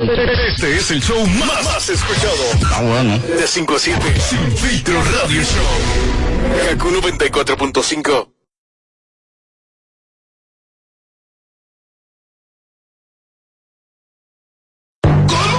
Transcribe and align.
Este 0.00 0.76
es 0.76 0.92
el 0.92 1.02
show 1.02 1.26
más, 1.26 1.64
más 1.64 1.88
escuchado. 1.88 2.44
Ah, 2.72 2.82
bueno. 2.82 3.18
De 3.18 3.44
5 3.44 3.74
a 3.74 3.78
7. 3.80 4.20
Sin 4.20 4.56
filtro 4.56 4.94
radio 5.02 5.42
show. 5.42 6.68
Kaku 6.68 6.90
94.5. 6.90 8.32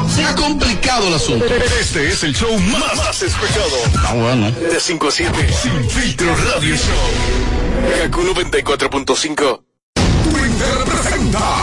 Se 0.10 0.24
ha 0.24 0.36
complicado 0.36 1.08
el 1.10 1.14
asunto. 1.16 1.46
Este 1.46 2.08
es 2.08 2.24
el 2.24 2.34
show 2.34 2.58
más, 2.60 2.96
más 2.96 3.22
escuchado. 3.22 3.76
Ah, 4.08 4.14
bueno. 4.16 4.52
De 4.52 4.80
5 4.80 5.06
a 5.06 5.12
7. 5.12 5.54
Sin 5.54 5.90
filtro 5.90 6.34
radio 6.34 6.78
show. 6.78 8.04
Kaku 8.04 8.22
94.5. 8.22 9.69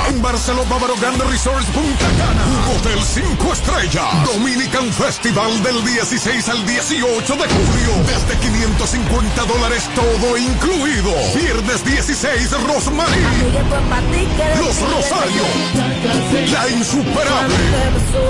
En 0.09 0.23
Barceló 0.23 0.65
Bávaro 0.67 0.95
Grande 1.01 1.25
Resorts 1.25 1.67
Punta 1.67 2.07
Cana, 2.17 2.45
un 2.47 2.77
hotel 2.77 3.03
5 3.03 3.53
estrellas, 3.53 4.05
Dominican 4.33 4.93
Festival 4.93 5.61
del 5.65 5.85
16 5.85 6.49
al 6.49 6.65
18 6.65 7.35
de 7.35 7.43
julio, 7.43 7.91
desde 8.07 8.39
550 8.39 9.45
dólares 9.45 9.91
todo 9.97 10.37
incluido. 10.37 11.11
Viernes 11.35 11.85
16 11.85 12.53
Rosmarie, 12.65 13.27
Los 14.61 14.81
Rosarios, 14.83 15.49
La 16.53 16.69
Insuperable, 16.69 17.57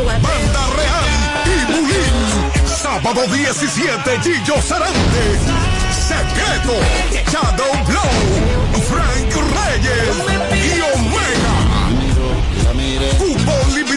Banda 0.07 0.67
Real 0.75 1.05
y 1.45 1.73
Bulín. 1.73 2.67
Sábado 2.67 3.27
17 3.27 4.21
Gillo 4.23 4.63
Sarante, 4.63 5.39
Secreto, 5.93 6.81
Shadow 7.31 7.85
Blow, 7.85 8.83
Frank 8.89 9.35
Reyes 9.35 10.36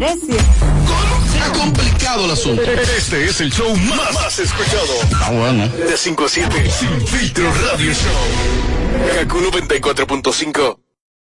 Se 0.08 1.40
ha 1.40 1.52
complicado 1.52 2.24
el 2.24 2.30
asunto. 2.30 2.62
Este 2.62 3.26
es 3.26 3.40
el 3.42 3.52
show 3.52 3.68
más, 3.76 4.14
más 4.14 4.38
escuchado. 4.38 4.94
Ah, 5.20 5.30
bueno. 5.32 5.68
De 5.68 5.96
5 5.96 6.24
a 6.24 6.28
7. 6.28 6.70
Sin 6.70 7.06
filtro 7.06 7.52
radio 7.52 7.92
show. 7.92 9.16
Kaku 9.16 9.38
94.5. 9.38 10.78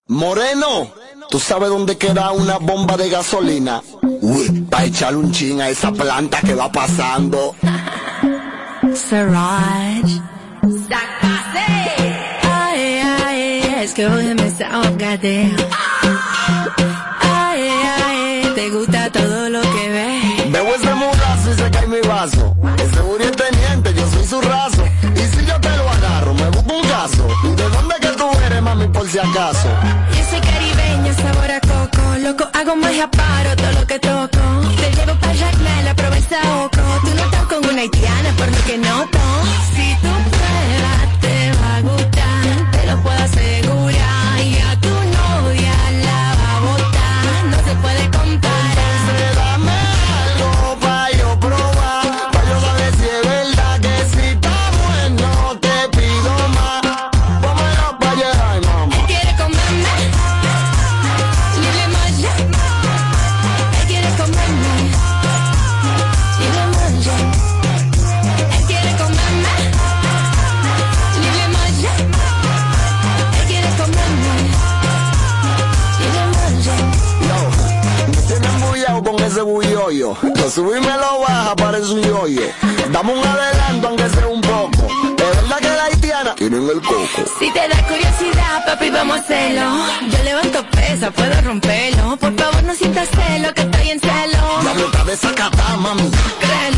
Moreno, 0.09 0.93
¿tú 1.31 1.39
sabes 1.39 1.69
dónde 1.69 1.97
queda 1.97 2.33
una 2.33 2.59
bomba 2.59 2.97
de 2.97 3.09
gasolina? 3.09 3.83
Uy, 4.03 4.63
para 4.69 4.85
echarle 4.85 5.19
un 5.19 5.33
chin 5.33 5.61
a 5.61 5.69
esa 5.69 5.93
planta 5.93 6.41
que 6.41 6.55
va 6.55 6.71
pasando. 6.73 7.55
Siraj. 8.95 10.03
Ay, 12.43 13.01
ay, 13.25 13.63
es 13.83 13.95
que 13.95 14.07
hoy 14.07 14.35
me 14.35 14.65
ahogadeo. 14.65 15.57
Ay, 15.71 15.82
Yo 29.33 29.41
soy 30.29 30.41
caribeña, 30.41 31.15
sabor 31.15 31.51
a 31.51 31.59
coco. 31.61 32.19
Loco, 32.19 32.47
hago 32.53 32.77
magia, 32.77 33.11
paro 33.11 33.57
todo 33.57 33.73
lo 33.73 33.87
que 33.87 33.99
toco. 33.99 34.39
Te 34.77 34.93
llevo 34.93 35.19
para 35.21 35.35
Jacmel, 35.35 35.95
promesa 35.97 36.37
oco. 36.63 36.83
Tú 37.03 37.15
no 37.17 37.25
estás 37.25 37.47
con 37.47 37.65
una 37.65 37.81
haitiana, 37.81 38.31
por 38.37 38.49
lo 38.49 38.65
que 38.67 38.77
noto. 38.77 39.19
Si 39.75 39.97
tú 40.03 40.22
Si 87.43 87.51
te 87.51 87.67
da 87.67 87.83
curiosidad, 87.89 88.65
papi, 88.65 88.89
vamos 88.91 89.17
a 89.17 89.21
hacerlo. 89.21 89.63
Yo 90.09 90.23
levanto 90.23 90.65
pesa, 90.71 91.11
puedo 91.11 91.41
romperlo. 91.41 92.17
Por 92.17 92.33
favor, 92.37 92.63
no 92.63 92.73
sientas 92.73 93.09
celo, 93.09 93.53
que 93.53 93.63
estoy 93.63 93.91
en 93.91 93.99
celo. 93.99 94.63
La 94.63 94.73
blota 94.75 95.03
de 95.03 95.15
esa 95.15 95.33
mami. 95.77 96.09
Créelo, 96.39 96.72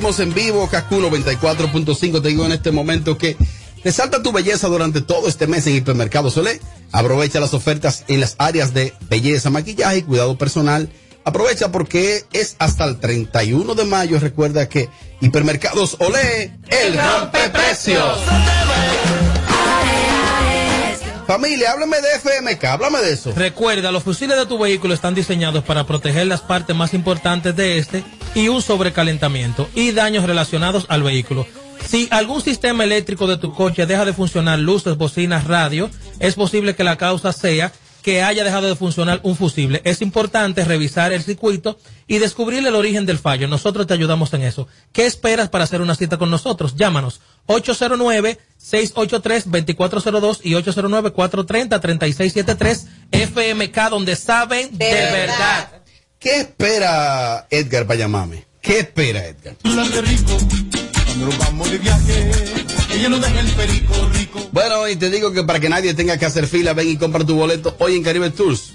en 0.00 0.32
vivo, 0.32 0.66
Kaku 0.66 0.96
94.5. 0.96 2.22
Te 2.22 2.28
digo 2.28 2.46
en 2.46 2.52
este 2.52 2.72
momento 2.72 3.18
que 3.18 3.36
resalta 3.84 4.22
tu 4.22 4.32
belleza 4.32 4.66
durante 4.66 5.02
todo 5.02 5.28
este 5.28 5.46
mes 5.46 5.66
en 5.66 5.76
Hipermercado 5.76 6.30
Solé. 6.30 6.58
Aprovecha 6.90 7.38
las 7.38 7.52
ofertas 7.52 8.04
en 8.08 8.20
las 8.20 8.34
áreas 8.38 8.72
de 8.72 8.94
belleza, 9.10 9.50
maquillaje 9.50 9.98
y 9.98 10.02
cuidado 10.02 10.38
personal. 10.38 10.90
Aprovecha 11.24 11.70
porque 11.70 12.24
es 12.32 12.56
hasta 12.58 12.84
el 12.84 12.98
31 12.98 13.74
de 13.74 13.84
mayo. 13.84 14.18
Recuerda 14.18 14.68
que 14.70 14.88
Hipermercados 15.20 15.96
Olé, 16.00 16.58
el 16.68 16.98
rompe 16.98 17.50
precios. 17.50 18.18
Familia, 21.26 21.72
háblame 21.72 21.98
de 22.00 22.08
FMK, 22.18 22.64
háblame 22.64 23.00
de 23.00 23.12
eso. 23.12 23.32
Recuerda, 23.36 23.92
los 23.92 24.02
fusiles 24.02 24.36
de 24.36 24.46
tu 24.46 24.58
vehículo 24.58 24.94
están 24.94 25.14
diseñados 25.14 25.62
para 25.62 25.86
proteger 25.86 26.26
las 26.26 26.40
partes 26.40 26.74
más 26.74 26.94
importantes 26.94 27.54
de 27.54 27.78
este 27.78 28.02
y 28.34 28.48
un 28.48 28.62
sobrecalentamiento 28.62 29.68
y 29.74 29.92
daños 29.92 30.24
relacionados 30.24 30.86
al 30.88 31.02
vehículo. 31.02 31.46
Si 31.84 32.08
algún 32.10 32.42
sistema 32.42 32.84
eléctrico 32.84 33.26
de 33.26 33.38
tu 33.38 33.52
coche 33.52 33.86
deja 33.86 34.04
de 34.04 34.12
funcionar, 34.12 34.58
luces, 34.58 34.96
bocinas, 34.96 35.46
radio, 35.46 35.90
es 36.18 36.34
posible 36.34 36.74
que 36.74 36.84
la 36.84 36.96
causa 36.96 37.32
sea 37.32 37.72
que 38.02 38.22
haya 38.22 38.44
dejado 38.44 38.68
de 38.68 38.76
funcionar 38.76 39.20
un 39.22 39.34
fusible. 39.36 39.80
Es 39.84 40.02
importante 40.02 40.64
revisar 40.64 41.12
el 41.12 41.22
circuito 41.22 41.78
y 42.06 42.18
descubrir 42.18 42.66
el 42.66 42.74
origen 42.74 43.06
del 43.06 43.18
fallo. 43.18 43.48
Nosotros 43.48 43.86
te 43.86 43.94
ayudamos 43.94 44.34
en 44.34 44.42
eso. 44.42 44.68
¿Qué 44.92 45.06
esperas 45.06 45.48
para 45.48 45.64
hacer 45.64 45.80
una 45.82 45.94
cita 45.94 46.16
con 46.16 46.30
nosotros? 46.30 46.76
Llámanos 46.76 47.20
809-683-2402 47.48 50.40
y 50.42 50.52
809-430-3673 50.52 52.86
FMK, 53.12 53.90
donde 53.90 54.16
saben 54.16 54.76
de, 54.76 54.90
verdad. 54.90 55.79
¿Qué 56.20 56.40
espera 56.40 57.46
Edgar 57.50 57.86
para 57.86 57.98
llamarme? 58.00 58.44
¿Qué 58.60 58.80
espera 58.80 59.24
Edgar? 59.26 59.56
Bueno, 64.52 64.86
y 64.88 64.96
te 64.96 65.08
digo 65.10 65.32
que 65.32 65.44
para 65.44 65.60
que 65.60 65.68
nadie 65.70 65.94
tenga 65.94 66.18
que 66.18 66.26
hacer 66.26 66.46
fila, 66.46 66.74
ven 66.74 66.88
y 66.90 66.96
compra 66.98 67.24
tu 67.24 67.34
boleto 67.36 67.74
hoy 67.78 67.96
en 67.96 68.02
Caribe 68.02 68.28
Tours. 68.30 68.74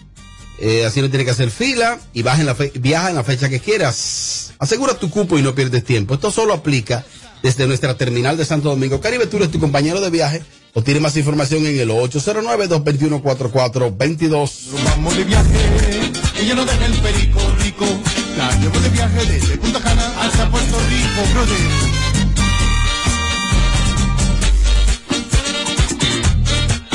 Eh, 0.60 0.86
así 0.86 1.02
no 1.02 1.10
tiene 1.10 1.24
que 1.26 1.32
hacer 1.32 1.52
fila 1.52 2.00
y 2.14 2.24
baja 2.24 2.40
en 2.40 2.46
la 2.48 2.56
fe- 2.56 2.72
viaja 2.76 3.10
en 3.10 3.16
la 3.16 3.24
fecha 3.24 3.48
que 3.50 3.60
quieras. 3.60 4.54
Asegura 4.58 4.98
tu 4.98 5.10
cupo 5.12 5.38
y 5.38 5.42
no 5.44 5.54
pierdes 5.54 5.84
tiempo. 5.84 6.14
Esto 6.16 6.32
solo 6.32 6.54
aplica 6.54 7.06
desde 7.44 7.68
nuestra 7.68 7.96
terminal 7.98 8.38
de 8.38 8.46
Santo 8.46 8.70
Domingo. 8.70 9.00
Caribe 9.02 9.28
Tour 9.28 9.44
es 9.44 9.52
tu 9.52 9.60
compañero 9.60 10.00
de 10.02 10.10
viaje. 10.10 10.42
O 10.78 10.84
tiene 10.84 11.00
más 11.00 11.16
información 11.16 11.66
en 11.66 11.80
el 11.80 11.90
809-221-4422. 11.90 14.50
Vamos 14.84 15.16
de 15.16 15.24
viaje, 15.24 15.95
ella 16.46 16.56
no 16.56 16.66
deja 16.66 16.86
el 16.86 16.94
perico 17.00 17.40
rico. 17.60 17.86
La 18.38 18.52
llevo 18.58 18.80
de 18.80 18.90
viaje 18.90 19.26
desde 19.26 19.58
Punta 19.58 19.82
Cana 19.82 20.14
hasta 20.22 20.48
Puerto 20.52 20.78
Rico, 20.90 21.22
brother. 21.34 21.58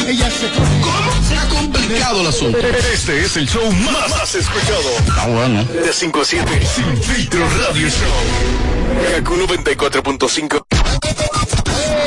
Ella 0.07 0.31
se 0.31 0.49
¿Cómo 0.51 1.29
se 1.29 1.37
ha 1.37 1.49
complicado 1.49 2.21
el 2.21 2.29
asunto? 2.29 2.59
Este 2.59 3.25
es 3.25 3.37
el 3.37 3.49
show 3.49 3.73
más, 3.73 4.09
más 4.11 4.33
escuchado. 4.37 4.89
Está 4.99 5.27
bueno. 5.27 5.65
De 5.65 5.93
5 5.93 6.21
a 6.21 6.25
7. 6.25 6.69
Sin 6.73 7.03
filtro 7.03 7.45
radio 7.51 7.89
show. 7.89 9.17
Kaku 9.17 9.35
94.5. 9.35 10.65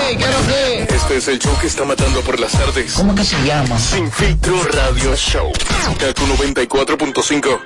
Este 0.10 1.18
es 1.18 1.28
el 1.28 1.40
show 1.40 1.58
que 1.60 1.68
está 1.68 1.86
matando 1.86 2.22
por 2.22 2.40
las 2.40 2.52
tardes. 2.52 2.94
¿Cómo 2.94 3.16
que 3.16 3.24
se 3.24 3.42
llama? 3.46 3.80
Sin 3.80 4.12
filtro 4.12 4.62
radio 4.64 5.16
show. 5.16 5.52
Kaku 6.00 6.24
94.5. 6.26 7.60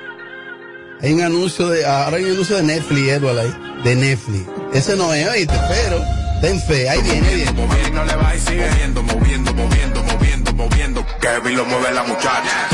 Hay 1.01 1.13
un 1.13 1.21
anuncio 1.21 1.67
de, 1.69 1.85
ahora 1.85 2.17
hay 2.17 2.25
un 2.25 2.31
anuncio 2.31 2.57
de 2.57 2.63
Netflix, 2.63 3.09
Edward, 3.09 3.39
ahí. 3.39 3.81
De 3.83 3.95
Netflix. 3.95 4.45
Ese 4.73 4.95
no 4.95 5.13
es, 5.13 5.27
oíste, 5.27 5.59
pero 5.67 6.01
ten 6.41 6.61
fe, 6.61 6.89
ahí 6.89 7.01
viene, 7.01 7.27
ahí 7.27 7.35
viene. 7.35 7.51
moviendo, 7.53 7.89
no 7.91 8.05
le 8.05 8.15
va 8.15 8.35
y 8.35 8.39
sigue 8.39 8.69
yendo, 8.79 9.03
moviendo, 9.03 9.53
moviendo, 9.53 10.03
moviendo, 10.03 10.53
moviendo. 10.53 11.05
Kevin 11.19 11.57
lo 11.57 11.65
mueve 11.65 11.91
la 11.91 12.03
muchacha. 12.03 12.69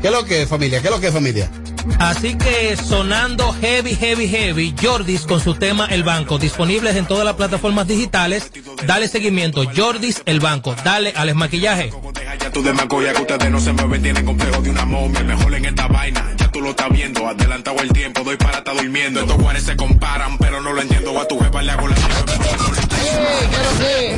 ¿Qué 0.00 0.08
es 0.08 0.12
lo 0.12 0.24
que 0.24 0.42
es, 0.42 0.48
familia? 0.48 0.80
¿Qué 0.80 0.88
es 0.88 0.94
lo 0.94 1.00
que 1.00 1.08
es, 1.08 1.12
familia? 1.12 1.50
Así 1.98 2.36
que 2.36 2.76
sonando 2.76 3.52
heavy, 3.60 3.94
heavy, 3.94 4.28
heavy, 4.28 4.74
Jordis 4.80 5.22
con 5.22 5.40
su 5.40 5.54
tema 5.54 5.86
El 5.86 6.02
Banco, 6.02 6.38
disponibles 6.38 6.96
en 6.96 7.06
todas 7.06 7.24
las 7.24 7.36
plataformas 7.36 7.86
digitales. 7.86 8.50
Dale 8.86 9.08
seguimiento, 9.08 9.64
Jordis 9.74 10.22
El 10.26 10.40
Banco. 10.40 10.74
Dale 10.84 11.12
al 11.16 11.34
maquillaje. 11.34 11.92
Deja 12.12 12.34
ya 12.34 12.50
tu 12.50 12.62
demagogia 12.62 13.12
que 13.12 13.22
ustedes 13.22 13.50
no 13.50 13.60
se 13.60 13.72
mueven, 13.72 14.02
tienen 14.02 14.26
complejo 14.26 14.60
de 14.62 14.70
una 14.70 14.84
momia. 14.84 15.22
Mejor 15.22 15.54
en 15.54 15.64
esta 15.64 15.86
vaina, 15.86 16.35
tú 16.56 16.62
lo 16.62 16.70
estás 16.70 16.88
viendo. 16.90 17.28
Adelantado 17.28 17.76
el 17.80 17.92
tiempo, 17.92 18.22
doy 18.24 18.36
para 18.36 18.58
estar 18.58 18.74
durmiendo. 18.74 19.20
Estos 19.20 19.36
guares 19.36 19.62
se 19.62 19.76
comparan, 19.76 20.38
pero 20.38 20.62
no 20.62 20.72
lo 20.72 20.80
entiendo. 20.80 21.18
A 21.20 21.28
tu 21.28 21.38
jefa 21.38 21.62
le 21.62 21.70
hago 21.70 21.88
la 21.88 21.96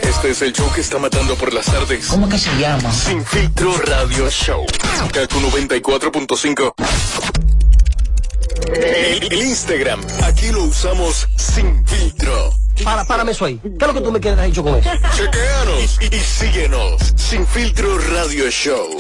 Este 0.03 0.31
es 0.31 0.43
el 0.43 0.53
show 0.53 0.71
que 0.73 0.81
está 0.81 0.99
matando 0.99 1.35
por 1.35 1.53
las 1.53 1.67
tardes. 1.67 2.07
¿Cómo 2.07 2.29
que 2.29 2.39
se 2.39 2.51
llama? 2.59 2.93
Sin 2.93 3.25
filtro 3.25 3.77
radio 3.79 4.31
show. 4.31 4.65
Kaku 5.13 5.41
94.5. 5.41 6.75
El, 8.75 9.33
el 9.33 9.43
Instagram, 9.43 10.01
aquí 10.23 10.53
lo 10.53 10.65
usamos 10.65 11.27
sin 11.37 11.85
filtro. 11.87 12.55
Para, 12.85 13.05
párame 13.05 13.33
eso 13.33 13.45
ahí. 13.45 13.59
¿Qué 13.63 13.69
es 13.81 13.87
lo 13.87 13.95
que 13.95 14.01
tú 14.01 14.13
me 14.13 14.21
quieres 14.21 14.45
dicho 14.45 14.63
con 14.63 14.77
eso? 14.77 14.91
Chequeanos 15.17 15.99
y, 16.01 16.15
y 16.17 16.21
síguenos. 16.21 17.03
Sin 17.17 17.47
filtro 17.47 17.99
radio 17.99 18.51
show. 18.51 18.99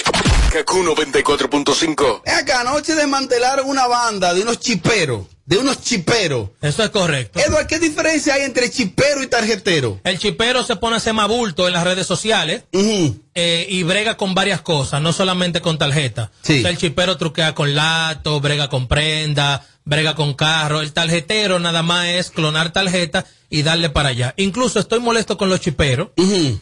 Kaku 0.53 0.79
94.5. 0.83 2.23
Ven 2.25 2.35
Acá 2.35 2.61
anoche 2.61 2.95
desmantelaron 2.95 3.69
una 3.69 3.87
banda 3.87 4.33
de 4.33 4.41
unos 4.43 4.59
chiperos, 4.61 5.27
de 5.45 5.59
unos 5.59 5.83
chiperos. 5.83 6.51
Eso 6.63 6.83
es 6.83 6.91
correcto. 6.91 7.39
Edward, 7.39 7.67
¿qué 7.67 7.79
diferencia 7.79 8.35
hay 8.35 8.43
entre 8.43 8.71
chipero 8.71 9.23
y 9.23 9.27
tarjetero? 9.27 10.01
El 10.05 10.19
chipero 10.19 10.65
se 10.65 10.77
pone 10.77 10.95
a 10.95 10.97
hacer 10.99 11.13
más 11.13 11.29
bulto 11.29 11.67
en 11.67 11.75
las 11.75 11.85
redes 11.85 12.07
sociales 12.07 12.63
eh, 12.73 13.67
y 13.69 13.83
brega 13.83 14.17
con 14.17 14.35
varias 14.35 14.63
cosas, 14.63 15.03
no 15.03 15.13
solamente 15.13 15.61
con 15.61 15.77
tarjeta. 15.77 16.31
Sí. 16.43 16.59
O 16.59 16.63
sea, 16.63 16.71
el 16.71 16.79
chipero 16.79 17.19
truquea 17.19 17.55
con 17.55 17.75
lato, 17.75 18.41
brega 18.41 18.69
con 18.69 18.89
prenda, 18.89 19.67
brega 19.89 20.15
con 20.15 20.35
carro. 20.35 20.83
El 20.83 20.93
tarjetero 20.93 21.59
nada 21.59 21.83
más 21.83 22.07
es 22.09 22.31
clonar 22.31 22.73
tarjeta 22.73 23.25
y 23.49 23.63
darle 23.63 23.89
para 23.89 24.11
allá. 24.11 24.35
Incluso 24.37 24.79
estoy 24.79 25.01
molesto 25.01 25.39
con 25.39 25.49
los 25.49 25.61
chiperos, 25.61 26.11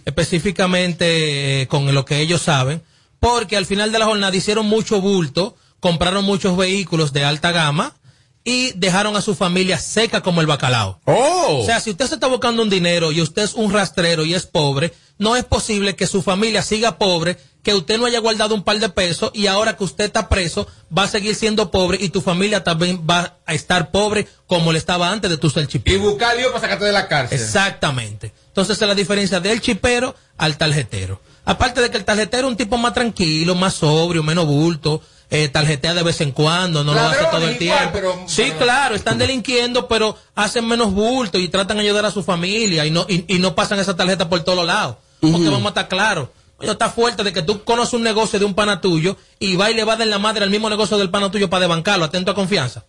específicamente 0.04 1.62
eh, 1.62 1.66
con 1.66 1.92
lo 1.92 2.04
que 2.04 2.20
ellos 2.20 2.42
saben, 2.42 2.82
porque 3.18 3.56
al 3.56 3.66
final 3.66 3.90
de 3.90 3.98
la 3.98 4.06
jornada 4.06 4.36
hicieron 4.36 4.66
mucho 4.66 5.00
bulto, 5.00 5.56
compraron 5.80 6.24
muchos 6.24 6.56
vehículos 6.56 7.12
de 7.12 7.24
alta 7.24 7.50
gama 7.50 7.96
y 8.44 8.70
dejaron 8.76 9.16
a 9.16 9.22
su 9.22 9.34
familia 9.34 9.76
seca 9.76 10.22
como 10.22 10.40
el 10.40 10.46
bacalao. 10.46 11.00
Oh. 11.04 11.58
O 11.62 11.66
sea, 11.66 11.80
si 11.80 11.90
usted 11.90 12.06
se 12.06 12.14
está 12.14 12.28
buscando 12.28 12.62
un 12.62 12.70
dinero 12.70 13.10
y 13.10 13.20
usted 13.20 13.42
es 13.42 13.54
un 13.54 13.72
rastrero 13.72 14.24
y 14.24 14.34
es 14.34 14.46
pobre, 14.46 14.94
no 15.18 15.34
es 15.34 15.44
posible 15.44 15.96
que 15.96 16.06
su 16.06 16.22
familia 16.22 16.62
siga 16.62 16.96
pobre, 16.96 17.38
que 17.66 17.74
usted 17.74 17.98
no 17.98 18.06
haya 18.06 18.20
guardado 18.20 18.54
un 18.54 18.62
par 18.62 18.78
de 18.78 18.88
pesos 18.88 19.32
y 19.34 19.48
ahora 19.48 19.76
que 19.76 19.82
usted 19.82 20.04
está 20.04 20.28
preso 20.28 20.68
va 20.96 21.02
a 21.02 21.08
seguir 21.08 21.34
siendo 21.34 21.72
pobre 21.72 21.98
y 22.00 22.10
tu 22.10 22.20
familia 22.20 22.62
también 22.62 23.04
va 23.10 23.38
a 23.44 23.54
estar 23.54 23.90
pobre 23.90 24.28
como 24.46 24.70
le 24.70 24.78
estaba 24.78 25.10
antes 25.10 25.28
de 25.28 25.36
tu 25.36 25.50
ser 25.50 25.64
Y 25.64 25.66
chipero. 25.66 25.98
buscar 25.98 26.36
lío 26.36 26.46
para 26.52 26.60
sacarte 26.60 26.84
de 26.84 26.92
la 26.92 27.08
cárcel. 27.08 27.36
Exactamente. 27.40 28.32
Entonces 28.46 28.80
es 28.80 28.86
la 28.86 28.94
diferencia 28.94 29.40
del 29.40 29.60
chipero 29.60 30.14
al 30.38 30.56
tarjetero. 30.56 31.20
Aparte 31.44 31.80
de 31.80 31.90
que 31.90 31.96
el 31.96 32.04
tarjetero 32.04 32.46
es 32.46 32.52
un 32.52 32.56
tipo 32.56 32.76
más 32.76 32.94
tranquilo, 32.94 33.56
más 33.56 33.74
sobrio, 33.74 34.22
menos 34.22 34.46
bulto, 34.46 35.02
eh, 35.28 35.48
tarjetea 35.48 35.92
de 35.94 36.04
vez 36.04 36.20
en 36.20 36.30
cuando, 36.30 36.84
no 36.84 36.94
lo 36.94 37.00
hace 37.00 37.24
todo 37.32 37.48
el 37.48 37.60
igual, 37.60 37.78
tiempo. 37.78 37.90
pero- 37.94 38.14
sí, 38.28 38.42
pero- 38.52 38.58
claro, 38.58 38.94
están 38.94 39.18
delinquiendo, 39.18 39.88
pero 39.88 40.16
hacen 40.36 40.68
menos 40.68 40.92
bulto 40.92 41.36
y 41.36 41.48
tratan 41.48 41.78
de 41.78 41.82
ayudar 41.82 42.06
a 42.06 42.12
su 42.12 42.22
familia 42.22 42.86
y 42.86 42.92
no, 42.92 43.06
y, 43.08 43.24
y 43.26 43.40
no 43.40 43.56
pasan 43.56 43.80
esa 43.80 43.96
tarjeta 43.96 44.28
por 44.28 44.44
todos 44.44 44.64
lados. 44.64 44.98
Porque 45.20 45.48
vamos 45.48 45.64
a 45.66 45.68
estar 45.70 45.88
claros. 45.88 46.28
Oye, 46.58 46.70
está 46.70 46.88
fuerte 46.88 47.22
de 47.22 47.32
que 47.32 47.42
tú 47.42 47.64
conoces 47.64 47.94
un 47.94 48.02
negocio 48.02 48.38
de 48.38 48.44
un 48.44 48.54
pana 48.54 48.80
tuyo 48.80 49.16
y 49.38 49.56
va 49.56 49.70
y 49.70 49.74
le 49.74 49.84
va 49.84 49.94
a 49.94 49.96
dar 49.96 50.06
la 50.06 50.18
madre 50.18 50.44
al 50.44 50.50
mismo 50.50 50.70
negocio 50.70 50.96
del 50.96 51.10
pana 51.10 51.30
tuyo 51.30 51.50
para 51.50 51.60
desbancarlo, 51.60 52.04
atento 52.04 52.30
a 52.30 52.34
confianza. 52.34 52.84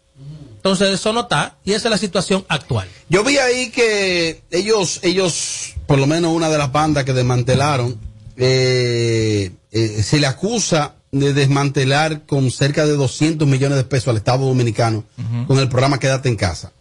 Entonces 0.56 0.90
eso 0.90 1.14
no 1.14 1.22
está 1.22 1.58
y 1.64 1.74
esa 1.74 1.88
es 1.88 1.92
la 1.92 1.98
situación 1.98 2.46
actual. 2.48 2.88
Yo 3.10 3.24
vi 3.24 3.38
ahí 3.38 3.69
que 3.69 4.42
ellos, 4.52 5.00
ellos, 5.04 5.75
por 5.86 6.00
lo 6.00 6.08
menos 6.08 6.34
una 6.34 6.50
de 6.50 6.58
las 6.58 6.72
bandas 6.72 7.04
que 7.06 7.14
desmantelaron, 7.14 7.98
eh, 8.38 9.52
eh, 9.72 10.04
se 10.04 10.19
le 10.19 10.28
acusa 10.28 10.96
de 11.12 11.34
desmantelar 11.34 12.25
con 12.25 12.52
cerca 12.52 12.86
de 12.86 12.94
200 12.94 13.48
millones 13.48 13.78
de 13.78 13.84
pesos 13.84 14.10
al 14.10 14.18
Estado 14.18 14.46
Dominicano 14.46 15.04
con 15.48 15.60
el 15.60 15.69
programa 15.69 16.00
Quédate 16.00 16.30
en 16.30 16.36
Casa. 16.36 16.72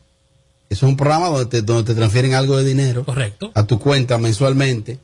Eso 0.68 0.86
es 0.86 0.90
un 0.90 0.96
programa 0.96 1.28
donde 1.28 1.46
te, 1.46 1.62
donde 1.62 1.84
te 1.84 1.94
transfieren 1.94 2.34
algo 2.34 2.56
de 2.56 2.64
dinero 2.64 3.04
Correcto. 3.04 3.52
a 3.54 3.64
tu 3.64 3.78
cuenta 3.78 4.18
mensualmente. 4.18 4.98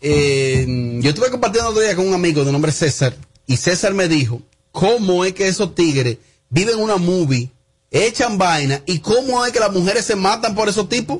Eh, 0.00 0.64
yo 1.00 1.10
estuve 1.10 1.30
compartiendo 1.30 1.70
otro 1.70 1.82
día 1.82 1.96
con 1.96 2.06
un 2.08 2.14
amigo 2.14 2.44
de 2.44 2.52
nombre 2.52 2.70
César 2.72 3.14
y 3.46 3.56
César 3.56 3.94
me 3.94 4.08
dijo 4.08 4.40
cómo 4.72 5.24
es 5.24 5.32
que 5.32 5.48
esos 5.48 5.74
tigres 5.74 6.18
viven 6.50 6.78
una 6.78 6.96
movie, 6.96 7.50
echan 7.90 8.38
vaina 8.38 8.82
y 8.86 9.00
cómo 9.00 9.44
es 9.44 9.52
que 9.52 9.60
las 9.60 9.72
mujeres 9.72 10.04
se 10.04 10.14
matan 10.16 10.54
por 10.54 10.68
esos 10.68 10.88
tipos. 10.88 11.18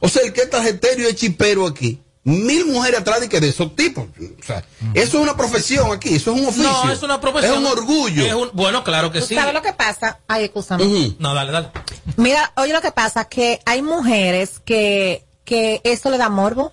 O 0.00 0.08
sea, 0.08 0.22
el 0.22 0.32
que 0.32 0.42
es 0.42 0.50
tarjetero 0.50 1.02
y 1.02 1.06
es 1.06 1.16
chipero 1.16 1.66
aquí. 1.66 2.00
Mil 2.22 2.66
mujeres 2.66 3.00
atrás 3.00 3.20
de 3.20 3.28
que 3.30 3.40
de 3.40 3.48
esos 3.48 3.74
tipos. 3.74 4.04
O 4.04 4.44
sea, 4.46 4.62
eso 4.94 5.16
es 5.18 5.22
una 5.22 5.36
profesión 5.36 5.90
aquí, 5.90 6.14
eso 6.14 6.32
es 6.34 6.40
un 6.40 6.46
oficio. 6.48 6.70
No, 6.70 6.92
es 6.92 7.02
una 7.02 7.18
profesión. 7.20 7.52
Es 7.54 7.58
un 7.58 7.66
orgullo. 7.66 8.24
Es 8.26 8.34
un- 8.34 8.50
bueno, 8.52 8.84
claro 8.84 9.10
que 9.10 9.20
¿Tú 9.20 9.26
sí. 9.26 9.34
sabes 9.34 9.54
lo 9.54 9.62
que 9.62 9.72
pasa? 9.72 10.20
Ay, 10.28 10.44
escúchame. 10.44 11.14
No, 11.18 11.34
dale, 11.34 11.50
dale. 11.50 11.68
Mira, 12.16 12.52
oye 12.56 12.72
lo 12.74 12.82
que 12.82 12.92
pasa, 12.92 13.24
que 13.24 13.60
hay 13.64 13.80
mujeres 13.82 14.60
que, 14.64 15.24
que 15.44 15.80
eso 15.84 16.10
le 16.10 16.18
da 16.18 16.28
morbo. 16.28 16.72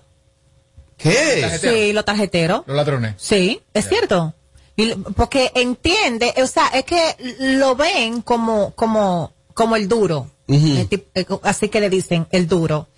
¿Qué? 0.98 1.38
Tarjetero. 1.40 1.74
Sí, 1.74 1.92
los 1.92 2.04
tarjeteros. 2.04 2.62
Los 2.66 2.76
ladrones. 2.76 3.14
Sí, 3.16 3.62
es 3.72 3.88
cierto. 3.88 4.34
Y, 4.76 4.94
porque 5.16 5.50
entiende, 5.54 6.34
o 6.42 6.46
sea, 6.46 6.68
es 6.68 6.84
que 6.84 7.00
lo 7.38 7.74
ven 7.74 8.20
como, 8.22 8.72
como, 8.74 9.32
como 9.54 9.76
el 9.76 9.88
duro. 9.88 10.30
El 10.46 10.88
eh, 11.14 11.26
así 11.42 11.68
que 11.68 11.80
le 11.80 11.90
dicen 11.90 12.26
el 12.30 12.46
duro. 12.46 12.88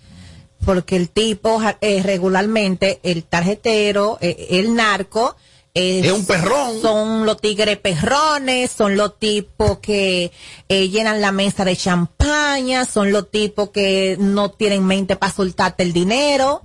Porque 0.65 0.95
el 0.95 1.09
tipo, 1.09 1.59
eh, 1.81 2.01
regularmente, 2.03 2.99
el 3.03 3.23
tarjetero, 3.23 4.17
eh, 4.21 4.47
el 4.51 4.75
narco, 4.75 5.35
Es 5.73 6.11
un 6.11 6.25
perrón. 6.25 6.81
Son 6.81 7.25
los 7.25 7.41
tigres 7.41 7.77
perrones, 7.77 8.71
son 8.71 8.95
los 8.95 9.17
tipos 9.17 9.79
que 9.79 10.31
eh, 10.69 10.89
llenan 10.89 11.19
la 11.21 11.31
mesa 11.31 11.65
de 11.65 11.75
champaña, 11.75 12.85
son 12.85 13.11
los 13.11 13.31
tipos 13.31 13.69
que 13.69 14.17
no 14.19 14.51
tienen 14.51 14.85
mente 14.85 15.15
para 15.15 15.31
soltarte 15.31 15.83
el 15.83 15.93
dinero. 15.93 16.61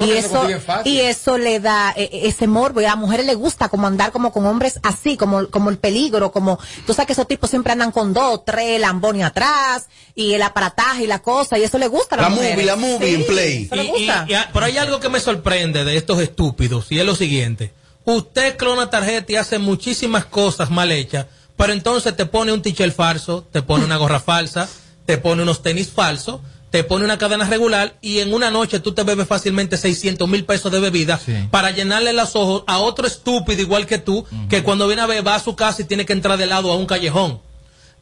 Y 0.00 0.12
eso, 0.12 1.36
y 1.36 1.38
le 1.38 1.60
da 1.60 1.92
eh, 1.96 2.08
eh, 2.12 2.20
ese 2.24 2.46
morbo 2.46 2.80
y 2.80 2.84
a 2.84 2.88
las 2.88 2.96
mujeres 2.98 3.26
les 3.26 3.36
gusta 3.36 3.68
como 3.68 3.86
andar 3.86 4.12
como 4.12 4.32
con 4.32 4.46
hombres 4.46 4.80
así, 4.82 5.16
como, 5.16 5.48
como 5.48 5.70
el 5.70 5.78
peligro, 5.78 6.32
como, 6.32 6.58
tú 6.86 6.94
sabes 6.94 7.06
que 7.06 7.12
esos 7.12 7.28
tipos 7.28 7.50
siempre 7.50 7.72
andan 7.72 7.92
con 7.92 8.12
dos, 8.14 8.44
tres 8.44 8.80
lambones 8.80 9.24
atrás 9.24 9.88
y 10.14 10.32
el 10.32 10.42
aparataje 10.42 11.04
y 11.04 11.06
la 11.06 11.20
cosa 11.20 11.58
y 11.58 11.64
eso 11.64 11.78
le 11.78 11.86
gusta 11.88 12.16
a 12.16 12.18
las 12.22 12.30
La 12.30 12.34
mujeres. 12.34 12.54
movie, 12.56 12.66
la 12.66 12.76
movie 12.76 13.14
en 13.14 13.26
play. 13.26 13.68
Le 13.70 13.84
Y- 13.84 13.88
y- 14.04 14.10
y- 14.10 14.34
pero 14.52 14.64
hay 14.66 14.78
algo 14.78 15.00
que 15.00 15.08
me 15.08 15.20
sorprende 15.20 15.84
de 15.84 15.96
estos 15.96 16.18
estúpidos 16.20 16.90
y 16.90 16.98
es 16.98 17.04
lo 17.04 17.14
siguiente. 17.14 17.72
Usted 18.04 18.56
clona 18.56 18.88
tarjeta 18.88 19.32
y 19.32 19.36
hace 19.36 19.58
muchísimas 19.58 20.24
cosas 20.24 20.70
mal 20.70 20.90
hechas, 20.90 21.26
pero 21.56 21.72
entonces 21.74 22.16
te 22.16 22.24
pone 22.26 22.52
un 22.52 22.62
t 22.62 22.72
falso, 22.90 23.44
te 23.52 23.60
pone 23.60 23.84
una 23.84 23.98
gorra 23.98 24.20
falsa, 24.20 24.68
te 25.04 25.18
pone 25.18 25.42
unos 25.42 25.62
tenis 25.62 25.90
falsos, 25.90 26.40
te 26.70 26.84
pone 26.84 27.04
una 27.04 27.18
cadena 27.18 27.44
regular 27.48 27.96
y 28.00 28.20
en 28.20 28.32
una 28.32 28.50
noche 28.50 28.78
tú 28.80 28.92
te 28.92 29.02
bebes 29.02 29.26
fácilmente 29.26 29.76
600 29.76 30.28
mil 30.28 30.44
pesos 30.44 30.70
de 30.70 30.78
bebida 30.80 31.18
Sí. 31.18 31.34
para 31.50 31.70
llenarle 31.72 32.12
los 32.12 32.36
ojos 32.36 32.62
a 32.66 32.78
otro 32.78 33.06
estúpido 33.06 33.60
igual 33.60 33.86
que 33.86 33.98
tú, 33.98 34.24
que 34.48 34.62
cuando 34.62 34.86
viene 34.86 35.02
a 35.02 35.06
ver 35.06 35.26
va 35.26 35.34
a 35.34 35.40
su 35.40 35.56
casa 35.56 35.82
y 35.82 35.84
tiene 35.86 36.06
que 36.06 36.12
entrar 36.12 36.38
de 36.38 36.46
lado 36.46 36.70
a 36.70 36.76
un 36.76 36.86
callejón. 36.86 37.40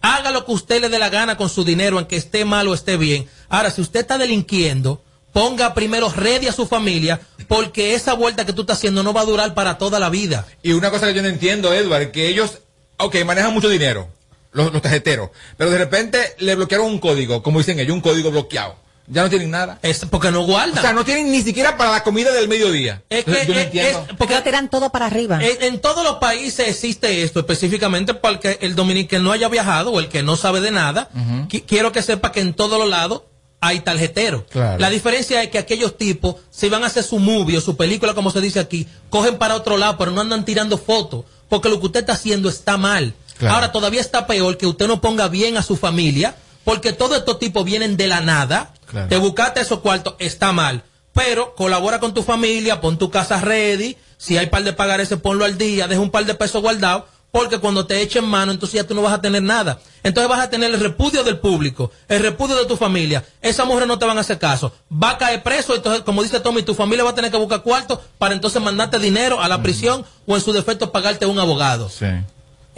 Haga 0.01 0.31
lo 0.31 0.45
que 0.45 0.53
usted 0.53 0.81
le 0.81 0.89
dé 0.91 0.99
la 0.99 1.09
gana 1.09 1.37
con 1.37 1.49
su 1.49 1.65
dinero, 1.65 1.97
aunque 1.99 2.17
esté 2.17 2.45
mal 2.45 2.69
o 2.69 2.75
esté 2.75 2.97
bien. 2.97 3.27
Ahora, 3.49 3.71
si 3.71 3.81
usted 3.81 4.01
está 4.01 4.17
delinquiendo, 4.17 5.03
ponga 5.33 5.75
primero 5.75 6.09
ready 6.15 6.47
a 6.47 6.53
su 6.53 6.67
familia, 6.67 7.21
porque 7.49 7.95
esa 7.95 8.13
vuelta 8.15 8.47
que 8.47 8.53
tú 8.53 8.61
estás 8.61 8.79
haciendo 8.79 9.03
no 9.03 9.13
va 9.13 9.23
a 9.23 9.25
durar 9.25 9.55
para 9.55 9.77
toda 9.79 9.99
la 9.99 10.09
vida. 10.09 10.47
Y 10.63 10.73
una 10.73 10.91
cosa 10.91 11.07
que 11.09 11.15
yo 11.15 11.23
no 11.23 11.29
entiendo, 11.29 11.73
Edward, 11.73 12.13
que 12.13 12.29
ellos, 12.29 12.59
ok, 12.99 13.17
manejan 13.25 13.53
mucho 13.53 13.69
dinero, 13.69 14.09
los, 14.53 14.73
los 14.73 14.83
tarjeteros, 14.83 15.31
pero 15.57 15.71
de 15.71 15.79
repente 15.79 16.19
le 16.39 16.55
bloquearon 16.55 16.87
un 16.87 16.99
código, 16.99 17.43
como 17.43 17.59
dicen 17.59 17.79
ellos, 17.81 17.95
un 17.95 18.01
código 18.01 18.31
bloqueado. 18.31 18.77
Ya 19.11 19.23
no 19.23 19.31
tienen 19.31 19.51
nada. 19.51 19.79
Es 19.81 20.05
porque 20.05 20.31
no 20.31 20.43
guardan. 20.45 20.77
O 20.77 20.81
sea, 20.83 20.93
no 20.93 21.03
tienen 21.03 21.33
ni 21.33 21.41
siquiera 21.41 21.79
para 21.79 21.93
la 21.93 22.03
comida 22.05 22.31
del 22.31 22.47
mediodía. 22.47 23.03
Es 23.09 23.25
que, 23.25 23.47
yo 23.47 23.55
no 23.55 23.61
es- 23.61 23.65
entiendo. 23.67 24.07
es- 24.11 24.17
Porque 24.19 24.35
lo 24.35 24.43
tiran 24.43 24.69
todo 24.69 24.91
para 24.93 25.07
arriba. 25.07 25.43
En, 25.43 25.63
en 25.63 25.81
todos 25.81 26.05
los 26.05 26.17
países 26.17 26.69
existe 26.69 27.23
esto, 27.23 27.41
específicamente 27.41 28.13
para 28.13 28.35
el, 28.35 28.41
que 28.41 28.59
el 28.61 28.75
dominicano 28.75 29.09
que 29.09 29.25
no 29.25 29.33
haya 29.33 29.49
viajado 29.49 29.93
o 29.93 29.99
el 30.01 30.09
que 30.11 30.23
no 30.23 30.37
sabe 30.37 30.61
de 30.61 30.73
nada. 30.73 31.09
qui- 31.49 31.65
Quiero 31.67 31.91
que 31.91 32.03
sepa 32.03 32.33
que 32.33 32.41
en 32.41 32.53
todos 32.53 32.79
los 32.79 32.87
lados 32.91 33.23
hay 33.61 33.81
tarjeteros. 33.81 34.43
Claro. 34.51 34.79
La 34.79 34.91
diferencia 34.91 35.43
es 35.43 35.49
que 35.49 35.57
aquellos 35.59 35.97
tipos, 35.97 36.37
si 36.51 36.69
van 36.69 36.85
a 36.85 36.89
hacer 36.89 37.03
su 37.03 37.19
movie 37.19 37.57
o 37.57 37.61
su 37.63 37.79
película, 37.79 38.13
como 38.13 38.31
se 38.31 38.43
dice 38.43 38.61
aquí, 38.61 38.87
cogen 39.09 39.39
para 39.39 39.55
otro 39.55 39.79
lado, 39.79 39.97
pero 39.97 40.11
no 40.11 40.21
andan 40.21 40.45
tirando 40.45 40.77
fotos, 40.77 41.25
porque 41.49 41.71
lo 41.71 41.81
que 41.81 41.87
usted 41.87 42.01
está 42.01 42.13
haciendo 42.13 42.51
está 42.51 42.77
mal. 42.77 43.15
Claro. 43.39 43.55
Ahora 43.55 43.73
todavía 43.73 44.01
está 44.01 44.27
peor 44.27 44.57
que 44.57 44.67
usted 44.67 44.89
no 44.89 45.01
ponga 45.01 45.29
bien 45.29 45.57
a 45.57 45.63
su 45.63 45.77
familia, 45.77 46.37
porque 46.65 46.93
todos 46.93 47.19
estos 47.19 47.39
tipos 47.39 47.65
vienen 47.65 47.97
de 47.97 48.09
la 48.09 48.21
nada. 48.21 48.75
Claro. 48.87 49.09
Te 49.09 49.17
buscaste 49.17 49.61
esos 49.61 49.81
cuartos, 49.81 50.15
está 50.19 50.53
mal. 50.53 50.83
Pero 51.13 51.55
colabora 51.55 51.99
con 51.99 52.15
tu 52.15 52.23
familia, 52.23 52.81
pon 52.81 52.99
tu 52.99 53.11
casa 53.11 53.41
ready. 53.41 53.97
Si 54.19 54.37
hay 54.37 54.47
par 54.47 54.63
de 54.65 54.73
pagar 54.73 55.01
ese, 55.01 55.17
ponlo 55.17 55.45
al 55.45 55.59
día, 55.59 55.89
deja 55.89 56.01
un 56.01 56.11
par 56.11 56.25
de 56.27 56.35
pesos 56.35 56.63
guardados. 56.63 57.05
Porque 57.31 57.59
cuando 57.59 57.87
te 57.87 58.01
echen 58.01 58.25
mano, 58.25 58.53
entonces 58.53 58.81
ya 58.81 58.87
tú 58.87 58.95
no 58.95 59.03
vas 59.03 59.13
a 59.13 59.21
tener 59.21 59.43
nada. 59.43 59.79
Entonces 60.03 60.31
vas 60.31 60.41
a 60.41 60.49
tener 60.49 60.73
el 60.73 60.81
repudio 60.81 61.25
del 61.25 61.39
público, 61.39 61.91
el 62.09 62.23
repudio 62.23 62.57
de 62.57 62.65
tu 62.65 62.77
familia. 62.77 63.25
Esas 63.43 63.67
mujeres 63.67 63.87
no 63.87 63.99
te 63.99 64.07
van 64.07 64.17
a 64.17 64.23
hacer 64.23 64.39
caso. 64.39 64.73
Va 64.91 65.11
a 65.11 65.19
caer 65.19 65.43
preso, 65.43 65.75
entonces, 65.75 66.03
como 66.03 66.23
dice 66.23 66.41
Tommy, 66.41 66.63
tu 66.63 66.75
familia 66.75 67.05
va 67.05 67.11
a 67.11 67.15
tener 67.15 67.31
que 67.31 67.37
buscar 67.37 67.63
cuartos 67.63 67.99
para 68.17 68.35
entonces 68.35 68.63
mandarte 68.63 68.99
dinero 68.99 69.43
a 69.43 69.49
la 69.49 69.63
prisión 69.63 70.07
o 70.27 70.37
en 70.37 70.41
su 70.41 70.53
defecto 70.53 70.91
pagarte 70.91 71.27
un 71.27 71.39
abogado. 71.39 71.91
Sí. 71.91 72.07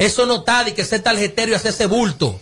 Eso 0.00 0.26
no 0.26 0.36
está 0.38 0.64
de 0.64 0.74
que 0.74 0.84
ser 0.84 1.02
tarjetero 1.02 1.52
y 1.52 1.54
hacerse 1.54 1.86
bulto. 1.86 2.38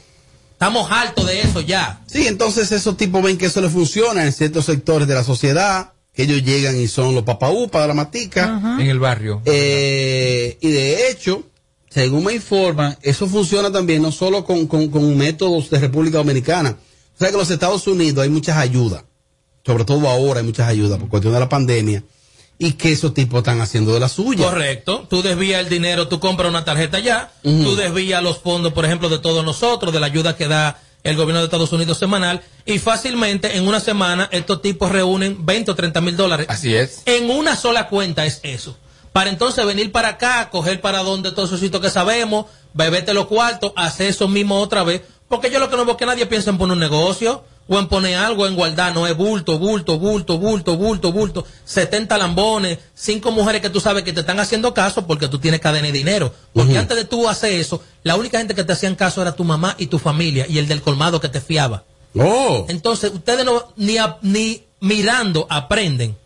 Estamos 0.52 0.90
hartos 0.90 1.26
de 1.26 1.40
eso 1.42 1.60
ya. 1.60 2.00
Sí, 2.06 2.26
entonces 2.26 2.72
esos 2.72 2.96
tipos 2.96 3.22
ven 3.22 3.36
que 3.38 3.46
eso 3.46 3.60
les 3.60 3.70
funciona 3.72 4.24
en 4.24 4.32
ciertos 4.32 4.64
sectores 4.64 5.06
de 5.06 5.14
la 5.14 5.22
sociedad, 5.24 5.92
que 6.14 6.22
ellos 6.24 6.42
llegan 6.42 6.76
y 6.80 6.88
son 6.88 7.14
los 7.14 7.24
papaúpas 7.24 7.82
de 7.82 7.88
la 7.88 7.94
matica. 7.94 8.76
En 8.80 8.86
el 8.88 8.98
barrio. 8.98 9.40
Eh, 9.44 10.56
y 10.60 10.70
de 10.70 11.10
hecho, 11.10 11.44
según 11.90 12.24
me 12.24 12.34
informan, 12.34 12.96
eso 13.02 13.26
funciona 13.26 13.70
también 13.70 14.02
no 14.02 14.10
solo 14.12 14.44
con, 14.44 14.66
con- 14.66 14.88
con 14.88 15.16
métodos 15.16 15.70
de 15.70 15.78
República 15.78 16.18
Dominicana. 16.18 16.70
O 17.14 17.18
sea 17.18 17.28
que 17.28 17.34
en 17.34 17.40
los 17.40 17.50
Estados 17.50 17.86
Unidos 17.86 18.22
hay 18.22 18.28
muchas 18.28 18.56
ayudas, 18.56 19.04
sobre 19.64 19.84
todo 19.84 20.08
ahora 20.08 20.40
hay 20.40 20.46
muchas 20.46 20.68
ayudas 20.68 20.98
por 20.98 21.08
cuestión 21.08 21.34
de 21.34 21.40
la 21.40 21.48
pandemia, 21.48 22.02
y 22.58 22.72
que 22.72 22.92
esos 22.92 23.14
tipos 23.14 23.38
están 23.38 23.60
haciendo 23.60 23.94
de 23.94 24.00
la 24.00 24.08
suya. 24.08 24.44
Correcto. 24.44 25.06
Tú 25.08 25.22
desvías 25.22 25.60
el 25.60 25.68
dinero, 25.68 26.08
tú 26.08 26.18
compras 26.18 26.50
una 26.50 26.64
tarjeta 26.64 26.98
ya, 26.98 27.32
tú 27.42 27.76
desvías 27.76 28.22
los 28.22 28.38
fondos, 28.38 28.72
por 28.72 28.84
ejemplo, 28.84 29.08
de 29.08 29.18
todos 29.18 29.44
nosotros, 29.44 29.92
de 29.92 30.00
la 30.00 30.06
ayuda 30.06 30.36
que 30.36 30.48
da 30.48 30.80
el 31.04 31.16
gobierno 31.16 31.38
de 31.38 31.44
Estados 31.44 31.72
Unidos 31.72 31.96
semanal, 31.98 32.42
y 32.66 32.78
fácilmente 32.80 33.56
en 33.56 33.68
una 33.68 33.78
semana 33.78 34.28
estos 34.32 34.60
tipos 34.60 34.90
reúnen 34.90 35.46
20 35.46 35.70
o 35.70 35.74
30 35.74 36.00
mil 36.00 36.16
dólares. 36.16 36.46
Así 36.50 36.74
es. 36.74 37.02
En 37.06 37.30
una 37.30 37.56
sola 37.56 37.88
cuenta 37.88 38.26
es 38.26 38.40
eso. 38.42 38.76
Para 39.12 39.30
entonces 39.30 39.64
venir 39.64 39.92
para 39.92 40.08
acá, 40.08 40.50
coger 40.50 40.80
para 40.80 41.02
donde 41.02 41.30
todos 41.30 41.50
esos 41.50 41.60
sitios 41.60 41.80
que 41.80 41.90
sabemos, 41.90 42.46
bebete 42.74 43.14
los 43.14 43.26
cuartos, 43.26 43.72
hacer 43.76 44.08
eso 44.08 44.28
mismo 44.28 44.58
otra 44.60 44.82
vez. 44.82 45.02
Porque 45.28 45.50
yo 45.50 45.60
lo 45.60 45.70
que 45.70 45.76
no 45.76 45.84
veo 45.84 45.92
es 45.92 45.98
que 45.98 46.06
nadie 46.06 46.26
piensa 46.26 46.50
en 46.50 46.58
poner 46.58 46.74
un 46.74 46.80
negocio 46.80 47.44
o 47.68 47.78
en 47.78 47.86
poner 47.86 48.16
algo 48.16 48.46
en 48.46 48.56
guardar. 48.56 48.94
No 48.94 49.06
es 49.06 49.16
bulto, 49.16 49.58
bulto, 49.58 49.98
bulto, 49.98 50.38
bulto, 50.38 50.76
bulto, 50.76 51.12
bulto. 51.12 51.46
70 51.64 52.16
lambones, 52.18 52.78
cinco 52.94 53.30
mujeres 53.30 53.60
que 53.62 53.70
tú 53.70 53.78
sabes 53.80 54.02
que 54.04 54.12
te 54.12 54.20
están 54.20 54.40
haciendo 54.40 54.72
caso 54.74 55.06
porque 55.06 55.28
tú 55.28 55.38
tienes 55.38 55.60
cadena 55.60 55.86
de 55.86 55.92
dinero. 55.92 56.32
Porque 56.54 56.78
antes 56.78 56.96
de 56.96 57.04
tú 57.04 57.28
hacer 57.28 57.52
eso, 57.52 57.82
la 58.02 58.16
única 58.16 58.38
gente 58.38 58.54
que 58.54 58.64
te 58.64 58.72
hacían 58.72 58.94
caso 58.96 59.20
era 59.22 59.36
tu 59.36 59.44
mamá 59.44 59.74
y 59.78 59.86
tu 59.86 59.98
familia 59.98 60.46
y 60.48 60.58
el 60.58 60.66
del 60.66 60.80
colmado 60.82 61.20
que 61.20 61.28
te 61.28 61.40
fiaba. 61.40 61.84
Oh. 62.18 62.64
Entonces, 62.68 63.12
ustedes 63.12 63.44
no, 63.44 63.64
ni, 63.76 63.98
a- 63.98 64.16
ni 64.22 64.64
mirando 64.80 65.46
aprenden. 65.50 66.16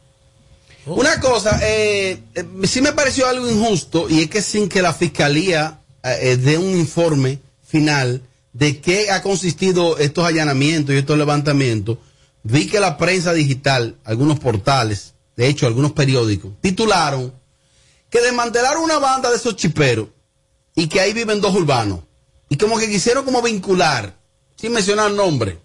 Una 0.86 1.20
cosa, 1.20 1.60
eh, 1.62 2.20
eh, 2.34 2.44
sí 2.64 2.80
me 2.82 2.92
pareció 2.92 3.28
algo 3.28 3.48
injusto 3.48 4.08
y 4.08 4.20
es 4.22 4.30
que 4.30 4.42
sin 4.42 4.68
que 4.68 4.82
la 4.82 4.92
fiscalía 4.92 5.78
eh, 6.02 6.18
eh, 6.22 6.36
dé 6.36 6.58
un 6.58 6.76
informe 6.76 7.38
final 7.66 8.20
de 8.52 8.80
qué 8.80 9.10
ha 9.10 9.22
consistido 9.22 9.98
estos 9.98 10.24
allanamientos 10.24 10.94
y 10.94 10.98
estos 10.98 11.16
levantamientos, 11.18 11.98
vi 12.42 12.66
que 12.66 12.80
la 12.80 12.98
prensa 12.98 13.32
digital, 13.32 13.96
algunos 14.04 14.38
portales, 14.38 15.14
de 15.36 15.48
hecho 15.48 15.66
algunos 15.66 15.92
periódicos, 15.92 16.52
titularon 16.60 17.32
que 18.10 18.20
desmantelaron 18.20 18.82
una 18.84 18.98
banda 18.98 19.30
de 19.30 19.36
esos 19.36 19.56
chiperos 19.56 20.08
y 20.74 20.86
que 20.88 21.00
ahí 21.00 21.12
viven 21.14 21.40
dos 21.40 21.54
urbanos 21.54 22.00
y 22.48 22.56
como 22.56 22.78
que 22.78 22.88
quisieron 22.90 23.24
como 23.24 23.40
vincular, 23.40 24.14
sin 24.56 24.72
mencionar 24.72 25.10
nombre, 25.12 25.58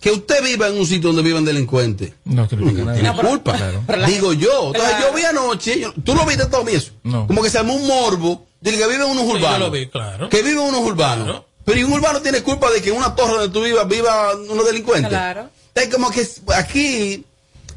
que 0.00 0.10
usted 0.10 0.42
viva 0.42 0.66
en 0.68 0.76
un 0.78 0.84
sitio 0.86 1.10
donde 1.10 1.22
viven 1.22 1.44
delincuentes. 1.44 2.12
No 2.24 2.48
significa 2.48 2.84
nada. 2.84 2.98
Tiene 3.00 3.16
culpa. 3.16 3.56
Claro. 3.56 4.06
Digo 4.06 4.32
yo. 4.34 4.66
Entonces 4.74 4.96
yo 5.00 5.14
vi 5.14 5.22
anoche, 5.22 5.80
yo- 5.80 5.94
tú 6.04 6.14
lo 6.14 6.26
viste 6.26 6.44
todo 6.46 6.66
eso. 6.68 6.92
No. 7.04 7.26
Como 7.26 7.40
que 7.42 7.48
se 7.48 7.58
armó 7.58 7.74
un 7.74 7.86
morbo 7.86 8.44
de 8.60 8.72
que 8.72 8.86
viven 8.88 9.02
unos 9.04 9.22
Sí, 9.24 9.28
yo 9.30 9.34
urbanos. 9.36 9.58
lo 9.60 9.70
vi, 9.70 9.86
claro. 9.88 10.28
Que 10.28 10.42
viven 10.42 10.58
unos 10.58 10.80
urbanos. 10.80 11.42
Pero 11.64 11.78
¿y 11.78 11.84
un 11.84 11.92
urbano 11.92 12.20
tiene 12.20 12.42
culpa 12.42 12.70
de 12.70 12.82
que 12.82 12.90
en 12.90 12.96
una 12.96 13.14
torre 13.14 13.32
donde 13.34 13.48
tú 13.48 13.62
vivas 13.64 13.88
viva 13.88 14.34
unos 14.50 14.66
delincuentes? 14.66 15.08
Claro. 15.08 15.48
Es 15.74 15.88
como 15.88 16.10
que 16.10 16.26
aquí, 16.54 17.24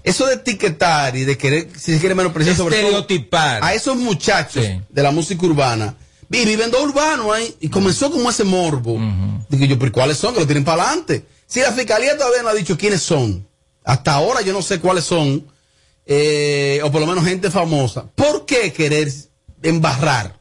eso 0.03 0.25
de 0.27 0.35
etiquetar 0.35 1.15
y 1.15 1.23
de 1.23 1.37
querer, 1.37 1.69
si 1.77 1.93
se 1.93 1.99
quiere 1.99 2.13
menospreciar 2.15 2.55
sobre 2.55 2.75
todo 2.81 2.99
Estereotipar. 2.99 3.63
a 3.63 3.73
esos 3.73 3.95
muchachos 3.95 4.63
Sí. 4.65 4.81
de 4.89 5.03
la 5.03 5.11
música 5.11 5.45
urbana. 5.45 5.95
Vi, 6.29 6.43
viven 6.45 6.69
dos 6.69 6.81
urbanos 6.81 7.33
ahí. 7.33 7.55
Y 7.61 7.69
comenzó 7.69 8.11
como 8.11 8.29
ese 8.29 8.43
morbo. 8.43 8.99
Digo 9.49 9.65
yo, 9.65 9.79
pero 9.79 9.91
¿cuáles 9.93 10.17
son? 10.17 10.33
Que 10.33 10.41
lo 10.41 10.45
tienen 10.45 10.65
para 10.65 10.83
adelante. 10.83 11.25
Si 11.47 11.61
la 11.61 11.71
fiscalía 11.71 12.17
todavía 12.17 12.43
no 12.43 12.49
ha 12.49 12.53
dicho 12.53 12.77
quiénes 12.77 13.01
son. 13.01 13.47
Hasta 13.85 14.13
ahora 14.13 14.41
yo 14.41 14.51
no 14.51 14.61
sé 14.61 14.79
cuáles 14.79 15.05
son. 15.05 15.45
eh, 16.09 16.79
o 16.83 16.91
por 16.91 17.01
lo 17.01 17.07
menos 17.07 17.25
gente 17.25 17.49
famosa. 17.51 18.05
¿Por 18.15 18.45
qué 18.45 18.71
querer 18.71 19.11
embarrar? 19.63 20.36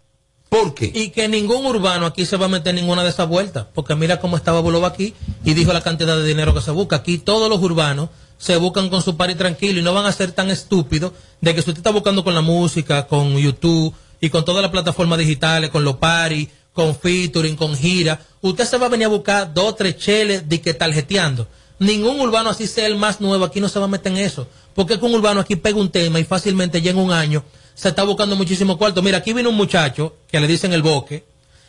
¿Por 0.56 0.74
qué? 0.74 0.90
Y 0.94 1.10
que 1.10 1.28
ningún 1.28 1.66
urbano 1.66 2.06
aquí 2.06 2.24
se 2.24 2.36
va 2.36 2.46
a 2.46 2.48
meter 2.48 2.74
ninguna 2.74 3.02
de 3.02 3.10
esas 3.10 3.28
vueltas. 3.28 3.66
Porque 3.74 3.94
mira 3.94 4.20
cómo 4.20 4.36
estaba 4.36 4.60
Buloba 4.60 4.88
aquí 4.88 5.14
y 5.44 5.54
dijo 5.54 5.72
la 5.72 5.82
cantidad 5.82 6.16
de 6.16 6.24
dinero 6.24 6.54
que 6.54 6.60
se 6.60 6.70
busca. 6.70 6.96
Aquí 6.96 7.18
todos 7.18 7.50
los 7.50 7.62
urbanos 7.62 8.08
se 8.38 8.56
buscan 8.56 8.88
con 8.88 9.02
su 9.02 9.16
party 9.16 9.34
tranquilo 9.34 9.80
y 9.80 9.82
no 9.82 9.92
van 9.92 10.06
a 10.06 10.12
ser 10.12 10.32
tan 10.32 10.50
estúpidos 10.50 11.12
de 11.40 11.54
que 11.54 11.62
si 11.62 11.70
usted 11.70 11.80
está 11.80 11.90
buscando 11.90 12.24
con 12.24 12.34
la 12.34 12.40
música, 12.40 13.06
con 13.06 13.36
YouTube 13.36 13.94
y 14.20 14.30
con 14.30 14.44
todas 14.44 14.62
las 14.62 14.70
plataformas 14.70 15.18
digitales, 15.18 15.70
con 15.70 15.84
los 15.84 15.96
party, 15.96 16.48
con 16.72 16.94
featuring, 16.94 17.56
con 17.56 17.76
gira, 17.76 18.20
usted 18.40 18.64
se 18.64 18.78
va 18.78 18.86
a 18.86 18.90
venir 18.90 19.06
a 19.06 19.10
buscar 19.10 19.52
dos, 19.52 19.76
tres 19.76 19.96
cheles 19.96 20.48
de 20.48 20.60
que 20.60 20.74
tarjeteando. 20.74 21.48
Ningún 21.78 22.20
urbano 22.20 22.50
así 22.50 22.66
sea 22.66 22.86
el 22.86 22.96
más 22.96 23.20
nuevo 23.20 23.44
aquí 23.44 23.60
no 23.60 23.68
se 23.68 23.78
va 23.78 23.84
a 23.84 23.88
meter 23.88 24.12
en 24.12 24.18
eso. 24.18 24.48
Porque 24.74 24.94
es 24.94 24.98
que 24.98 25.06
un 25.06 25.14
urbano 25.14 25.40
aquí 25.40 25.56
pega 25.56 25.78
un 25.78 25.90
tema 25.90 26.18
y 26.18 26.24
fácilmente 26.24 26.80
ya 26.80 26.90
en 26.90 26.98
un 26.98 27.12
año 27.12 27.44
se 27.76 27.90
está 27.90 28.02
buscando 28.02 28.34
muchísimo 28.34 28.76
cuarto. 28.78 29.02
Mira, 29.02 29.18
aquí 29.18 29.32
vino 29.32 29.50
un 29.50 29.54
muchacho 29.56 30.16
que 30.28 30.40
le 30.40 30.48
dicen 30.48 30.72
el 30.72 30.82
boque, 30.82 31.24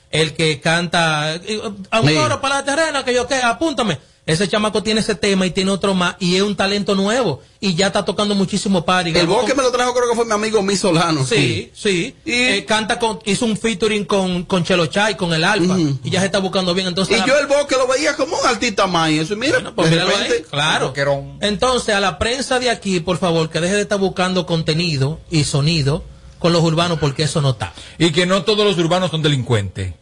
el 0.10 0.34
que 0.34 0.60
canta 0.62 1.36
eh, 1.36 1.62
a 1.92 2.00
un 2.00 2.08
Sí. 2.08 2.16
coro 2.16 2.40
para 2.42 2.56
la 2.56 2.64
terrena, 2.64 3.04
que 3.04 3.14
yo 3.14 3.28
qué, 3.28 3.36
apúntame. 3.36 4.00
Ese 4.28 4.48
chamaco 4.48 4.84
tiene 4.84 5.00
ese 5.00 5.16
tema 5.16 5.46
y 5.46 5.52
tiene 5.52 5.72
otro 5.72 5.94
más 5.96 6.16
y 6.20 6.36
es 6.36 6.42
un 6.42 6.56
talento 6.56 6.94
nuevo 6.96 7.42
y 7.62 7.74
ya 7.76 7.88
está 7.88 8.04
tocando 8.06 8.36
muchísimo 8.36 8.84
party. 8.86 9.12
El 9.18 9.26
bosque 9.26 9.48
con- 9.54 9.58
me 9.58 9.64
lo 9.64 9.72
trajo, 9.72 9.94
creo 9.94 10.10
que 10.10 10.16
fue 10.16 10.26
mi 10.26 10.34
amigo 10.34 10.62
Mi 10.62 10.76
Solano. 10.76 11.26
Sí, 11.26 11.72
sí. 11.74 12.14
Y- 12.26 12.32
Eh, 12.34 12.66
canta 12.66 13.00
con, 13.00 13.20
hizo 13.26 13.46
un 13.46 13.56
featuring 13.58 14.04
con, 14.06 14.44
con 14.44 14.64
Chelo 14.66 14.86
Chay, 14.88 15.16
con 15.16 15.34
el 15.34 15.44
Alfa, 15.46 15.78
y 16.04 16.10
ya 16.10 16.20
se 16.20 16.26
está 16.28 16.40
buscando 16.40 16.74
bien. 16.74 16.88
Entonces, 16.88 17.16
Y 17.16 17.20
la- 17.22 17.26
yo 17.26 17.40
el 17.40 17.48
bosque 17.48 17.76
lo 17.78 17.88
veía 17.88 18.16
como 18.18 18.38
un 18.38 18.46
artista 18.46 18.86
más. 18.86 19.10
Y 19.12 19.20
eso, 19.20 19.34
y 19.34 19.38
mira, 19.38 19.54
Bueno, 19.60 19.74
pues 19.76 19.90
de 19.92 20.02
ahí, 20.02 20.08
claro. 20.50 20.94
Entonces, 21.42 21.96
a 21.96 22.00
la 22.02 22.20
prensa 22.20 22.60
de 22.60 22.70
aquí, 22.70 23.00
por 23.00 23.18
favor, 23.18 23.50
que 23.50 23.62
deje 23.62 23.76
de 23.76 23.82
estar 23.84 23.98
buscando 23.98 24.46
contenido 24.46 25.20
y 25.32 25.46
sonido 25.46 26.04
con 26.38 26.52
los 26.54 26.62
urbanos, 26.64 27.00
porque 27.00 27.24
eso 27.24 27.42
no 27.42 27.52
está. 27.52 27.74
Y 27.98 28.12
que 28.12 28.26
no 28.26 28.44
todos 28.44 28.66
los 28.66 28.78
urbanos 28.78 29.10
son 29.10 29.22
delincuentes. 29.24 29.94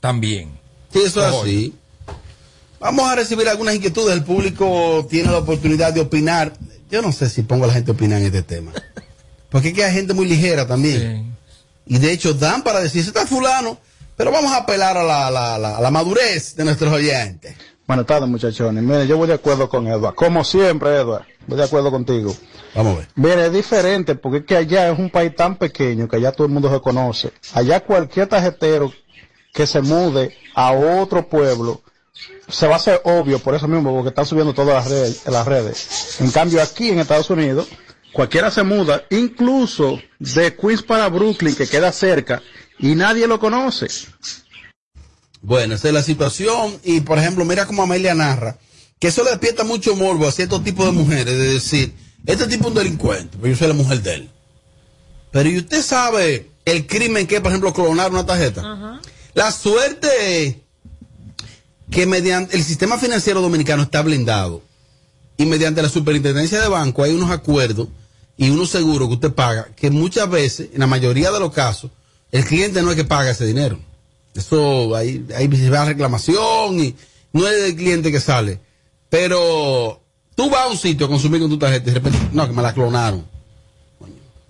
También. 0.00 0.58
Sí, 0.92 1.00
eso 1.04 1.20
es 1.26 1.34
así. 1.34 1.74
Vamos 2.82 3.08
a 3.08 3.14
recibir 3.14 3.48
algunas 3.48 3.74
inquietudes. 3.76 4.14
El 4.14 4.24
público 4.24 5.06
tiene 5.08 5.30
la 5.30 5.38
oportunidad 5.38 5.92
de 5.92 6.00
opinar. 6.00 6.52
Yo 6.90 7.00
no 7.00 7.12
sé 7.12 7.30
si 7.30 7.42
pongo 7.42 7.64
a 7.64 7.68
la 7.68 7.72
gente 7.74 7.90
a 7.90 7.94
opinar 7.94 8.18
en 8.20 8.26
este 8.26 8.42
tema. 8.42 8.72
Porque 9.50 9.68
es 9.68 9.74
que 9.74 9.84
hay 9.84 9.92
gente 9.94 10.14
muy 10.14 10.26
ligera 10.26 10.66
también. 10.66 11.34
Y 11.86 11.98
de 11.98 12.12
hecho 12.12 12.34
dan 12.34 12.62
para 12.62 12.80
decir, 12.80 13.00
"Ese 13.00 13.10
está 13.10 13.26
fulano. 13.26 13.78
Pero 14.16 14.30
vamos 14.30 14.52
a 14.52 14.58
apelar 14.58 14.96
a 14.96 15.02
la, 15.02 15.30
la- 15.30 15.58
la- 15.58 15.76
a 15.78 15.80
la 15.80 15.90
madurez 15.90 16.54
de 16.54 16.64
nuestros 16.64 16.92
oyentes. 16.92 17.54
Buenas 17.86 18.06
tardes, 18.06 18.28
muchachones. 18.28 18.82
Mire, 18.82 19.06
yo 19.06 19.16
voy 19.16 19.26
de 19.26 19.34
acuerdo 19.34 19.68
con 19.68 19.86
Edward. 19.86 20.14
Como 20.14 20.44
siempre, 20.44 20.90
Edward, 20.96 21.24
voy 21.46 21.58
de 21.58 21.64
acuerdo 21.64 21.90
contigo. 21.90 22.34
Vamos 22.74 22.94
a 22.94 22.98
ver. 23.00 23.08
Mire, 23.16 23.46
es 23.46 23.52
diferente 23.52 24.14
porque 24.14 24.38
es 24.38 24.44
que 24.44 24.56
allá 24.56 24.90
es 24.90 24.98
un 24.98 25.10
país 25.10 25.34
tan 25.34 25.56
pequeño 25.56 26.08
que 26.08 26.16
allá 26.16 26.32
todo 26.32 26.46
el 26.46 26.52
mundo 26.52 26.70
se 26.72 26.80
conoce. 26.80 27.32
Allá 27.54 27.80
cualquier 27.80 28.28
tarjetero 28.28 28.92
que 29.52 29.66
se 29.66 29.80
mude 29.82 30.34
a 30.54 30.72
otro 30.72 31.28
pueblo 31.28 31.80
se 32.52 32.66
va 32.66 32.74
a 32.74 32.76
hacer 32.76 33.00
obvio 33.04 33.38
por 33.38 33.54
eso 33.54 33.66
mismo, 33.66 33.92
porque 33.92 34.10
están 34.10 34.26
subiendo 34.26 34.52
todas 34.52 34.74
las 34.74 34.88
redes, 34.88 35.22
las 35.26 35.46
redes. 35.46 36.20
En 36.20 36.30
cambio, 36.30 36.62
aquí 36.62 36.90
en 36.90 37.00
Estados 37.00 37.30
Unidos, 37.30 37.66
cualquiera 38.12 38.50
se 38.50 38.62
muda, 38.62 39.04
incluso 39.10 39.98
de 40.18 40.54
Queens 40.54 40.82
para 40.82 41.08
Brooklyn, 41.08 41.56
que 41.56 41.66
queda 41.66 41.90
cerca, 41.92 42.42
y 42.78 42.94
nadie 42.94 43.26
lo 43.26 43.40
conoce. 43.40 43.88
Bueno, 45.40 45.74
esa 45.74 45.88
es 45.88 45.94
la 45.94 46.02
situación. 46.02 46.78
Y 46.84 47.00
por 47.00 47.18
ejemplo, 47.18 47.44
mira 47.44 47.66
cómo 47.66 47.82
Amelia 47.82 48.14
narra, 48.14 48.58
que 48.98 49.08
eso 49.08 49.24
le 49.24 49.30
despierta 49.30 49.64
mucho 49.64 49.96
morbo 49.96 50.28
a 50.28 50.32
ciertos 50.32 50.62
tipos 50.62 50.86
de 50.86 50.92
mujeres, 50.92 51.26
de 51.26 51.54
decir, 51.54 51.94
este 52.26 52.46
tipo 52.46 52.64
es 52.64 52.68
un 52.68 52.74
delincuente, 52.74 53.36
pero 53.40 53.52
yo 53.52 53.58
soy 53.58 53.68
la 53.68 53.74
mujer 53.74 54.02
de 54.02 54.14
él. 54.14 54.30
Pero 55.32 55.48
¿y 55.48 55.58
usted 55.58 55.82
sabe 55.82 56.50
el 56.66 56.86
crimen 56.86 57.26
que 57.26 57.36
es, 57.36 57.40
por 57.40 57.50
ejemplo, 57.50 57.72
clonar 57.72 58.10
una 58.10 58.26
tarjeta? 58.26 59.00
La 59.34 59.50
suerte 59.50 60.46
es 60.46 60.56
que 61.92 62.06
mediante 62.06 62.56
el 62.56 62.64
sistema 62.64 62.98
financiero 62.98 63.42
dominicano 63.42 63.82
está 63.82 64.02
blindado 64.02 64.62
y 65.36 65.44
mediante 65.44 65.82
la 65.82 65.90
superintendencia 65.90 66.60
de 66.60 66.68
banco 66.68 67.02
hay 67.02 67.12
unos 67.12 67.30
acuerdos 67.30 67.88
y 68.36 68.48
unos 68.48 68.70
seguros 68.70 69.08
que 69.08 69.14
usted 69.14 69.32
paga 69.32 69.68
que 69.76 69.90
muchas 69.90 70.28
veces, 70.28 70.70
en 70.72 70.80
la 70.80 70.86
mayoría 70.86 71.30
de 71.30 71.38
los 71.38 71.52
casos, 71.52 71.90
el 72.30 72.44
cliente 72.46 72.82
no 72.82 72.90
es 72.90 72.96
que 72.96 73.04
paga 73.04 73.30
ese 73.30 73.44
dinero. 73.44 73.78
Eso 74.34 74.96
ahí, 74.96 75.26
ahí 75.36 75.54
se 75.54 75.68
va 75.68 75.84
reclamación 75.84 76.80
y 76.80 76.96
no 77.34 77.46
es 77.46 77.62
el 77.62 77.76
cliente 77.76 78.10
que 78.10 78.20
sale. 78.20 78.58
Pero 79.10 80.00
tú 80.34 80.48
vas 80.48 80.62
a 80.62 80.68
un 80.68 80.78
sitio 80.78 81.04
a 81.04 81.10
consumir 81.10 81.42
con 81.42 81.50
tu 81.50 81.58
tarjeta 81.58 81.90
y 81.90 81.92
de 81.92 82.00
repente, 82.00 82.18
no, 82.32 82.46
que 82.46 82.54
me 82.54 82.62
la 82.62 82.72
clonaron. 82.72 83.26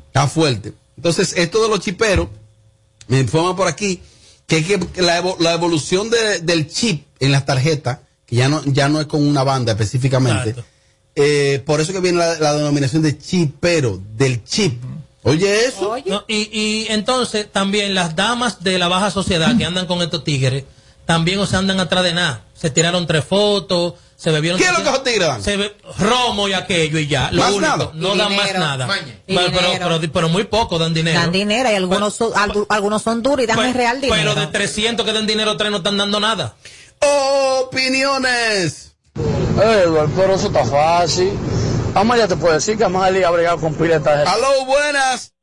Está 0.07 0.29
fuerte. 0.29 0.73
Entonces, 0.97 1.35
esto 1.37 1.61
de 1.61 1.69
los 1.69 1.81
chiperos, 1.81 2.29
me 3.09 3.19
informan 3.19 3.57
por 3.57 3.67
aquí 3.67 4.01
que, 4.53 4.75
es 4.75 4.85
que 4.87 5.03
la, 5.03 5.23
evo- 5.23 5.37
la 5.41 5.53
evolución 5.55 6.11
de- 6.11 6.41
del 6.41 6.69
chip 6.69 7.07
en 7.21 7.33
las 7.33 7.47
tarjetas, 7.47 7.99
que 8.27 8.37
ya 8.37 8.49
no, 8.49 8.63
ya 8.65 8.89
no 8.89 9.01
es 9.01 9.07
con 9.07 9.27
una 9.27 9.43
banda 9.45 9.73
específicamente, 9.73 10.55
eh, 11.15 11.63
por 11.65 11.81
eso 11.81 11.93
que 11.93 12.01
viene 12.01 12.19
la, 12.19 12.39
la 12.39 12.55
denominación 12.55 13.03
de 13.03 13.17
chipero, 13.19 14.01
del 14.17 14.45
chip. 14.45 14.83
Oye, 15.25 15.67
eso. 15.67 15.95
No, 16.11 16.25
y, 16.27 16.49
y 16.53 16.87
entonces 16.91 17.47
también 17.51 17.95
las 17.95 18.17
damas 18.17 18.65
de 18.65 18.79
la 18.79 18.89
baja 18.89 19.11
sociedad 19.11 19.57
que 19.57 19.65
andan 19.65 19.87
con 19.87 20.03
estos 20.03 20.25
tigres, 20.25 20.65
también 21.07 21.39
o 21.39 21.47
se 21.47 21.57
andan 21.57 21.81
atrás 21.81 22.05
de 22.05 22.13
nada. 22.15 22.45
Se 22.55 22.71
tiraron 22.71 23.07
tres 23.07 23.25
fotos, 23.25 23.95
se 24.17 24.31
bebieron... 24.31 24.59
¿Qué 24.61 24.67
es 24.67 24.71
lo 24.73 24.79
que 24.85 24.89
esos 24.89 25.03
tigres 25.03 25.27
dan? 25.27 25.43
Se 25.43 25.57
be- 25.57 25.75
romo 25.99 26.49
y 26.49 26.53
aquello 26.53 26.99
y 26.99 27.09
ya. 27.09 27.31
Lo 27.33 27.43
¿Más 27.43 27.51
único, 27.53 27.77
nada? 27.77 27.91
No 27.95 28.15
Y 28.15 28.19
dan 28.19 28.37
más 28.37 28.55
nada. 28.55 28.87
Pero, 29.27 29.41
pero, 29.53 29.69
pero- 29.99 30.13
pero 30.13 30.29
muy 30.29 30.45
poco 30.45 30.79
dan 30.79 30.95
dinero. 30.95 31.19
Dan 31.19 31.33
dinero 31.33 31.71
y 31.71 31.75
algunos, 31.75 32.15
son, 32.15 32.33
algu- 32.33 32.67
algunos 32.69 33.03
son 33.03 33.21
duros 33.23 33.43
y 33.43 33.47
dan 33.47 33.59
el 33.59 33.75
real 33.75 34.01
dinero. 34.01 34.33
Pero 34.35 34.47
de 34.47 34.47
300 34.47 35.05
que 35.05 35.13
dan 35.13 35.27
dinero, 35.27 35.57
tres 35.57 35.71
no 35.73 35.79
están 35.79 35.97
dando 35.97 36.21
nada. 36.21 36.55
Opiniones. 37.65 38.93
Edward, 39.15 40.11
pero 40.17 40.35
eso 40.37 40.47
está 40.47 40.65
fácil. 40.65 41.33
Amalia 41.95 42.27
te 42.29 42.37
puede 42.37 42.55
decir 42.55 42.79
que 42.79 42.85
Amalia 42.85 43.27
ha 43.29 43.31
bregado 43.31 43.59
con 43.59 43.75
pila 43.75 43.99
de. 43.99 44.11
Aló, 44.11 44.65
buenas. 44.67 45.35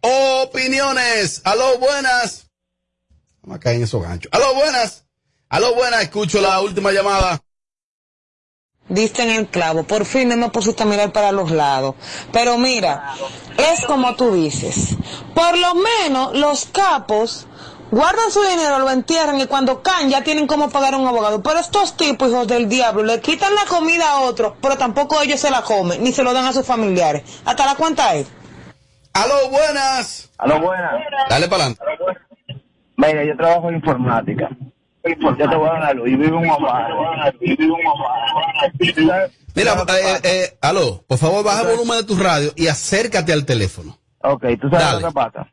Opiniones. 0.00 1.40
Aló, 1.44 1.78
buenas. 1.78 2.46
Vamos 3.42 3.56
a 3.56 3.60
caer 3.60 3.76
en 3.76 3.82
esos 3.84 4.02
ganchos. 4.02 4.30
Aló, 4.32 4.54
buenas. 4.54 5.04
Aló, 5.48 5.74
buenas. 5.74 6.02
Escucho 6.02 6.40
la 6.40 6.60
última 6.60 6.92
llamada. 6.92 7.42
Diste 8.88 9.22
en 9.22 9.30
el 9.30 9.46
clavo, 9.46 9.84
por 9.84 10.04
fin 10.04 10.28
no 10.28 10.36
me 10.36 10.50
pusiste 10.50 10.82
a 10.82 10.86
mirar 10.86 11.12
para 11.12 11.32
los 11.32 11.50
lados. 11.50 11.94
Pero 12.32 12.58
mira, 12.58 13.14
es 13.56 13.86
como 13.86 14.16
tú 14.16 14.34
dices. 14.34 14.96
Por 15.34 15.56
lo 15.56 15.74
menos 15.74 16.36
los 16.36 16.66
capos 16.66 17.46
guardan 17.90 18.30
su 18.30 18.42
dinero, 18.42 18.80
lo 18.80 18.90
entierran 18.90 19.40
y 19.40 19.46
cuando 19.46 19.82
caen 19.82 20.10
ya 20.10 20.22
tienen 20.22 20.46
cómo 20.46 20.68
pagar 20.68 20.94
a 20.94 20.98
un 20.98 21.06
abogado. 21.06 21.42
Pero 21.42 21.58
estos 21.58 21.96
tipos, 21.96 22.30
hijos 22.30 22.46
del 22.48 22.68
diablo, 22.68 23.02
le 23.02 23.20
quitan 23.20 23.54
la 23.54 23.64
comida 23.66 24.10
a 24.10 24.20
otros, 24.22 24.54
pero 24.60 24.76
tampoco 24.76 25.22
ellos 25.22 25.40
se 25.40 25.50
la 25.50 25.62
comen, 25.62 26.02
ni 26.02 26.12
se 26.12 26.22
lo 26.22 26.32
dan 26.32 26.44
a 26.44 26.52
sus 26.52 26.66
familiares. 26.66 27.22
Hasta 27.44 27.64
la 27.64 27.76
cuenta 27.76 28.14
es. 28.14 28.26
Aló, 29.14 29.48
buenas. 29.48 30.30
Aló, 30.38 30.60
buenas. 30.60 30.92
Dale 31.30 31.48
para 31.48 31.66
adelante. 31.66 31.82
Mira, 33.06 33.24
yo 33.24 33.36
trabajo 33.36 33.68
en 33.68 33.76
informática. 33.76 34.48
Yo 35.04 35.50
te 35.50 35.56
voy 35.56 35.68
a 35.68 35.80
dar 35.80 35.96
luz. 35.96 36.08
Y 36.08 36.16
vivo. 36.16 36.40
Y 36.40 36.46
Guaparo. 36.46 36.96
Mira, 39.54 39.72
eh, 39.72 40.20
eh, 40.22 40.58
aló, 40.60 41.02
por 41.06 41.18
favor, 41.18 41.44
baja 41.44 41.62
el 41.62 41.76
volumen 41.76 41.98
de 41.98 42.04
tu 42.04 42.16
radio 42.16 42.52
y 42.56 42.68
acércate 42.68 43.32
al 43.32 43.44
teléfono. 43.44 43.98
Ok, 44.22 44.44
¿tú 44.60 44.70
sabes 44.70 44.86
Dale. 44.86 45.02
lo 45.02 45.08
que 45.08 45.14
pasa? 45.14 45.52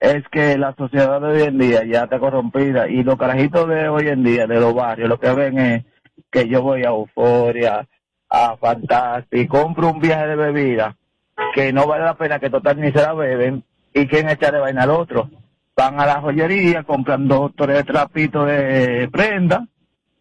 Es 0.00 0.24
que 0.32 0.58
la 0.58 0.74
sociedad 0.74 1.20
de 1.20 1.26
hoy 1.28 1.42
en 1.42 1.58
día 1.58 1.84
ya 1.84 2.04
está 2.04 2.18
corrompida 2.18 2.88
y 2.88 3.04
los 3.04 3.16
carajitos 3.16 3.68
de 3.68 3.88
hoy 3.88 4.08
en 4.08 4.24
día, 4.24 4.48
de 4.48 4.58
los 4.58 4.74
barrios, 4.74 5.08
lo 5.08 5.20
que 5.20 5.32
ven 5.32 5.58
es 5.58 5.84
que 6.30 6.48
yo 6.48 6.60
voy 6.60 6.82
a 6.82 6.88
Euforia, 6.88 7.86
a 8.28 8.56
Fantastic, 8.56 9.48
compro 9.48 9.90
un 9.90 10.00
viaje 10.00 10.26
de 10.26 10.36
bebida 10.36 10.96
que 11.54 11.72
no 11.72 11.86
vale 11.86 12.04
la 12.04 12.16
pena 12.16 12.40
que 12.40 12.50
total 12.50 12.80
ni 12.80 12.90
se 12.90 13.00
la 13.00 13.14
beben 13.14 13.62
y 13.94 14.06
quieren 14.08 14.30
echarle 14.30 14.58
vaina 14.58 14.82
al 14.82 14.90
otro. 14.90 15.30
Van 15.76 15.98
a 15.98 16.06
la 16.06 16.20
joyería, 16.20 16.82
compran 16.84 17.26
dos 17.26 17.40
o 17.40 17.52
tres 17.56 17.84
trapitos 17.86 18.46
de 18.46 19.08
prenda 19.10 19.66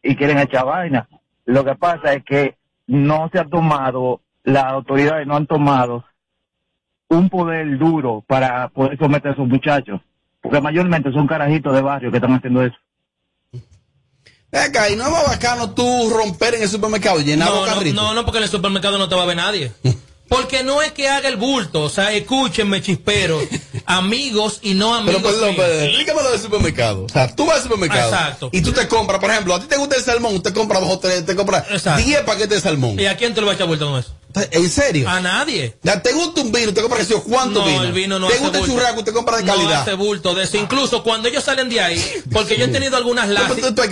y 0.02 0.16
quieren 0.16 0.40
echar 0.40 0.66
vaina. 0.66 1.08
Lo 1.46 1.66
que 1.66 1.76
pasa 1.76 2.14
es 2.14 2.24
que 2.24 2.56
no 2.88 3.30
se 3.32 3.40
ha 3.40 3.46
tomado, 3.46 4.22
las 4.44 4.64
autoridades 4.66 5.28
no 5.28 5.36
han 5.36 5.48
tomado 5.48 6.06
un 7.10 7.30
poder 7.30 7.78
duro 7.78 8.24
para 8.26 8.70
poder 8.70 8.98
someter 8.98 9.32
a 9.32 9.34
esos 9.34 9.48
muchachos. 9.48 10.00
Porque 10.42 10.62
mayormente 10.62 11.12
son 11.12 11.28
carajitos 11.28 11.74
de 11.76 11.82
barrio 11.82 12.10
que 12.10 12.18
están 12.18 12.34
haciendo 12.34 12.64
eso. 12.64 12.76
Acá, 14.54 14.90
y 14.90 14.96
no 14.96 15.04
es 15.06 15.12
más 15.12 15.28
bacano 15.28 15.72
tú 15.74 16.10
romper 16.10 16.56
en 16.56 16.64
el 16.64 16.68
supermercado, 16.68 17.20
llenar 17.22 17.50
No, 17.50 17.56
los 17.66 17.70
carritos. 17.74 17.94
no, 18.02 18.14
no, 18.14 18.24
porque 18.26 18.40
en 18.40 18.44
el 18.46 18.50
supermercado 18.50 18.98
no 18.98 19.08
te 19.08 19.16
va 19.16 19.24
a 19.24 19.28
ver 19.28 19.38
nadie. 19.38 19.72
Porque 20.32 20.64
no 20.64 20.82
es 20.82 20.94
que 20.94 21.10
haga 21.10 21.28
el 21.28 21.36
bulto, 21.36 21.84
o 21.84 21.90
sea, 21.90 22.14
escúchenme, 22.14 22.82
chisperos, 22.82 23.44
amigos 23.86 24.60
y 24.62 24.76
no 24.76 24.92
Pero 25.06 25.18
amigos. 25.18 25.22
perdón, 25.34 25.50
míos. 25.50 25.56
perdón, 25.66 25.84
explícame 25.84 26.24
lo 26.24 26.32
del 26.32 26.40
supermercado. 26.40 27.04
O 27.04 27.10
sea, 27.10 27.36
tú 27.36 27.46
vas 27.46 27.58
al 27.58 27.64
supermercado 27.64 28.14
Exacto. 28.14 28.50
y 28.54 28.62
tú 28.62 28.72
te 28.72 28.88
compras, 28.88 29.20
por 29.20 29.30
ejemplo, 29.30 29.54
a 29.56 29.60
ti 29.60 29.68
te 29.68 29.76
gusta 29.76 29.98
el 29.98 30.04
salmón, 30.04 30.36
usted 30.36 30.54
compra 30.54 30.80
dos 30.80 30.90
o 30.90 31.00
tres, 31.00 31.26
te 31.26 31.36
compra 31.36 31.66
Exacto. 31.70 32.02
10 32.02 32.22
paquetes 32.22 32.50
de 32.50 32.62
salmón. 32.62 32.98
¿Y 32.98 33.08
a 33.08 33.18
quién 33.18 33.34
te 33.34 33.42
lo 33.42 33.48
va 33.48 33.52
a 33.52 33.56
echar 33.56 33.68
vuelta 33.68 33.84
con 33.84 34.00
eso? 34.00 34.14
¿En 34.52 34.70
serio? 34.70 35.10
A 35.10 35.20
nadie. 35.20 35.78
Ya, 35.84 36.02
¿Te 36.02 36.14
gusta 36.14 36.42
un 36.42 36.52
vino? 36.52 36.74
¿Te 36.74 36.82
compra 36.82 37.00
que 37.00 37.14
cuánto 37.16 37.60
no, 37.60 37.66
vino? 37.66 37.84
el 37.84 37.92
vino 37.94 38.20
no 38.20 38.28
¿Te 38.28 38.34
hace 38.34 38.44
gusta 38.44 38.58
el 38.58 38.64
bulto. 38.64 38.76
churrasco? 38.80 39.00
Usted 39.00 39.14
compra 39.14 39.38
de 39.38 39.44
No 39.44 39.54
calidad. 39.56 39.82
hace 39.82 39.94
bulto 39.94 40.34
de 40.36 40.44
eso. 40.44 40.58
Incluso 40.58 41.04
cuando 41.04 41.28
ellos 41.28 41.44
salen 41.44 41.70
de 41.70 41.82
ahí, 41.82 42.04
porque 42.32 42.58
yo 42.58 42.66
he 42.66 42.68
tenido 42.70 42.98
algunas 42.98 43.28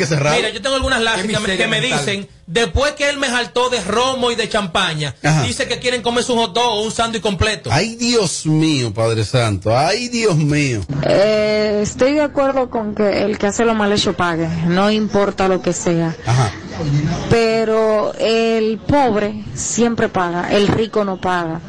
cerrar. 0.06 0.36
Mira, 0.36 0.49
yo 0.49 0.62
tengo 0.62 0.75
algunas 0.75 1.02
lágrimas 1.02 1.41
que, 1.43 1.47
me- 1.52 1.58
que 1.58 1.67
dicen, 1.82 2.28
después 2.47 2.93
que 2.93 3.10
él 3.10 3.17
me 3.17 3.28
saltó 3.28 3.69
de 3.69 3.82
romo 3.82 4.32
y 4.32 4.36
de 4.36 4.47
champaña, 4.49 5.15
Ajá. 5.23 5.43
dice 5.43 5.67
que 5.67 5.80
quieren 5.80 6.02
comerse 6.02 6.32
un 6.32 6.39
hot 6.39 6.54
dog 6.54 6.71
o 6.73 6.82
un 6.84 6.91
sándwich 6.91 7.21
completo. 7.21 7.69
Ay, 7.71 7.95
Dios 7.95 8.45
mío, 8.45 8.93
Padre 8.93 9.23
Santo. 9.25 9.78
Ay, 9.78 10.08
Dios 10.10 10.36
mío. 10.38 10.82
Eh, 11.06 11.80
estoy 11.84 12.13
de 12.13 12.21
acuerdo 12.21 12.69
con 12.69 12.95
que 12.95 13.23
el 13.23 13.38
que 13.38 13.47
hace 13.47 13.65
lo 13.65 13.73
mal 13.75 13.91
hecho 13.91 14.13
pague, 14.13 14.47
no 14.67 14.89
importa 14.91 15.47
lo 15.47 15.62
que 15.62 15.73
sea. 15.73 16.15
Ajá. 16.25 16.52
Pero 17.30 18.13
el 18.17 18.78
pobre 18.78 19.43
siempre 19.54 20.08
paga, 20.10 20.28
el 20.51 20.67
rico 20.67 21.03
no 21.03 21.17
paga. 21.17 21.59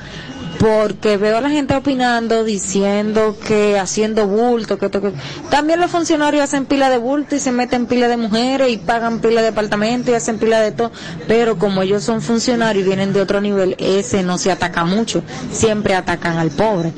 Porque 0.59 1.17
veo 1.17 1.39
a 1.39 1.41
la 1.41 1.49
gente 1.49 1.75
opinando, 1.75 2.45
diciendo 2.45 3.35
que 3.47 3.79
haciendo 3.79 4.27
bulto, 4.27 4.79
que, 4.79 4.91
que 4.91 5.15
también 5.49 5.81
los 5.81 5.91
funcionarios 5.91 6.45
hacen 6.45 6.67
pila 6.67 6.91
de 6.91 6.99
bulto 6.99 7.35
y 7.35 7.39
se 7.39 7.51
meten 7.51 7.87
pila 7.87 8.09
de 8.09 8.19
mujeres 8.19 8.69
y 8.69 8.77
pagan 8.77 9.21
pila 9.21 9.41
de 9.41 9.49
apartamento 9.49 10.11
y 10.11 10.15
hacen 10.15 10.39
pila 10.39 10.61
de 10.61 10.73
todo. 10.73 10.93
Pero 11.27 11.57
como 11.57 11.81
ellos 11.81 12.05
son 12.05 12.21
funcionarios 12.21 12.85
y 12.85 12.89
vienen 12.89 13.15
de 13.15 13.23
otro 13.23 13.41
nivel, 13.41 13.75
ese 13.79 14.23
no 14.23 14.37
se 14.37 14.53
ataca 14.53 14.85
mucho. 14.85 15.23
Siempre 15.51 15.95
atacan 15.95 16.37
al 16.37 16.51
pobre. 16.51 16.93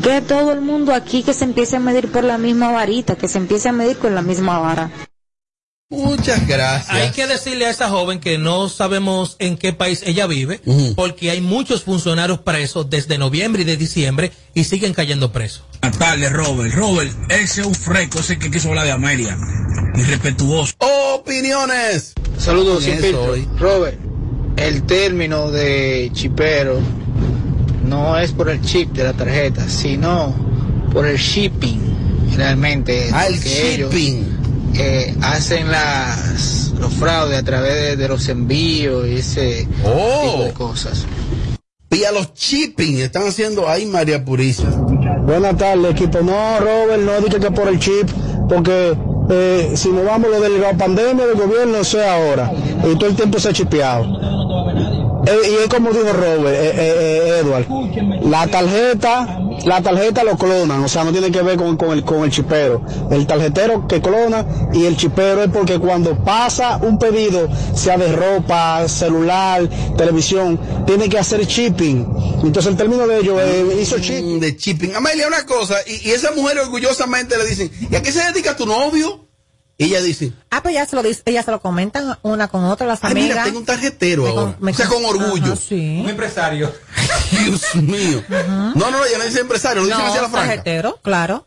Que 0.00 0.20
todo 0.20 0.52
el 0.52 0.60
mundo 0.60 0.94
aquí 0.94 1.24
que 1.24 1.32
se 1.34 1.44
empiece 1.44 1.74
a 1.74 1.80
medir 1.80 2.12
por 2.12 2.22
la 2.22 2.38
misma 2.38 2.70
varita, 2.70 3.16
que 3.16 3.26
se 3.26 3.38
empiece 3.38 3.68
a 3.68 3.72
medir 3.72 3.98
con 3.98 4.14
la 4.14 4.22
misma 4.22 4.60
vara. 4.60 4.90
Muchas 5.98 6.46
gracias. 6.46 6.90
Hay 6.90 7.10
que 7.12 7.26
decirle 7.26 7.64
a 7.64 7.70
esa 7.70 7.88
joven 7.88 8.20
que 8.20 8.36
no 8.36 8.68
sabemos 8.68 9.36
en 9.38 9.56
qué 9.56 9.72
país 9.72 10.02
ella 10.04 10.26
vive, 10.26 10.60
porque 10.94 11.30
hay 11.30 11.40
muchos 11.40 11.84
funcionarios 11.84 12.40
presos 12.40 12.90
desde 12.90 13.16
noviembre 13.16 13.62
y 13.62 13.64
de 13.64 13.78
diciembre 13.78 14.30
y 14.52 14.64
siguen 14.64 14.92
cayendo 14.92 15.32
presos. 15.32 15.62
Tardes, 15.98 16.30
Robert. 16.30 16.74
Robert, 16.74 17.10
ese 17.30 17.62
es 17.62 17.66
un 17.66 17.74
fresco, 17.74 18.18
ese 18.18 18.38
que 18.38 18.50
quiso 18.50 18.68
hablar 18.68 18.84
de 18.84 18.92
Amelia. 18.92 19.38
Irrespetuoso. 19.96 20.74
Opiniones. 21.14 22.12
Saludos, 22.36 22.84
sin. 22.84 23.00
Robert, 23.58 23.98
el 24.58 24.82
término 24.82 25.50
de 25.50 26.10
chipero 26.12 26.80
no 27.86 28.18
es 28.18 28.32
por 28.32 28.50
el 28.50 28.60
chip 28.60 28.90
de 28.92 29.04
la 29.04 29.14
tarjeta, 29.14 29.66
sino 29.70 30.34
por 30.92 31.06
el 31.06 31.16
shipping. 31.16 31.80
Realmente, 32.36 33.08
Ah, 33.10 33.26
el 33.26 33.36
porque 33.36 33.74
ellos, 33.74 33.90
shipping. 33.94 34.38
Eh, 34.78 35.14
hacen 35.22 35.70
las 35.70 36.72
los 36.78 36.92
fraudes 36.94 37.38
a 37.38 37.42
través 37.42 37.74
de, 37.74 37.96
de 37.96 38.08
los 38.08 38.28
envíos 38.28 39.06
y 39.08 39.16
ese 39.16 39.66
Oh. 39.84 40.30
tipo 40.30 40.44
de 40.44 40.52
cosas. 40.52 41.04
Y 41.90 42.04
a 42.04 42.12
los 42.12 42.32
shipping 42.34 42.98
están 42.98 43.26
haciendo 43.26 43.68
ahí 43.68 43.86
María 43.86 44.24
Purísima. 44.24 44.70
Buenas 45.26 45.56
tardes, 45.56 45.90
equipo. 45.92 46.20
No, 46.20 46.58
Robert, 46.60 47.02
no 47.02 47.20
dije 47.20 47.40
que 47.40 47.50
por 47.50 47.66
el 47.68 47.78
chip, 47.80 48.08
porque 48.48 48.94
eh, 49.30 49.72
si 49.74 49.88
nos 49.88 50.04
vamos 50.04 50.30
lo 50.30 50.40
de 50.40 50.50
la 50.50 50.72
pandemia 50.74 51.26
del 51.26 51.36
gobierno, 51.36 51.78
eso 51.78 52.00
es 52.00 52.06
ahora. 52.06 52.52
Y 52.90 52.94
todo 52.96 53.06
el 53.06 53.16
tiempo 53.16 53.38
se 53.40 53.48
ha 53.48 53.52
chipeado. 53.52 54.04
Eh, 55.28 55.50
y 55.50 55.54
es 55.62 55.68
como 55.68 55.90
dijo 55.90 56.12
Robert, 56.12 56.46
eh, 56.56 56.72
eh, 56.74 56.98
eh, 57.00 57.38
Edward, 57.40 57.66
la 58.22 58.46
tarjeta, 58.46 59.40
la 59.64 59.82
tarjeta 59.82 60.24
lo 60.24 60.36
clonan, 60.36 60.82
o 60.82 60.88
sea, 60.88 61.04
no 61.04 61.12
tiene 61.12 61.30
que 61.30 61.42
ver 61.42 61.56
con, 61.58 61.76
con 61.76 61.90
el, 61.90 62.02
con 62.04 62.24
el 62.24 62.30
chipero. 62.30 62.82
El 63.10 63.26
tarjetero 63.26 63.86
que 63.86 64.00
clona 64.00 64.46
y 64.72 64.86
el 64.86 64.96
chipero 64.96 65.42
es 65.42 65.50
porque 65.50 65.78
cuando 65.78 66.16
pasa 66.24 66.78
un 66.78 66.98
pedido, 66.98 67.48
sea 67.74 67.98
de 67.98 68.10
ropa, 68.12 68.88
celular, 68.88 69.68
televisión, 69.96 70.58
tiene 70.86 71.08
que 71.08 71.18
hacer 71.18 71.46
shipping. 71.46 72.06
Entonces 72.42 72.66
el 72.72 72.76
término 72.76 73.06
de 73.06 73.18
ellos 73.18 73.38
eh, 73.42 73.78
hizo 73.82 73.98
shipping. 73.98 74.36
Mm, 74.36 74.40
De 74.40 74.56
shipping. 74.56 74.94
Amelia, 74.94 75.26
una 75.28 75.44
cosa, 75.44 75.76
y, 75.86 76.08
y 76.08 76.12
esa 76.12 76.30
mujer 76.32 76.58
orgullosamente 76.58 77.36
le 77.36 77.44
dicen, 77.44 77.70
¿y 77.90 77.94
a 77.94 78.02
qué 78.02 78.12
se 78.12 78.24
dedica 78.24 78.56
tu 78.56 78.64
novio? 78.66 79.27
Y 79.80 79.84
ella 79.84 80.02
dice, 80.02 80.32
Ah, 80.50 80.60
pues 80.60 80.74
ya 80.74 80.84
se 80.86 80.96
lo 80.96 81.04
dice, 81.04 81.22
ellas 81.24 81.44
se 81.44 81.52
lo 81.52 81.60
comentan 81.60 82.18
una 82.22 82.48
con 82.48 82.64
otra, 82.64 82.84
las 82.86 83.02
ay, 83.04 83.12
amigas. 83.12 83.28
mira, 83.30 83.44
tengo 83.44 83.58
un 83.60 83.64
tarjetero 83.64 84.24
Me 84.24 84.28
ahora. 84.30 84.56
con- 84.58 84.68
o 84.68 84.74
sea, 84.74 84.86
con- 84.88 85.04
orgullo. 85.04 85.52
Ajá, 85.52 85.56
sí. 85.68 85.98
Un 86.02 86.08
empresario. 86.10 86.72
Dios 87.30 87.74
mío. 87.76 88.24
No, 88.28 88.74
no, 88.74 88.90
no, 88.90 89.04
ella 89.04 89.18
no 89.18 89.24
dice 89.24 89.38
empresario, 89.40 89.82
lo 89.82 89.86
dice 89.88 89.98
No, 89.98 90.06
hacia 90.06 90.22
la 90.22 90.28
franca. 90.30 90.48
tarjetero, 90.48 90.98
claro. 91.02 91.46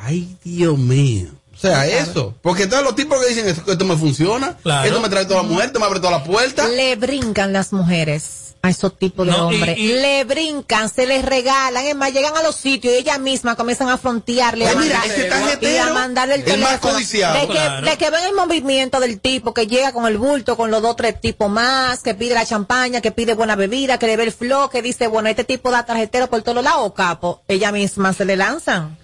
Ay, 0.00 0.36
Dios 0.42 0.78
mío. 0.78 1.28
O 1.54 1.56
sea, 1.56 1.86
eso. 1.86 2.34
Porque 2.42 2.66
todos 2.66 2.82
los 2.82 2.94
tipos 2.96 3.20
que 3.20 3.28
dicen 3.28 3.46
esto, 3.48 3.70
esto 3.70 3.84
me 3.84 3.96
funciona, 3.96 4.56
Claro. 4.62 4.86
esto 4.88 5.00
me 5.00 5.08
trae 5.08 5.24
toda 5.24 5.42
la 5.42 5.48
mujer, 5.48 5.66
esto 5.66 5.78
me 5.80 5.86
abre 5.86 6.00
toda 6.00 6.12
la 6.18 6.24
puerta. 6.24 6.66
Le 6.68 6.96
brincan 6.96 7.52
las 7.52 7.72
mujeres 7.72 8.43
a 8.64 8.70
esos 8.70 8.96
tipos 8.98 9.26
de 9.26 9.32
No, 9.32 9.48
hombres. 9.48 9.76
y- 9.76 9.88
Le 9.88 10.24
brincan, 10.24 10.88
se 10.88 11.06
les 11.06 11.22
regalan, 11.22 11.84
es 11.84 11.94
más, 11.94 12.14
llegan 12.14 12.34
a 12.34 12.42
los 12.42 12.56
sitios 12.56 12.94
y 12.94 12.96
ellas 12.96 13.20
mismas 13.20 13.56
comienzan 13.56 13.90
a 13.90 13.98
frontearle, 13.98 14.66
a 14.66 14.74
mira, 14.74 15.00
mandar- 15.00 15.06
ese 15.18 15.24
tarjetero, 15.24 15.72
y 15.74 15.76
a 15.76 15.92
mandarle 15.92 16.34
el 16.36 16.40
el 16.48 16.60
más 16.60 16.68
teléfono. 16.70 16.94
codiciado. 16.94 17.34
De 17.34 17.46
que, 17.46 17.52
Claro. 17.52 17.86
de 17.86 17.96
que 17.98 18.10
ven 18.10 18.24
el 18.24 18.32
movimiento 18.34 19.00
del 19.00 19.20
tipo 19.20 19.52
que 19.52 19.66
llega 19.66 19.92
con 19.92 20.06
el 20.06 20.16
bulto, 20.16 20.56
con 20.56 20.70
los 20.70 20.80
dos 20.80 20.96
tres 20.96 21.20
tipos 21.20 21.50
más, 21.50 22.00
que 22.02 22.14
pide 22.14 22.32
la 22.34 22.46
champaña, 22.46 23.02
que 23.02 23.12
pide 23.12 23.34
buena 23.34 23.54
bebida, 23.54 23.98
que 23.98 24.06
le 24.06 24.16
ve 24.16 24.22
el 24.24 24.32
flow, 24.32 24.70
que 24.70 24.80
dice, 24.80 25.08
bueno, 25.08 25.28
este 25.28 25.44
tipo 25.44 25.70
da 25.70 25.84
tarjetero 25.84 26.28
por 26.30 26.40
todos 26.40 26.64
lados, 26.64 26.90
capo. 26.94 27.42
Ellas 27.48 27.70
mismas 27.72 28.16
se 28.16 28.24
le 28.24 28.34
lanzan. 28.36 28.96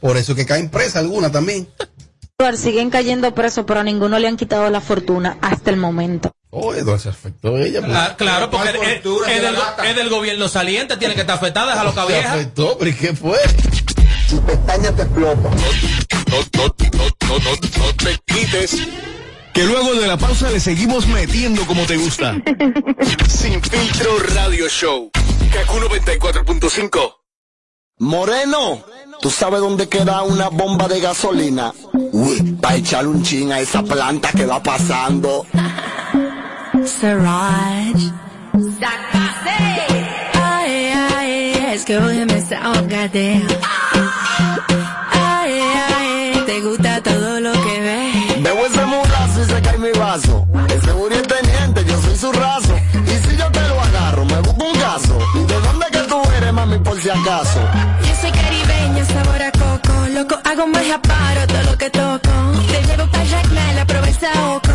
Por 0.00 0.16
eso 0.16 0.36
que 0.36 0.46
caen 0.46 0.70
presa 0.70 1.00
alguna 1.00 1.32
también. 1.32 1.68
Siguen 2.56 2.90
cayendo 2.90 3.34
presos, 3.34 3.64
pero 3.66 3.80
a 3.80 3.82
ninguno 3.82 4.16
le 4.20 4.28
han 4.28 4.36
quitado 4.36 4.70
la 4.70 4.80
fortuna 4.80 5.38
hasta 5.40 5.70
el 5.70 5.76
momento. 5.76 6.30
Oh, 6.50 6.72
Eduardo, 6.72 6.98
se 6.98 7.08
afectó 7.10 7.56
a 7.56 7.60
ella. 7.60 7.80
pues. 7.80 7.92
Claro, 8.16 8.50
porque 8.50 8.72
¿Cuál 8.72 8.86
es, 8.88 9.02
se 9.02 9.40
del, 9.40 9.52
lata? 9.54 9.86
es 9.88 9.96
del 9.96 10.08
gobierno 10.08 10.48
saliente, 10.48 10.96
tiene 10.96 11.14
que 11.14 11.20
estar 11.20 11.36
afectada, 11.36 11.72
déjalo 11.72 11.94
que 11.94 12.00
Se 12.00 12.06
vieja. 12.06 12.32
afectó, 12.32 12.78
pero 12.78 12.90
¿y 12.90 12.94
qué 12.94 13.14
fue? 13.14 13.38
Tu 14.30 14.40
pestaña 14.44 14.90
te 14.92 15.02
explota. 15.02 15.42
No, 15.42 15.50
no, 15.50 16.40
no, 16.56 17.04
no, 17.28 17.38
no, 17.38 17.50
no 17.50 17.94
te 17.96 18.18
quites. 18.26 18.78
Que 19.52 19.64
luego 19.64 19.94
de 19.94 20.06
la 20.06 20.16
pausa 20.16 20.50
le 20.50 20.60
seguimos 20.60 21.06
metiendo 21.06 21.66
como 21.66 21.84
te 21.84 21.96
gusta. 21.96 22.34
Sin 23.28 23.60
filtro 23.62 24.18
radio 24.34 24.68
show. 24.68 25.10
Kaku 25.52 25.78
94.5. 25.80 27.14
Moreno, 28.00 28.84
¿tú 29.20 29.30
sabes 29.30 29.60
dónde 29.60 29.88
queda 29.88 30.22
una 30.22 30.48
bomba 30.48 30.86
de 30.86 31.00
gasolina? 31.00 31.72
Uy, 31.92 32.40
para 32.60 32.76
echarle 32.76 33.08
un 33.10 33.22
chin 33.24 33.50
a 33.52 33.58
esa 33.60 33.82
planta 33.82 34.30
que 34.32 34.46
va 34.46 34.62
pasando. 34.62 35.44
Siraj. 36.88 37.94
Ay, 40.34 40.92
ay, 41.16 41.72
es 41.72 41.84
que 41.84 41.98
hoy 41.98 42.16
me 42.24 42.34
desahogate. 42.34 43.42
Ay, 45.12 45.60
ay, 46.00 46.42
te 46.46 46.60
gusta 46.62 47.02
todo 47.02 47.40
lo 47.40 47.52
que 47.52 47.80
ves. 47.80 48.42
Veo 48.42 48.66
ese 48.66 48.84
mulazo 48.86 49.42
y 49.42 49.44
se 49.44 49.62
cae 49.62 49.78
mi 49.78 49.92
vaso. 49.98 50.46
Ese 50.74 50.92
Uri 50.92 51.16
es 51.16 51.28
teniente, 51.28 51.84
yo 51.84 52.00
soy 52.00 52.16
su 52.16 52.32
raso. 52.32 52.74
Y 53.06 53.28
si 53.28 53.36
yo 53.36 53.46
te 53.50 53.60
lo 53.68 53.80
agarro, 53.80 54.24
me 54.24 54.40
busco 54.40 54.64
un 54.64 54.80
caso. 54.80 55.18
¿De 55.46 55.60
dónde 55.60 55.86
que 55.92 55.98
tú 56.00 56.22
eres, 56.38 56.52
mami, 56.54 56.78
por 56.78 56.98
si 57.00 57.10
acaso? 57.10 57.60
Yo 58.00 58.14
soy 58.20 58.30
caribeña, 58.32 59.04
sabor 59.04 59.42
a 59.42 59.52
coco. 59.52 60.06
Loco, 60.14 60.38
hago 60.42 60.66
magia, 60.66 61.00
paro 61.02 61.46
todo 61.46 61.62
lo 61.64 61.76
que 61.76 61.90
toco. 61.90 62.30
Te 62.72 62.82
llevo 62.82 63.06
pa' 63.10 63.24
Jacmel, 63.24 63.76
la 63.76 63.84
promesa 63.84 64.28
oco. 64.54 64.67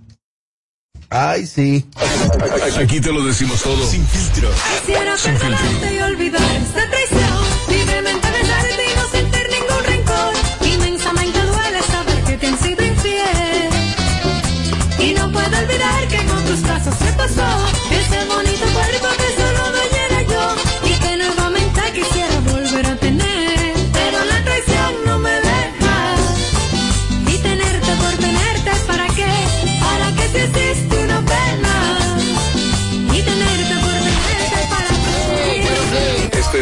Ay, 1.10 1.46
sí. 1.46 1.84
Aquí 2.80 3.00
te 3.00 3.12
lo 3.12 3.24
decimos 3.24 3.62
todo. 3.62 3.86
Sin 3.86 4.04
filtro. 4.06 4.50
Quisiera 4.80 5.16
Sin 5.16 5.36
filtro. 5.36 5.58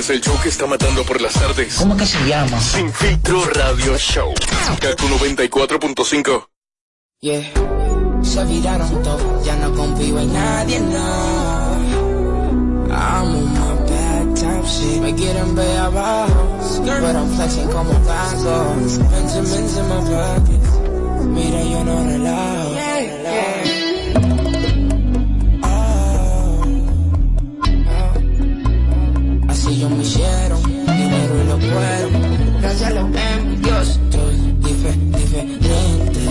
Es 0.02 0.10
el 0.10 0.20
show 0.20 0.36
que 0.42 0.48
está 0.48 0.66
matando 0.66 1.04
por 1.04 1.20
las 1.20 1.32
tardes. 1.32 1.76
¿Cómo 1.76 1.96
que 1.96 2.04
se 2.04 2.18
llama? 2.26 2.60
Sin 2.60 2.92
filtro 2.92 3.44
radio 3.54 3.96
show. 3.96 4.34
Kaku 4.80 5.06
94.5. 5.06 6.44
Yeah, 7.20 7.40
se 8.24 8.44
viraron 8.46 9.00
todos, 9.04 9.44
ya 9.44 9.54
no 9.58 9.72
confío 9.72 10.18
en 10.18 10.32
nadie, 10.32 10.80
no. 10.80 10.96
I'm 12.90 13.28
on 13.28 13.52
my 13.52 13.74
bad 13.88 14.34
time 14.34 14.66
shit, 14.66 15.00
me 15.02 15.14
quieren 15.14 15.54
ver 15.54 15.78
abajo, 15.78 16.58
pero 16.84 17.06
I'm 17.06 17.36
flexing 17.36 17.68
como 17.68 17.92
vago. 18.00 18.74
Benjamins 19.08 19.76
in 19.76 19.88
my 19.88 20.00
pockets, 20.10 20.70
mira 21.26 21.62
yo 21.62 21.84
no 21.84 22.04
relajo. 22.04 22.70
Oh, 22.74 23.61
yo 29.82 29.88
me 29.90 30.02
hicieron, 30.04 30.62
dinero 30.62 31.42
y 31.42 31.46
lo 31.48 31.58
fueron. 31.58 32.60
Gracias 32.60 32.82
a 32.88 32.90
los 32.94 33.04
envidios, 33.16 33.88
estoy 33.88 34.36
dife- 34.62 35.10
diferente. 35.10 36.22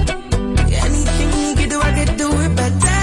Anything 0.00 1.30
you 1.44 1.54
can 1.56 1.68
do, 1.68 1.78
I 1.80 1.92
can 1.98 2.16
do 2.16 2.28
it 2.44 2.52
better. 2.56 3.02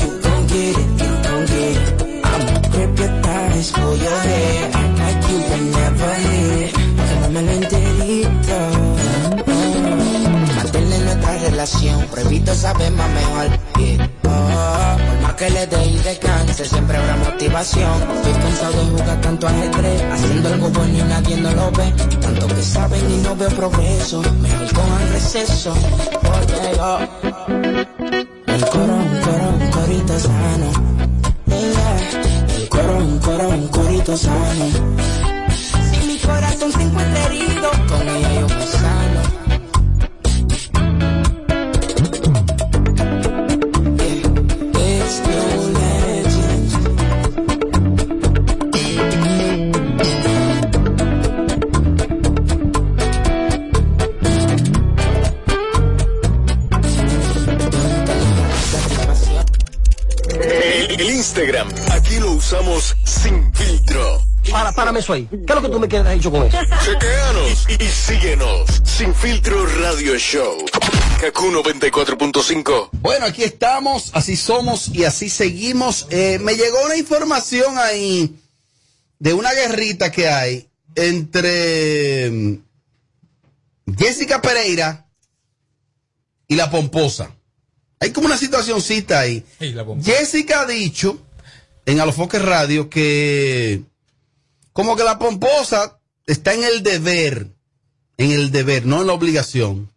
You 0.00 0.08
gon' 0.24 0.46
get 0.46 0.74
it, 0.82 0.90
you 1.02 1.10
gon' 1.26 1.44
get 1.52 1.76
it. 1.76 2.24
I'ma 2.24 2.54
grip 2.72 2.92
your 3.00 3.12
thighs, 3.22 3.70
pull 3.72 3.96
your 3.96 4.18
hair, 4.28 4.70
like 5.00 5.20
you 5.30 5.38
were 5.48 5.64
never 5.76 6.12
here. 6.24 6.70
Quédamelo 7.06 7.52
enterito. 7.60 8.58
Mantener 10.56 11.00
nuestra 11.06 11.32
relación, 11.46 11.98
prohibido 12.10 12.54
saber 12.54 12.90
más 12.92 13.10
mejor. 13.10 13.48
Por 14.22 15.22
más 15.22 15.34
que 15.34 15.50
le 15.50 15.66
dé 15.66 15.84
y 15.86 15.98
descanse, 15.98 16.64
siempre 16.64 16.96
habrá 16.96 17.16
motivación. 17.16 18.02
Estoy 18.16 18.32
cansado 18.32 18.72
de 18.72 18.90
jugar 18.90 19.20
tanto 19.20 19.48
ajedrez, 19.48 20.02
haciendo 20.12 20.48
algo 20.48 20.68
bueno 20.70 20.98
y 20.98 21.02
nadie 21.02 21.36
no 21.36 21.52
lo 21.52 21.70
ve. 21.72 21.92
Tanto 22.20 22.46
que 22.48 22.62
saben 22.62 23.10
y 23.10 23.16
no 23.22 23.36
veo 23.36 23.50
progreso, 23.50 24.22
mejor 24.40 24.72
cojan 24.72 25.12
receso. 25.12 25.74
Porque 26.22 26.76
yo, 26.76 26.98
el 28.46 28.64
coro, 28.66 28.94
un 28.94 29.70
corito 29.70 30.18
sano. 30.18 30.70
El 32.60 32.68
coro, 32.68 33.48
un 33.48 33.68
corito 33.68 34.16
sano. 34.16 34.66
Si 35.90 36.06
mi 36.06 36.18
corazón 36.18 36.72
se 36.72 36.82
encuentra 36.82 37.26
herido, 37.26 37.70
con 37.88 38.08
ella 38.08 38.40
yo 38.40 38.46
me. 38.48 39.11
Instagram, 61.32 61.72
aquí 61.90 62.18
lo 62.18 62.32
usamos 62.32 62.94
sin 63.04 63.54
filtro. 63.54 64.22
Para, 64.50 64.70
párame 64.72 64.98
eso 65.00 65.14
ahí. 65.14 65.26
¿Qué 65.30 65.38
es 65.48 65.54
lo 65.54 65.62
que 65.62 65.68
tú 65.70 65.80
me 65.80 65.88
quieres 65.88 66.12
dicho 66.12 66.30
con 66.30 66.44
eso? 66.44 66.58
Chequeanos 66.84 67.66
y, 67.70 67.82
y 67.82 67.88
síguenos. 67.88 68.82
Sin 68.84 69.14
filtro 69.14 69.64
radio 69.80 70.18
show. 70.18 70.58
Kaku 71.22 71.46
94.5. 71.46 72.90
Bueno, 73.00 73.24
aquí 73.24 73.44
estamos, 73.44 74.10
así 74.12 74.36
somos 74.36 74.88
y 74.88 75.04
así 75.04 75.30
seguimos. 75.30 76.06
Eh, 76.10 76.38
me 76.38 76.54
llegó 76.54 76.84
una 76.84 76.98
información 76.98 77.78
ahí 77.78 78.36
de 79.18 79.32
una 79.32 79.54
guerrita 79.54 80.12
que 80.12 80.28
hay 80.28 80.68
entre 80.94 82.30
mm, 82.30 82.58
Jessica 83.96 84.42
Pereira 84.42 85.08
y 86.46 86.56
la 86.56 86.70
Pomposa. 86.70 87.34
Hay 88.02 88.10
como 88.10 88.26
una 88.26 88.36
situacioncita 88.36 89.20
ahí. 89.20 89.44
Jessica 90.04 90.62
ha 90.62 90.66
dicho 90.66 91.18
en 91.86 92.00
Alofoque 92.00 92.38
Radio 92.38 92.90
que 92.90 93.82
como 94.72 94.96
que 94.96 95.04
la 95.04 95.18
Pomposa 95.18 95.98
está 96.26 96.52
en 96.54 96.64
el 96.64 96.82
deber, 96.82 97.48
en 98.16 98.30
el 98.32 98.50
deber, 98.50 98.86
no 98.86 99.00
en 99.02 99.06
la 99.06 99.12
obligación, 99.12 99.92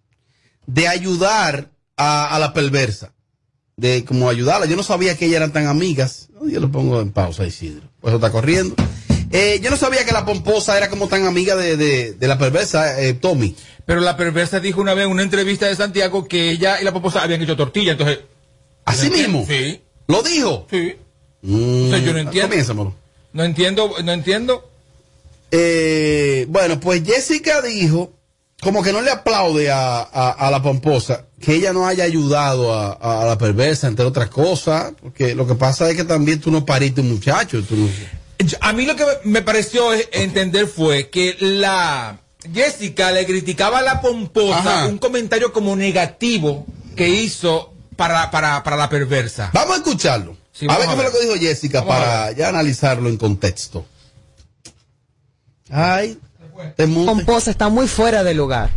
de 0.67 0.87
ayudar 0.87 1.71
a, 1.97 2.35
a 2.35 2.39
la 2.39 2.53
perversa. 2.53 3.11
De 3.77 4.05
como 4.05 4.29
ayudarla. 4.29 4.67
Yo 4.67 4.75
no 4.77 4.83
sabía 4.83 5.17
que 5.17 5.25
ellas 5.25 5.37
eran 5.37 5.51
tan 5.51 5.67
amigas. 5.67 6.29
Yo 6.47 6.59
lo 6.61 6.71
pongo 6.71 7.01
en 7.01 7.11
pausa, 7.11 7.45
Isidro. 7.45 7.89
Pues 7.99 8.11
eso 8.13 8.17
está 8.17 8.31
corriendo. 8.31 8.75
Eh, 9.31 9.59
yo 9.61 9.69
no 9.69 9.75
sabía 9.77 10.05
que 10.05 10.13
la 10.13 10.23
pomposa 10.25 10.77
era 10.77 10.89
como 10.89 11.07
tan 11.09 11.25
amiga 11.25 11.55
de, 11.57 11.75
de- 11.75 12.13
de 12.13 12.27
la 12.27 12.37
perversa, 12.37 13.01
eh, 13.01 13.13
Tommy. 13.15 13.53
Pero 13.85 14.01
la 14.01 14.17
perversa 14.17 14.59
dijo 14.59 14.81
una 14.81 14.93
vez 14.93 15.05
en 15.05 15.11
una 15.11 15.21
entrevista 15.23 15.67
de 15.67 15.75
Santiago 15.75 16.27
que 16.27 16.49
ella 16.51 16.81
y 16.81 16.83
la 16.83 16.91
pomposa 16.93 17.21
habían 17.21 17.41
hecho 17.41 17.55
tortilla, 17.55 17.91
entonces. 17.93 18.19
¿Así 18.85 19.09
mismo? 19.09 19.45
Sí. 19.47 19.81
¿Lo 20.07 20.21
dijo? 20.23 20.67
Sí. 20.69 20.95
Mm, 21.41 21.85
Entonces 21.85 22.05
yo 22.05 22.13
no 22.13 22.19
entiendo. 22.19 22.47
comiénzamelo. 22.49 22.95
No 23.33 23.43
entiendo, 23.43 23.91
no 24.03 24.11
entiendo. 24.11 24.69
Eh, 25.51 26.45
bueno, 26.49 26.79
pues 26.79 27.03
Jessica 27.05 27.61
dijo, 27.61 28.11
como 28.61 28.81
que 28.83 28.91
no 28.91 29.01
le 29.01 29.11
aplaude 29.11 29.69
a, 29.71 29.99
a- 30.01 30.31
a 30.31 30.51
la 30.51 30.61
pomposa, 30.61 31.25
que 31.39 31.53
ella 31.55 31.71
no 31.73 31.85
haya 31.87 32.03
ayudado 32.03 32.73
a, 32.73 32.93
a- 32.93 33.21
a 33.21 33.25
la 33.25 33.37
perversa, 33.37 33.87
entre 33.87 34.05
otras 34.05 34.29
cosas, 34.29 34.93
porque 35.01 35.35
lo 35.35 35.45
que 35.47 35.55
pasa 35.55 35.89
es 35.89 35.95
que 35.95 36.03
también 36.03 36.39
tú 36.41 36.51
no 36.51 36.65
pariste 36.65 37.01
un 37.01 37.09
muchacho. 37.11 37.61
tú 37.63 37.75
no- 37.75 37.89
A 38.61 38.73
mí 38.73 38.85
lo 38.85 38.95
que 38.95 39.05
me 39.23 39.41
pareció 39.41 39.89
entender 40.11 40.67
fue 40.67 41.09
que 41.09 41.35
la 41.39 42.19
Jessica 42.53 43.11
le 43.11 43.25
criticaba 43.25 43.79
a 43.79 43.81
la 43.81 44.01
pomposa 44.01 44.59
Ajá. 44.59 44.87
un 44.87 44.97
comentario 44.97 45.51
como 45.53 45.75
negativo 45.75 46.65
que 46.95 47.09
hizo 47.09 47.73
para, 47.95 48.31
para, 48.31 48.63
para 48.63 48.75
la 48.77 48.89
perversa. 48.89 49.51
Vamos 49.53 49.75
a 49.75 49.77
escucharlo. 49.77 50.37
Sí, 50.51 50.67
a 50.69 50.77
ver 50.77 50.87
qué 50.87 50.95
fue 50.95 51.03
lo 51.03 51.11
que 51.11 51.21
dijo 51.21 51.35
Jessica 51.35 51.81
Vamos 51.81 51.95
para 51.95 52.31
ya 52.31 52.49
analizarlo 52.49 53.09
en 53.09 53.17
contexto. 53.17 53.85
Ay, 55.69 56.17
te 56.75 56.87
Pomposa 56.87 57.51
está 57.51 57.69
muy 57.69 57.87
fuera 57.87 58.23
de 58.23 58.33
lugar. 58.33 58.69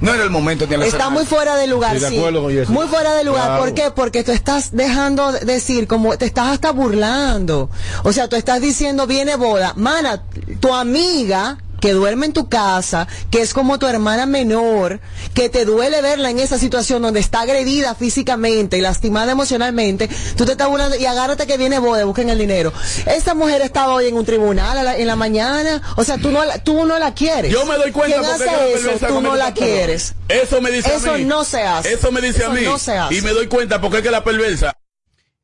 No 0.00 0.12
era 0.12 0.24
el 0.24 0.30
momento 0.30 0.68
que 0.68 0.74
Está 0.74 1.08
muy 1.08 1.24
fuera 1.24 1.56
de 1.56 1.66
lugar, 1.66 1.98
sí. 1.98 2.00
de 2.00 2.18
acuerdo 2.18 2.42
con 2.42 2.52
Jessica. 2.52 2.72
Muy 2.72 2.86
fuera 2.88 3.14
de 3.14 3.24
lugar. 3.24 3.44
Claro. 3.46 3.60
¿Por 3.62 3.74
qué? 3.74 3.90
Porque 3.90 4.24
tú 4.24 4.32
estás 4.32 4.72
dejando 4.72 5.32
de 5.32 5.40
decir, 5.40 5.86
como 5.86 6.16
te 6.18 6.26
estás 6.26 6.48
hasta 6.48 6.72
burlando. 6.72 7.70
O 8.02 8.12
sea, 8.12 8.28
tú 8.28 8.36
estás 8.36 8.60
diciendo, 8.60 9.06
viene 9.06 9.36
boda. 9.36 9.72
Mana, 9.76 10.22
tu 10.60 10.74
amiga 10.74 11.58
que 11.84 11.92
duerme 11.92 12.24
en 12.24 12.32
tu 12.32 12.48
casa, 12.48 13.06
que 13.30 13.42
es 13.42 13.52
como 13.52 13.78
tu 13.78 13.86
hermana 13.86 14.24
menor, 14.24 15.00
que 15.34 15.50
te 15.50 15.66
duele 15.66 16.00
verla 16.00 16.30
en 16.30 16.38
esa 16.38 16.56
situación 16.56 17.02
donde 17.02 17.20
está 17.20 17.42
agredida 17.42 17.94
físicamente 17.94 18.78
y 18.78 18.80
lastimada 18.80 19.32
emocionalmente, 19.32 20.08
tú 20.34 20.46
te 20.46 20.52
estás 20.52 20.66
burlando 20.68 20.96
y 20.96 21.04
agárrate 21.04 21.46
que 21.46 21.58
viene 21.58 21.78
boda, 21.78 22.06
busquen 22.06 22.30
el 22.30 22.38
dinero. 22.38 22.72
Esta 23.04 23.34
mujer 23.34 23.60
estaba 23.60 23.92
hoy 23.92 24.06
en 24.06 24.16
un 24.16 24.24
tribunal 24.24 24.78
a 24.78 24.82
la- 24.82 24.96
en 24.96 25.06
la 25.06 25.14
mañana, 25.14 25.82
o 25.98 26.04
sea, 26.04 26.16
tú 26.16 26.30
no 26.30 26.42
la, 26.46 26.56
tú 26.64 26.86
no 26.86 26.98
la 26.98 27.12
quieres. 27.12 27.52
Yo 27.52 27.66
me 27.66 27.74
doy 27.76 27.92
cuenta 27.92 28.16
¿Quién 28.18 28.30
porque 28.30 28.48
hace 28.48 28.72
eso, 28.94 29.06
tú 29.06 29.20
no 29.20 29.36
la 29.36 29.52
quieres. 29.52 30.14
Eso 30.30 30.62
me 30.62 30.70
dice 30.70 30.94
Eso 30.94 31.12
a 31.12 31.18
mí. 31.18 31.24
no 31.24 31.44
se 31.44 31.64
hace. 31.64 31.92
Eso 31.92 32.10
me 32.10 32.22
dice 32.22 32.44
a 32.44 32.46
Eso 32.46 32.52
mí. 32.54 32.62
no 32.64 32.78
se 32.78 32.96
hace. 32.96 33.14
Y 33.14 33.20
me 33.20 33.32
doy 33.32 33.46
cuenta 33.46 33.82
porque 33.82 33.98
es 33.98 34.02
que 34.02 34.10
la 34.10 34.24
perversa. 34.24 34.74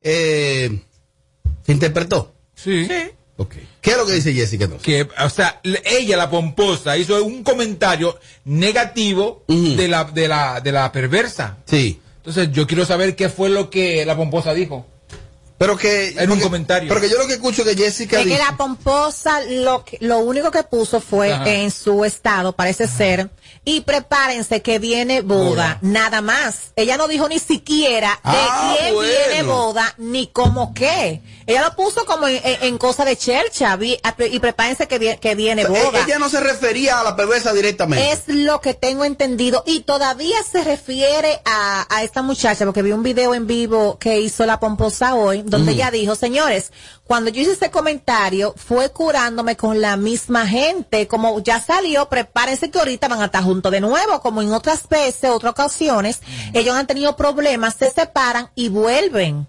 Eh, 0.01 0.81
¿Se 1.67 1.71
interpretó? 1.71 2.33
Sí. 2.55 2.87
Ok. 3.41 3.55
¿Qué 3.81 3.91
es 3.91 3.97
lo 3.97 4.05
que 4.05 4.13
dice 4.13 4.33
Jessica 4.33 4.65
entonces? 4.65 4.85
Que, 4.85 5.07
o 5.23 5.29
sea, 5.29 5.59
ella, 5.83 6.15
la 6.15 6.29
pomposa, 6.29 6.95
hizo 6.97 7.23
un 7.23 7.43
comentario 7.43 8.19
negativo 8.45 9.43
de, 9.47 9.87
la, 9.87 10.03
de, 10.03 10.27
la, 10.27 10.61
de 10.61 10.71
la 10.71 10.91
perversa. 10.91 11.57
Sí. 11.65 11.99
Entonces, 12.17 12.49
yo 12.51 12.67
quiero 12.67 12.85
saber 12.85 13.15
qué 13.15 13.29
fue 13.29 13.49
lo 13.49 13.69
que 13.71 14.05
la 14.05 14.15
pomposa 14.15 14.53
dijo. 14.53 14.85
Pero 15.57 15.77
que. 15.77 16.09
En 16.17 16.31
un 16.31 16.39
comentario. 16.39 16.87
Pero 16.89 17.01
que 17.01 17.09
yo 17.09 17.17
lo 17.19 17.27
que 17.27 17.33
escucho 17.33 17.63
que 17.63 17.75
Jessica 17.75 18.19
Es 18.19 18.25
que 18.27 18.37
la 18.37 18.57
pomposa 18.57 19.41
lo, 19.47 19.85
que- 19.85 19.97
lo 20.01 20.17
único 20.19 20.49
que 20.49 20.63
puso 20.63 20.99
fue 21.01 21.31
Ajá. 21.33 21.47
en 21.51 21.69
su 21.69 22.03
estado, 22.03 22.53
parece 22.53 22.87
ser, 22.87 23.29
y 23.63 23.81
prepárense 23.81 24.63
que 24.63 24.79
viene 24.79 25.21
boda, 25.21 25.77
nada 25.81 26.21
más. 26.21 26.71
Ella 26.75 26.97
no 26.97 27.07
dijo 27.07 27.27
ni 27.29 27.37
siquiera 27.37 28.09
de 28.09 28.19
Ah, 28.23 28.75
quién 28.79 28.93
bueno. 28.95 29.13
viene 29.27 29.43
boda, 29.43 29.93
ni 29.99 30.27
cómo 30.27 30.73
qué. 30.73 31.21
Ella 31.51 31.61
lo 31.69 31.75
puso 31.75 32.05
como 32.05 32.27
en, 32.27 32.39
en- 32.43 32.63
en 32.63 32.77
cosa 32.77 33.05
de 33.05 33.15
chercha 33.17 33.75
vi- 33.75 33.99
y 34.31 34.39
prepárense 34.39 34.87
que, 34.87 34.99
vie- 34.99 35.19
que 35.19 35.35
viene 35.35 35.65
O 35.65 35.73
sea, 35.73 35.83
boda. 35.85 35.99
e- 35.99 36.03
Ella 36.03 36.19
no 36.19 36.29
se 36.29 36.39
refería 36.39 36.99
a 36.99 37.03
la 37.03 37.15
perversa 37.15 37.53
directamente. 37.53 38.11
Es 38.11 38.23
lo 38.27 38.61
que 38.61 38.73
tengo 38.73 39.03
entendido 39.05 39.63
y 39.65 39.81
todavía 39.81 40.37
se 40.49 40.63
refiere 40.63 41.41
a, 41.45 41.85
a 41.89 42.03
esta 42.03 42.21
muchacha 42.21 42.65
porque 42.65 42.81
vi 42.81 42.91
un 42.91 43.03
video 43.03 43.33
en 43.33 43.47
vivo 43.47 43.97
que 43.99 44.19
hizo 44.19 44.45
la 44.45 44.59
pomposa 44.59 45.15
hoy 45.15 45.43
donde 45.45 45.73
ella 45.73 45.91
dijo, 45.91 46.15
señores, 46.15 46.71
cuando 47.05 47.29
yo 47.29 47.41
hice 47.41 47.51
ese 47.53 47.71
comentario 47.71 48.53
fue 48.55 48.89
curándome 48.91 49.57
con 49.57 49.81
la 49.81 49.97
misma 49.97 50.47
gente, 50.47 51.07
como 51.07 51.39
ya 51.41 51.59
salió, 51.59 52.07
prepárense 52.09 52.71
que 52.71 52.79
ahorita 52.79 53.07
van 53.09 53.21
a 53.21 53.25
estar 53.25 53.43
juntos 53.43 53.71
de 53.71 53.81
nuevo, 53.81 54.21
como 54.21 54.41
en 54.41 54.53
otras 54.53 54.87
veces, 54.87 55.29
otras 55.29 55.51
ocasiones, 55.51 56.19
ellos 56.53 56.75
han 56.75 56.87
tenido 56.87 57.15
problemas, 57.15 57.75
se 57.77 57.89
separan 57.91 58.49
y 58.55 58.69
vuelven. 58.69 59.47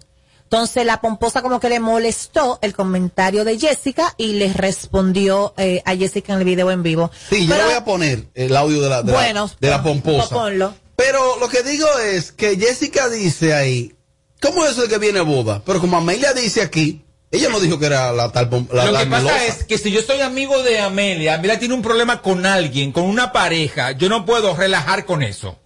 Entonces 0.53 0.85
la 0.85 1.01
pomposa 1.01 1.41
como 1.41 1.59
que 1.59 1.67
le 1.67 1.79
molestó 1.79 2.59
el 2.61 2.75
comentario 2.75 3.43
de 3.43 3.57
Jessica 3.57 4.13
y 4.17 4.33
le 4.33 4.53
respondió 4.53 5.55
eh, 5.57 5.81
a 5.83 5.95
Jessica 5.95 6.33
en 6.33 6.39
el 6.39 6.45
video 6.45 6.69
en 6.69 6.83
vivo. 6.83 7.09
Sí, 7.31 7.47
yo 7.47 7.55
Pero- 7.55 7.63
le 7.63 7.73
voy 7.73 7.73
a 7.81 7.83
poner 7.85 8.27
el 8.35 8.55
audio 8.55 8.79
de 8.83 8.87
la, 8.87 9.01
de 9.01 9.11
la- 9.13 9.17
Bueno, 9.17 9.49
de 9.59 9.69
la 9.71 9.81
pues, 9.81 9.93
pomposa. 9.95 10.29
ponlo. 10.35 10.75
Pero 10.95 11.39
lo 11.39 11.49
que 11.49 11.63
digo 11.63 11.87
es 11.97 12.31
que 12.31 12.55
Jessica 12.55 13.09
dice 13.09 13.55
ahí, 13.55 13.95
¿cómo 14.43 14.63
es 14.63 14.73
eso 14.73 14.83
de 14.83 14.89
que 14.89 14.99
viene 14.99 15.21
boda? 15.21 15.63
Pero 15.65 15.79
como 15.81 15.97
Amelia 15.97 16.33
dice 16.33 16.61
aquí, 16.61 17.03
ella 17.31 17.49
no 17.49 17.59
dijo 17.59 17.79
que 17.79 17.87
era 17.87 18.11
la 18.13 18.31
tal 18.31 18.47
la, 18.71 18.85
Lo 18.85 18.91
la 18.91 18.99
que 18.99 19.05
pasa 19.07 19.23
melosa. 19.23 19.45
es 19.47 19.63
que 19.63 19.79
si 19.79 19.89
yo 19.89 20.03
soy 20.03 20.21
amigo 20.21 20.61
de 20.61 20.79
Amelia, 20.79 21.33
Amelia 21.33 21.57
tiene 21.57 21.73
un 21.73 21.81
problema 21.81 22.21
con 22.21 22.45
alguien, 22.45 22.91
con 22.91 23.05
una 23.05 23.31
pareja, 23.31 23.93
yo 23.93 24.07
no 24.07 24.23
puedo 24.23 24.55
relajar 24.55 25.05
con 25.05 25.23
eso. 25.23 25.57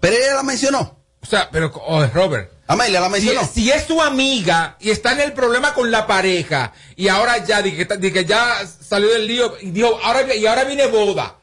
Pero 0.00 0.16
ella 0.16 0.34
la 0.34 0.42
mencionó. 0.42 0.98
O 1.22 1.26
sea, 1.26 1.48
pero, 1.50 1.72
oh, 1.86 2.04
Robert. 2.08 2.57
Amelia 2.68 3.00
la 3.00 3.08
mencionó. 3.08 3.40
Si, 3.42 3.62
si 3.62 3.70
es 3.70 3.86
su 3.86 4.00
amiga 4.00 4.76
y 4.78 4.90
está 4.90 5.12
en 5.12 5.20
el 5.20 5.32
problema 5.32 5.72
con 5.74 5.90
la 5.90 6.06
pareja 6.06 6.72
y 6.96 7.08
ahora 7.08 7.44
ya, 7.44 7.62
di 7.62 7.72
que, 7.72 7.96
di 7.96 8.12
que 8.12 8.24
ya 8.26 8.58
salió 8.66 9.08
del 9.08 9.26
lío 9.26 9.56
y 9.60 9.70
dijo, 9.70 9.98
ahora, 10.04 10.34
y 10.34 10.46
ahora 10.46 10.64
viene 10.64 10.86
boda. 10.86 11.36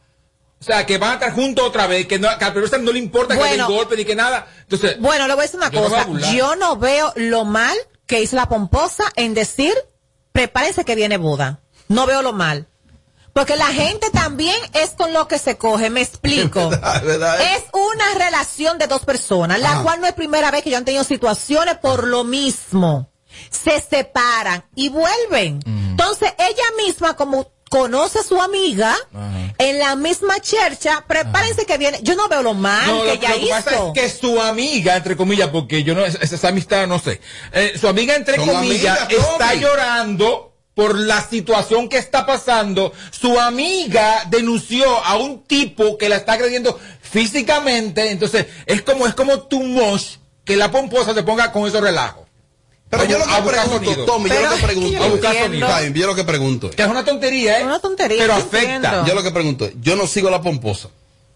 O 0.61 0.63
sea, 0.63 0.85
que 0.85 0.97
van 0.97 1.11
a 1.11 1.13
estar 1.15 1.33
juntos 1.33 1.65
otra 1.65 1.88
vez, 1.88 2.07
que, 2.07 2.17
no, 2.17 2.27
que 2.38 2.45
al 2.45 2.53
periodista 2.53 2.77
no 2.77 2.91
le 2.91 2.99
importa 2.99 3.33
que 3.33 3.39
Bueno. 3.39 3.67
den 3.67 3.75
golpe 3.75 3.97
ni 3.97 4.05
que 4.05 4.15
nada. 4.15 4.47
Entonces, 4.61 4.99
Bueno, 4.99 5.27
le 5.27 5.33
voy 5.33 5.41
a 5.41 5.45
decir 5.45 5.59
una 5.59 5.69
Yo 5.69 5.85
a 5.85 6.05
cosa. 6.05 6.31
Yo 6.31 6.55
no 6.55 6.77
veo 6.77 7.11
lo 7.15 7.43
mal 7.43 7.75
que 8.07 8.21
hizo 8.21 8.35
la 8.35 8.47
pomposa 8.47 9.03
en 9.15 9.33
decir, 9.33 9.73
prepárense 10.31 10.85
que 10.85 10.95
viene 10.95 11.17
boda. 11.17 11.59
No 11.88 12.05
veo 12.05 12.21
lo 12.21 12.33
mal. 12.33 12.67
Porque 13.36 13.58
la 13.58 13.67
gente 13.67 14.10
también 14.12 14.56
es 14.71 14.91
con 14.91 15.12
lo 15.12 15.28
que 15.28 15.38
se 15.39 15.58
coge, 15.58 15.89
me 15.89 16.02
explico. 16.02 16.69
¿Verdad? 16.69 17.04
¿verdad? 17.04 17.41
Es 17.54 17.65
una 17.74 18.26
relación 18.26 18.78
de 18.78 18.88
dos 18.88 19.04
personas, 19.04 19.60
la 19.60 19.82
cual 19.82 20.00
no 20.00 20.08
es 20.08 20.13
primera 20.13 20.52
vez 20.52 20.63
que 20.63 20.69
yo 20.69 20.78
han 20.78 20.86
tenido 20.86 21.04
situaciones 21.04 21.78
por 21.80 22.08
lo 22.08 22.24
mismo. 22.24 23.12
Se 23.50 23.82
separan 23.82 24.63
y 24.74 24.88
vuelven. 24.88 25.60
Entonces, 25.65 26.34
ella 26.38 26.63
misma, 26.78 27.17
como 27.17 27.52
conoce 27.69 28.19
a 28.19 28.24
su 28.24 28.41
amiga, 28.41 28.95
en 29.58 29.80
la 29.80 29.98
misma 29.98 30.39
chercha, 30.39 31.04
prepárense 31.06 31.65
que 31.65 31.78
viene. 31.78 32.00
Yo 32.04 32.15
no 32.15 32.30
veo 32.30 32.41
lo 32.41 32.54
mal 32.54 32.88
No, 32.88 33.02
que 33.02 33.08
lo, 33.08 33.13
ella 33.15 33.30
lo 33.32 33.39
que 33.41 33.48
pasa 33.50 33.88
es 33.88 33.93
que 33.93 34.10
su 34.10 34.41
amiga, 34.41 34.95
entre 34.95 35.17
comillas, 35.17 35.50
porque 35.50 35.84
yo 35.84 35.93
no, 35.93 36.06
esa, 36.06 36.19
esa 36.19 36.48
amistad 36.48 36.88
no 36.88 37.00
sé, 37.00 37.19
eh, 37.52 37.74
su 37.78 37.89
amiga, 37.89 38.15
entre 38.15 38.38
Son 38.38 38.48
comillas, 38.48 39.02
amigas, 39.02 39.28
está 39.30 39.56
llorando 39.56 40.54
por 40.75 40.95
la 40.99 41.27
situación 41.27 41.89
que 41.89 41.97
está 41.97 42.25
pasando. 42.25 42.93
Su 43.09 43.39
amiga 43.39 44.25
denunció 44.29 45.03
a 45.03 45.15
un 45.17 45.43
tipo 45.43 45.97
que 45.97 46.09
la 46.09 46.17
está 46.17 46.33
agrediendo 46.33 46.77
físicamente, 47.01 48.11
entonces 48.11 48.45
es 48.67 48.81
como, 48.83 49.07
es 49.07 49.15
como 49.15 49.39
too 49.43 49.63
much 49.63 50.17
que 50.43 50.55
la 50.55 50.69
pomposa 50.69 51.13
se 51.15 51.23
ponga 51.23 51.51
con 51.51 51.67
esos 51.67 51.81
relajos. 51.81 52.25
Pero 52.89 53.05
yo 53.05 53.17
lo 53.17 53.25
a 53.25 53.38
que 53.38 53.49
pregunto, 53.49 53.85
sonido. 53.85 54.05
Tommy, 54.05 54.29
yo 54.29 54.41
lo 54.41 54.55
que 54.55 54.63
pregunto. 54.63 54.89
yo 54.91 55.03
A 55.03 55.07
buscar 55.07 55.31
entiendo. 55.31 55.45
sonido. 55.47 55.67
Está 55.67 55.79
bien, 55.81 55.93
yo 55.95 56.07
lo 56.07 56.15
que 56.15 56.23
pregunto. 56.23 56.69
Que 56.69 56.83
es 56.83 56.88
una 56.88 57.03
tontería, 57.03 57.55
¿eh? 57.57 57.61
Es 57.61 57.65
una 57.65 57.79
tontería, 57.79 58.17
Pero 58.19 58.38
yo 58.38 58.43
afecta. 58.43 58.75
entiendo. 58.75 59.05
Yo 59.07 59.15
lo 59.15 59.23
que 59.23 59.31
pregunto, 59.31 59.69
yo 59.81 59.95
no 59.95 60.05
sigo 60.07 60.27
a 60.27 60.31
la 60.31 60.41
pomposa. 60.41 60.89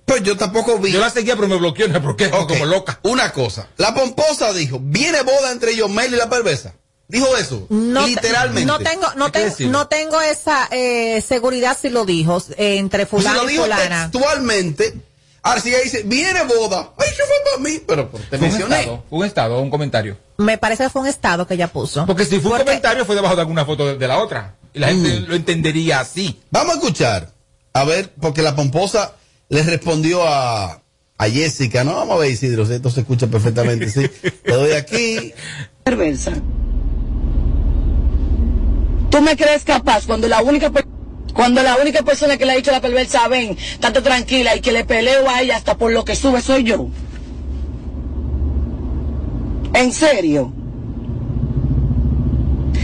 Pero 0.06 0.21
yo 0.23 0.38
tampoco 0.38 0.78
vi. 0.78 0.91
Yo 0.91 0.99
la 0.99 1.10
seguía, 1.10 1.36
pero 1.36 1.47
me 1.47 1.56
bloqueó, 1.56 1.88
no 1.88 1.93
sé 1.95 1.99
por 2.02 2.15
qué, 2.15 2.28
Ok, 2.28 2.49
como 2.49 2.65
loca. 2.65 2.99
Una 3.04 3.32
cosa. 3.32 3.67
La 3.78 3.93
pomposa 3.95 4.54
dijo, 4.54 4.80
viene 4.82 5.21
boda 5.23 5.52
entre 5.52 5.75
Yomel 5.75 6.13
y 6.13 6.17
la 6.17 6.30
perversa. 6.30 6.73
Dijo 7.10 7.36
eso. 7.38 7.65
No, 7.69 8.04
te- 8.04 8.10
literalmente. 8.12 8.65
No 8.65 8.78
tengo, 8.80 9.08
no, 9.17 9.28
no 9.72 9.88
tengo 9.88 10.22
esa 10.22 10.67
eh, 10.72 11.22
seguridad 11.28 11.76
si 11.80 11.89
lo 11.89 12.06
dijo 12.06 12.41
eh, 12.56 12.78
entre 12.78 13.06
Pues 13.08 13.24
si 13.24 13.28
fulano 13.28 13.43
lo 13.43 13.50
y 13.50 13.54
dijo 13.54 13.63
fulana. 13.63 14.10
textualmente, 14.12 14.93
ahora 15.41 15.60
si 15.60 15.69
ella 15.69 15.80
dice, 15.84 16.04
viene 16.06 16.43
boda. 16.43 16.93
Ay, 16.98 17.08
¿qué 17.10 17.24
fue 17.24 17.36
para 17.52 17.58
mí? 17.63 17.82
Pero 17.88 18.08
te 18.30 18.38
Fue 18.38 18.38
un 18.38 18.41
mencioné. 18.54 18.80
estado, 18.82 19.04
un 19.10 19.26
estado, 19.26 19.60
un 19.60 19.69
comentario. 19.72 20.17
Me 20.38 20.58
parece 20.60 20.84
que 20.84 20.89
fue 20.91 21.02
un 21.02 21.08
estado 21.08 21.48
que 21.48 21.56
ella 21.56 21.67
puso. 21.67 22.06
Porque 22.06 22.26
si 22.26 22.39
fue 22.39 22.52
un 22.52 22.58
comentario 22.60 23.04
fue 23.06 23.15
debajo 23.15 23.36
de 23.36 23.41
alguna 23.41 23.65
foto 23.65 23.88
de, 23.88 23.98
de 23.98 24.08
la 24.08 24.19
otra. 24.19 24.56
Y 24.72 24.78
la 24.80 24.89
gente 24.89 25.22
lo 25.22 25.34
entendería 25.34 26.02
así. 26.02 26.39
Vamos 26.52 26.76
a 26.76 26.78
escuchar. 26.78 27.34
A 27.74 27.86
ver, 27.86 28.13
porque 28.22 28.43
la 28.43 28.56
pomposa 28.56 29.13
le 29.50 29.63
respondió 29.63 30.22
a, 30.28 30.84
a 31.17 31.30
Jessica. 31.30 31.84
No, 31.84 31.95
vamos 31.95 32.17
a 32.17 32.19
ver, 32.19 32.30
Isidro, 32.32 32.67
si 32.67 32.74
esto 32.74 32.91
se 32.91 33.00
escucha 33.00 33.26
perfectamente. 33.26 33.89
Sí. 33.89 34.08
Le 34.45 34.54
doy 34.54 34.72
aquí. 34.74 35.34
perversa. 35.84 36.34
¿Tú 39.10 39.22
me 39.22 39.36
crees 39.36 39.63
capaz 39.63 40.06
cuando 40.06 40.28
la 40.28 40.41
única 40.41 40.72
cuando 41.34 41.62
la 41.63 41.78
única 41.78 42.02
persona 42.04 42.38
que 42.38 42.45
le 42.45 42.54
ha 42.54 42.56
dicho 42.56 42.72
la 42.72 42.82
perversa 42.82 43.28
ven, 43.28 43.58
estate 43.58 44.02
tranquila 44.02 44.56
y 44.56 44.62
que 44.62 44.72
le 44.72 44.84
peleo 44.84 45.30
a 45.30 45.41
ella 45.41 45.56
hasta 45.56 45.78
por 45.78 45.91
lo 45.91 46.04
que 46.04 46.15
sube 46.15 46.41
soy 46.41 46.63
yo? 46.63 46.88
¿En 49.74 49.91
serio? 49.93 50.52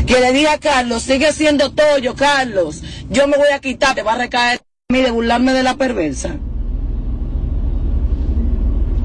Que 0.06 0.20
le 0.20 0.32
diga 0.32 0.54
a 0.54 0.58
Carlos, 0.60 1.02
sigue 1.04 1.34
siendo 1.34 1.72
toyo, 1.72 2.16
Carlos. 2.16 2.84
Yo 3.10 3.28
me 3.28 3.38
voy 3.38 3.50
a 3.54 3.60
quitar, 3.60 3.96
te 3.96 4.04
va 4.04 4.14
a 4.14 4.18
recaer 4.18 4.60
a 4.90 4.94
mí 4.94 5.02
de 5.02 5.12
burlarme 5.12 5.52
de 5.52 5.64
la 5.64 5.76
perversa. 5.76 6.36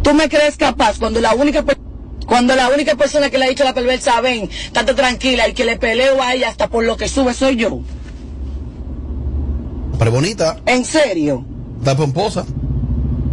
¿Tú 0.02 0.14
me 0.14 0.28
crees 0.28 0.56
capaz 0.56 0.98
cuando 0.98 1.20
la 1.20 1.34
única 1.34 1.62
per- 1.62 1.78
cuando 2.30 2.54
la 2.54 2.68
única 2.68 2.94
persona 2.94 3.28
que 3.28 3.38
le 3.38 3.46
ha 3.46 3.48
dicho 3.48 3.64
a 3.64 3.66
la 3.66 3.74
perversa 3.74 4.20
ven, 4.20 4.48
estate 4.48 4.94
tranquila 4.94 5.48
y 5.48 5.52
que 5.52 5.64
le 5.64 5.76
peleo 5.78 6.22
a 6.22 6.32
ella 6.32 6.48
hasta 6.48 6.68
por 6.68 6.84
lo 6.84 6.96
que 6.96 7.08
sube 7.08 7.34
soy 7.34 7.56
yo? 7.56 7.80
Pero 9.98 10.12
bonita, 10.12 10.60
¿En 10.64 10.84
serio? 10.84 11.44
la 11.84 11.96
pomposa. 11.96 12.46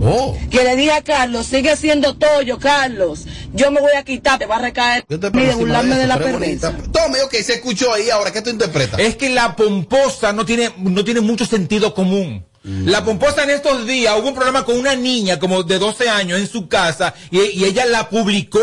Oh. 0.02 0.36
Que 0.50 0.64
le 0.64 0.76
diga 0.76 0.96
a 0.96 1.04
Carlos, 1.04 1.46
sigue 1.46 1.76
siendo 1.76 2.18
toyo, 2.18 2.58
Carlos. 2.58 3.28
Yo 3.54 3.70
me 3.70 3.82
voy 3.82 3.92
a 3.96 4.04
quitar, 4.04 4.40
te 4.40 4.48
va 4.48 4.56
a 4.56 4.62
recaer 4.62 5.06
Yo 5.08 5.20
te 5.20 5.30
de 5.30 5.40
encima 5.42 5.58
burlarme 5.58 5.90
de 5.90 5.96
de 5.98 6.00
eso, 6.02 6.08
la 6.08 6.18
pero 6.18 6.30
es 6.30 6.60
perversa. 6.60 6.76
Tome, 6.92 7.22
ok, 7.22 7.36
se 7.36 7.54
escuchó 7.54 7.94
ahí. 7.94 8.10
Ahora, 8.10 8.32
¿qué 8.34 8.42
tú 8.42 8.50
interpretas? 8.50 9.00
Es 9.00 9.16
que 9.16 9.30
la 9.30 9.56
pomposa 9.56 10.34
no 10.34 10.44
tiene, 10.44 10.72
no 10.78 11.04
tiene 11.04 11.22
mucho 11.22 11.46
sentido 11.46 11.94
común. 11.94 12.47
Mm. 12.68 12.88
La 12.90 13.04
pomposa 13.06 13.44
en 13.44 13.52
estos 13.52 13.86
días 13.88 14.14
hubo 14.20 14.28
un 14.28 14.36
problema 14.36 14.66
con 14.66 14.78
una 14.78 14.94
niña 14.94 15.40
como 15.40 15.64
de 15.64 15.80
12 15.80 16.10
años 16.10 16.38
en 16.40 16.48
su 16.48 16.68
casa 16.68 17.14
y, 17.32 17.40
y 17.42 17.64
ella 17.64 17.86
la 17.86 18.10
publicó 18.10 18.60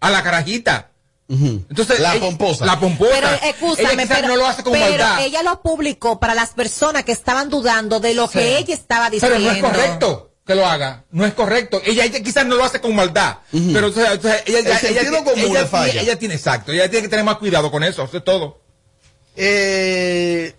a 0.00 0.08
la 0.10 0.22
carajita. 0.22 0.86
Entonces, 1.28 2.00
La 2.00 2.12
ella- 2.16 2.20
pomposa. 2.26 2.64
La 2.66 2.78
pomposa. 2.80 3.10
Pero 3.12 3.28
ella 3.28 3.50
escúchame, 3.50 4.02
quizás 4.02 4.16
pero, 4.18 4.28
no 4.28 4.36
lo 4.36 4.46
hace 4.46 4.62
con 4.64 4.72
pero 4.72 4.84
maldad. 4.86 5.24
ella 5.24 5.42
lo 5.44 5.62
publicó 5.62 6.18
para 6.18 6.34
las 6.34 6.50
personas 6.50 7.04
que 7.04 7.12
estaban 7.12 7.48
dudando 7.50 8.00
de 8.00 8.14
lo 8.14 8.26
Sí. 8.26 8.38
que 8.38 8.58
ella 8.58 8.74
estaba 8.74 9.10
diciendo. 9.10 9.36
Pero 9.38 9.48
no 9.48 9.56
es 9.56 9.62
correcto 9.62 10.32
que 10.46 10.54
lo 10.56 10.66
haga. 10.66 11.04
No 11.12 11.24
es 11.26 11.34
correcto. 11.34 11.80
Ella, 11.84 12.04
ella 12.04 12.20
quizás 12.22 12.46
no 12.46 12.56
lo 12.56 12.64
hace 12.64 12.80
con 12.80 12.94
maldad. 12.96 13.36
Pero 13.52 13.88
o 13.88 13.92
sea, 13.92 14.12
o 14.14 14.20
sea, 14.20 14.42
ella, 14.46 14.58
El 14.58 14.66
ella- 14.66 14.80
ella- 15.02 15.24
común 15.24 15.38
ella 15.56 15.66
falla. 15.66 15.92
tiene- 15.92 16.00
ella 16.06 16.18
tiene 16.18 16.34
exacto. 16.34 16.72
Ella 16.72 16.88
tiene 16.90 17.02
que 17.02 17.08
tener 17.10 17.24
más 17.24 17.36
cuidado 17.38 17.70
con 17.70 17.84
eso. 17.84 18.02
Eso 18.04 18.16
es 18.16 18.24
todo. 18.24 18.60
Eh, 19.36 20.56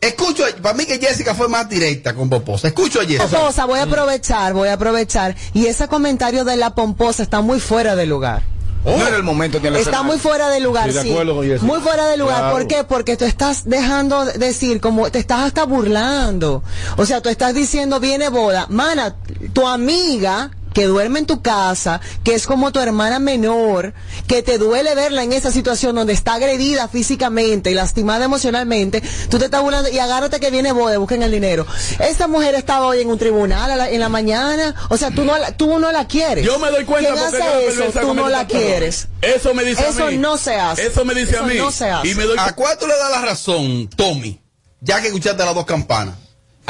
escucho, 0.00 0.44
para 0.62 0.74
mí 0.74 0.86
que 0.86 0.98
Jessica 0.98 1.34
fue 1.34 1.48
más 1.48 1.68
directa 1.68 2.14
con 2.14 2.28
Pomposa. 2.28 2.68
Escucho 2.68 3.00
a 3.00 3.04
Jessica. 3.04 3.26
Pomposa, 3.26 3.64
voy 3.64 3.78
a 3.78 3.84
aprovechar, 3.84 4.54
voy 4.54 4.68
a 4.68 4.74
aprovechar. 4.74 5.34
Y 5.54 5.66
ese 5.66 5.88
comentario 5.88 6.44
de 6.44 6.56
la 6.56 6.74
pomposa 6.74 7.22
está 7.22 7.40
muy 7.40 7.60
fuera 7.60 7.96
de 7.96 8.06
lugar. 8.06 8.42
No 8.84 9.06
era 9.06 9.16
el 9.16 9.22
momento 9.22 9.58
el 9.58 9.76
Está 9.76 10.02
muy 10.02 10.18
fuera 10.18 10.48
de 10.48 10.60
lugar, 10.60 10.92
de 10.92 11.02
sí. 11.02 11.10
acuerdo 11.10 11.34
con 11.34 11.44
Jessica. 11.44 11.66
Muy 11.66 11.80
fuera 11.80 12.06
de 12.06 12.16
lugar. 12.16 12.38
Claro. 12.38 12.56
¿Por 12.56 12.66
qué? 12.68 12.84
Porque 12.84 13.16
tú 13.16 13.24
estás 13.24 13.64
dejando 13.64 14.24
de 14.24 14.38
decir, 14.38 14.80
como 14.80 15.10
te 15.10 15.18
estás 15.18 15.40
hasta 15.40 15.64
burlando. 15.64 16.62
O 16.96 17.04
sea, 17.04 17.20
tú 17.20 17.28
estás 17.28 17.54
diciendo, 17.54 18.00
viene 18.00 18.28
boda. 18.28 18.66
Mana, 18.70 19.16
tu 19.52 19.66
amiga 19.66 20.50
que 20.74 20.84
duerme 20.86 21.18
en 21.20 21.26
tu 21.26 21.42
casa, 21.42 22.00
que 22.24 22.34
es 22.34 22.46
como 22.46 22.72
tu 22.72 22.80
hermana 22.80 23.18
menor, 23.18 23.94
que 24.26 24.42
te 24.42 24.58
duele 24.58 24.94
verla 24.94 25.22
en 25.22 25.32
esa 25.32 25.50
situación 25.50 25.94
donde 25.96 26.12
está 26.12 26.34
agredida 26.34 26.88
físicamente 26.88 27.70
y 27.70 27.74
lastimada 27.74 28.24
emocionalmente, 28.24 29.02
tú 29.30 29.38
te 29.38 29.46
estás 29.46 29.62
burlando 29.62 29.88
y 29.88 29.98
agárrate 29.98 30.40
que 30.40 30.50
viene 30.50 30.72
boda, 30.72 30.98
busquen 30.98 31.22
el 31.22 31.30
dinero. 31.30 31.66
Esta 31.98 32.26
mujer 32.28 32.54
estaba 32.54 32.86
hoy 32.86 33.00
en 33.00 33.08
un 33.10 33.18
tribunal 33.18 33.70
a 33.70 33.76
la- 33.76 33.90
en 33.90 34.00
la 34.00 34.08
mañana, 34.08 34.74
o 34.90 34.96
sea, 34.96 35.10
tú 35.10 35.24
no 35.24 35.36
la, 35.38 35.52
tú 35.56 35.78
no 35.78 35.90
la 35.92 36.06
quieres. 36.06 36.44
Yo 36.44 36.58
me 36.58 36.70
doy 36.70 36.84
cuenta 36.84 37.10
¿Quién 37.12 37.22
porque 37.24 37.36
hace 37.42 37.78
la 37.78 37.84
eso? 37.86 38.00
Tú 38.00 38.14
no 38.14 38.28
la 38.28 38.46
quieres. 38.46 39.08
Eso 39.22 39.54
me 39.54 39.64
dice 39.64 39.82
a 39.84 39.88
Eso 39.88 40.06
mí. 40.06 40.16
no 40.18 40.36
se 40.38 40.54
hace. 40.54 40.86
Eso 40.86 41.04
me 41.04 41.14
dice 41.14 41.32
Eso 41.36 41.44
a 41.44 41.46
mí. 41.46 41.54
no 41.56 41.70
se 41.70 41.90
hace. 41.90 42.08
Y 42.08 42.14
me 42.14 42.24
doy 42.24 42.36
¿A 42.38 42.52
cuál 42.54 42.76
tú 42.78 42.86
le 42.86 42.96
das 42.96 43.10
la 43.10 43.22
razón, 43.22 43.88
Tommy? 43.96 44.40
Ya 44.80 45.00
que 45.00 45.08
escuchaste 45.08 45.44
las 45.44 45.54
dos 45.54 45.66
campanas. 45.66 46.14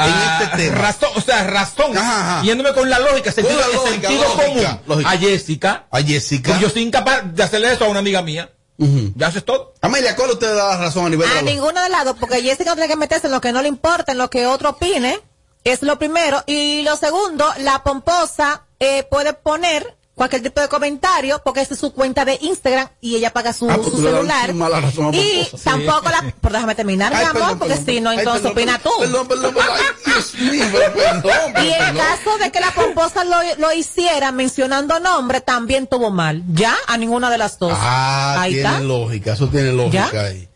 En 0.05 0.13
Ah, 0.13 0.39
este 0.43 0.57
tema. 0.57 0.77
razón, 0.77 1.09
o 1.15 1.21
sea, 1.21 1.43
razón. 1.43 1.97
Ajá, 1.97 2.37
ajá. 2.37 2.43
Yéndome 2.43 2.73
con 2.73 2.89
la 2.89 2.99
lógica, 2.99 3.31
sentido, 3.31 3.59
la 3.59 3.67
lógica, 3.67 4.07
sentido 4.07 4.23
lógica, 4.23 4.45
común. 4.47 4.79
lógica. 4.87 5.09
A 5.11 5.17
Jessica. 5.17 5.87
A 5.91 6.01
Jessica. 6.01 6.49
Porque 6.51 6.63
yo 6.63 6.69
soy 6.69 6.83
incapaz 6.83 7.21
de 7.33 7.43
hacerle 7.43 7.71
eso 7.73 7.85
a 7.85 7.89
una 7.89 7.99
amiga 7.99 8.21
mía. 8.21 8.49
Ya 8.77 9.27
eso 9.27 9.39
es 9.39 9.45
todo. 9.45 9.73
Amelia, 9.81 10.15
¿cuál 10.15 10.31
usted 10.31 10.55
da 10.55 10.69
la 10.69 10.77
razón 10.77 11.05
a 11.05 11.09
nivel 11.09 11.27
de 11.27 11.31
A 11.33 11.35
la 11.35 11.41
lógica? 11.41 11.53
ninguno 11.61 11.81
de 11.83 11.89
lado, 11.89 12.15
porque 12.15 12.41
Jessica 12.41 12.69
no 12.69 12.75
tiene 12.77 12.87
que 12.87 12.95
meterse 12.95 13.27
en 13.27 13.33
lo 13.33 13.41
que 13.41 13.51
no 13.51 13.61
le 13.61 13.67
importa, 13.67 14.13
en 14.13 14.17
lo 14.17 14.29
que 14.29 14.45
otro 14.47 14.69
opine. 14.69 15.19
Es 15.65 15.81
lo 15.83 15.99
primero. 15.99 16.41
Y 16.47 16.83
lo 16.83 16.95
segundo, 16.95 17.45
la 17.57 17.83
pomposa 17.83 18.63
eh, 18.79 19.03
puede 19.11 19.33
poner 19.33 19.97
cualquier 20.19 20.43
tipo 20.43 20.61
de 20.61 20.67
comentario, 20.67 21.41
porque 21.43 21.61
esa 21.61 21.73
es 21.73 21.79
su 21.79 21.93
cuenta 21.93 22.25
de 22.25 22.37
Instagram 22.41 22.89
y 23.01 23.15
ella 23.15 23.31
paga 23.33 23.53
su, 23.53 23.69
Ah, 23.69 23.77
pues 23.77 23.89
su 23.91 24.01
celular. 24.03 24.53
mala 24.53 24.81
razón 24.81 25.07
a 25.13 25.17
Y. 25.17 25.45
Sí. 25.49 25.57
tampoco 25.63 26.09
la... 26.09 26.33
Pero 26.41 26.53
déjame 26.53 26.75
terminar, 26.75 27.11
mi 27.11 27.17
Ay, 27.17 27.23
amor, 27.25 27.33
perdón, 27.41 27.59
porque 27.59 27.77
si 27.77 28.01
no, 28.01 28.11
entonces 28.11 28.41
perdón, 28.41 28.51
opina 28.51 28.79
tú. 28.79 28.89
Perdón, 28.99 29.27
perdón, 29.27 29.53
perdón. 29.55 29.73
Ay, 29.77 30.11
Dios 30.13 30.33
mío, 30.35 30.65
perdón, 30.71 31.65
Y 31.65 31.69
en 31.69 31.95
caso 31.97 32.37
de 32.37 32.51
que 32.51 32.59
la 32.59 32.71
pomposa 32.71 33.23
lo, 33.23 33.37
lo 33.57 33.73
hiciera 33.73 34.31
mencionando 34.31 34.99
nombre, 34.99 35.41
también 35.41 35.87
tuvo 35.87 36.11
mal. 36.11 36.43
Ya, 36.53 36.75
a 36.87 36.97
ninguna 36.97 37.29
de 37.31 37.37
las 37.37 37.57
dos. 37.57 37.73
Ah, 37.75 38.41
Ahí 38.41 38.53
tiene 38.55 38.67
está. 38.69 38.81
lógica, 38.81 39.33
eso 39.33 39.47
tiene 39.47 39.71
lógica 39.71 40.09
¿Ya? 40.13 40.21
ahí. 40.21 40.47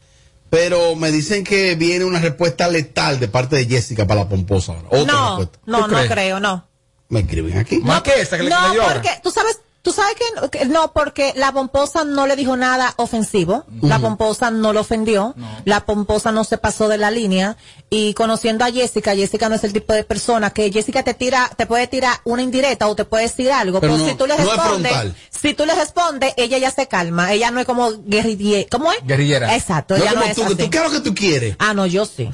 Pero 0.49 0.95
me 0.95 1.09
dicen 1.09 1.43
que 1.43 1.73
viene 1.75 2.05
una 2.05 2.19
respuesta 2.19 2.67
letal 2.67 3.19
de 3.19 3.27
parte 3.27 3.55
de 3.55 3.65
Jessica 3.65 4.05
para 4.05 4.19
la 4.21 4.29
pomposa 4.29 4.73
ahora. 4.73 4.87
Otra 4.91 5.13
No, 5.13 5.27
respuesta. 5.37 5.59
no, 5.65 5.77
¿Tú 5.77 5.87
no 5.87 5.97
crees? 5.97 6.11
creo, 6.11 6.39
no. 6.39 6.67
Me 7.09 7.19
escriben 7.21 7.57
aquí. 7.57 7.79
Más 7.79 8.01
que 8.01 8.21
esa 8.21 8.37
que 8.37 8.43
le 8.43 8.49
No, 8.49 8.57
porque 8.91 9.09
tú 9.21 9.29
sabes, 9.29 9.59
tú 9.83 9.91
sabes 9.91 10.15
que 10.15 10.23
no, 10.41 10.49
que 10.49 10.65
no, 10.65 10.93
porque 10.93 11.33
la 11.35 11.51
pomposa 11.51 12.03
no 12.05 12.25
le 12.25 12.35
dijo 12.35 12.55
nada 12.57 12.93
ofensivo, 12.97 13.65
la 13.81 13.99
pomposa 13.99 14.49
no 14.49 14.73
lo 14.73 14.79
ofendió, 14.81 15.35
la 15.65 15.85
pomposa 15.85 16.31
no 16.31 16.43
se 16.43 16.57
pasó 16.57 16.87
de 16.87 16.97
la 16.97 17.11
línea 17.11 17.57
y 17.89 18.13
conociendo 18.15 18.63
a 18.65 18.71
Jessica, 18.71 19.13
Jessica 19.13 19.49
no 19.49 19.55
es 19.55 19.63
el 19.65 19.73
tipo 19.73 19.93
de 19.93 20.03
persona 20.05 20.49
que 20.51 20.71
Jessica 20.71 21.03
te 21.03 21.13
tira, 21.13 21.51
te 21.55 21.67
puede 21.67 21.85
tirar 21.87 22.15
una 22.23 22.41
indirecta 22.41 22.87
o 22.87 22.95
te 22.95 23.05
puede 23.05 23.23
decir 23.23 23.51
algo, 23.51 23.79
Pero 23.81 23.93
pero, 23.93 24.03
no- 24.05 24.09
si 24.09 24.17
tú 24.17 24.25
le 24.25 24.35
no 24.37 24.41
es 24.41 24.47
respondes, 24.49 24.93
si 25.29 25.53
tú 25.53 25.65
le 25.65 25.75
respondes, 25.75 26.33
ella 26.37 26.57
ya 26.57 26.71
se 26.71 26.87
calma, 26.87 27.31
ella 27.33 27.51
no 27.51 27.59
es 27.59 27.65
como 27.67 27.91
guerrillera, 28.05 28.67
¿cómo 28.71 28.91
es? 28.93 28.99
Guerrillera. 29.05 29.53
Exacto, 29.55 29.97
No 29.97 30.01
ella 30.03 30.13
no 30.13 30.19
como 30.21 30.31
es 30.31 30.35
tú, 30.35 30.41
que 30.41 30.47
así. 30.47 30.55
tú, 30.55 30.69
¿qué 30.71 30.77
es 30.77 30.83
lo 30.85 30.91
que 30.91 30.99
tú 31.01 31.13
quieres? 31.13 31.55
Ah, 31.59 31.73
no, 31.75 31.85
yo 31.85 32.05
sí. 32.05 32.29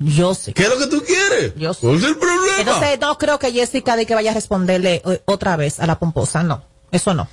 Yo 0.00 0.34
sí. 0.34 0.52
¿Qué 0.54 0.62
es 0.62 0.68
lo 0.68 0.78
que 0.78 0.86
tú 0.86 1.02
quieres? 1.04 1.52
Yo 1.56 1.74
sí. 1.74 1.80
¿Cuál 1.82 1.96
es 1.96 2.04
el 2.04 2.16
problema? 2.16 2.58
Entonces, 2.58 2.98
no 3.00 3.18
creo 3.18 3.38
que 3.38 3.52
Jessica 3.52 3.96
de 3.96 4.06
que 4.06 4.14
vaya 4.14 4.32
a 4.32 4.34
responderle 4.34 5.02
eh, 5.04 5.22
otra 5.26 5.56
vez 5.56 5.78
a 5.78 5.86
la 5.86 5.98
pomposa, 5.98 6.42
no. 6.42 6.64
Eso 6.90 7.14
no. 7.14 7.28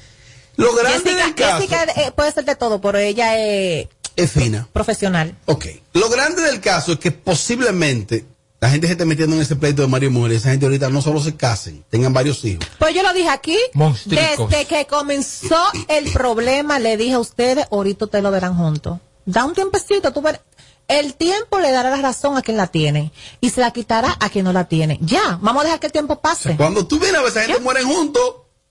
Lo 0.58 0.76
grande 0.76 1.10
Jessica, 1.12 1.24
del 1.26 1.36
caso 1.36 1.58
Jessica, 1.58 1.84
eh, 1.96 2.12
puede 2.16 2.32
ser 2.32 2.46
de 2.46 2.56
todo, 2.56 2.82
pero 2.82 2.98
ella 2.98 3.38
es 3.40 3.88
es 4.18 4.32
fina. 4.32 4.68
profesional. 4.74 5.36
Ok. 5.46 5.66
Lo 5.94 6.10
grande 6.10 6.42
del 6.42 6.60
caso 6.60 6.94
es 6.94 7.00
que 7.00 7.12
posiblemente 7.12 8.26
la 8.60 8.70
gente 8.70 8.88
se 8.88 8.94
esté 8.94 9.06
metiendo 9.06 9.36
en 9.36 9.44
ese 9.44 9.56
pleito 9.56 9.84
de 9.84 9.88
Mario 9.88 10.10
y 10.10 10.12
mujer. 10.12 10.32
Esa 10.34 10.50
gente 10.50 10.66
ahorita 10.66 10.90
no 10.90 11.02
solo 11.02 11.22
se 11.22 11.36
casen, 11.36 11.86
tengan 11.90 12.12
varios 12.12 12.44
hijos. 12.44 12.66
Pues 12.80 12.94
yo 12.96 13.04
lo 13.04 13.14
dije 13.14 13.30
aquí, 13.30 13.58
Monstricos. 13.74 14.50
desde 14.50 14.66
que 14.66 14.88
comenzó 14.88 15.62
el 15.88 16.12
problema, 16.12 16.80
le 16.80 16.98
dije 16.98 17.14
a 17.14 17.20
ustedes, 17.20 17.68
ahorita 17.72 18.06
ustedes 18.06 18.24
lo 18.24 18.32
verán 18.32 18.58
juntos. 18.58 18.98
Da 19.26 19.46
un 19.46 19.54
tiempecito, 19.54 20.12
tú 20.12 20.22
verás. 20.22 20.42
El 20.88 21.16
tiempo 21.16 21.60
le 21.60 21.72
dará 21.72 21.90
la 21.90 21.98
razón 21.98 22.38
a 22.38 22.42
quien 22.42 22.56
la 22.58 22.68
tiene 22.68 23.12
y 23.42 23.50
se 23.50 23.60
la 23.62 23.72
quitará 23.72 24.16
a 24.20 24.30
quien 24.30 24.46
no 24.46 24.54
la 24.54 24.66
tiene. 24.66 24.98
Ya, 25.02 25.38
vamos 25.42 25.62
a 25.62 25.66
dejar 25.66 25.80
que 25.82 25.88
el 25.88 25.92
tiempo 25.94 26.22
pase. 26.22 26.56
Cuando 26.56 26.88
tú 26.88 26.98
vienes 27.00 27.20
a 27.20 27.24
ver 27.24 27.32
esa 27.32 27.42
gente 27.44 27.60
mueren 27.60 27.88
juntos, 27.88 28.24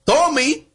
Tommy, 0.04 0.68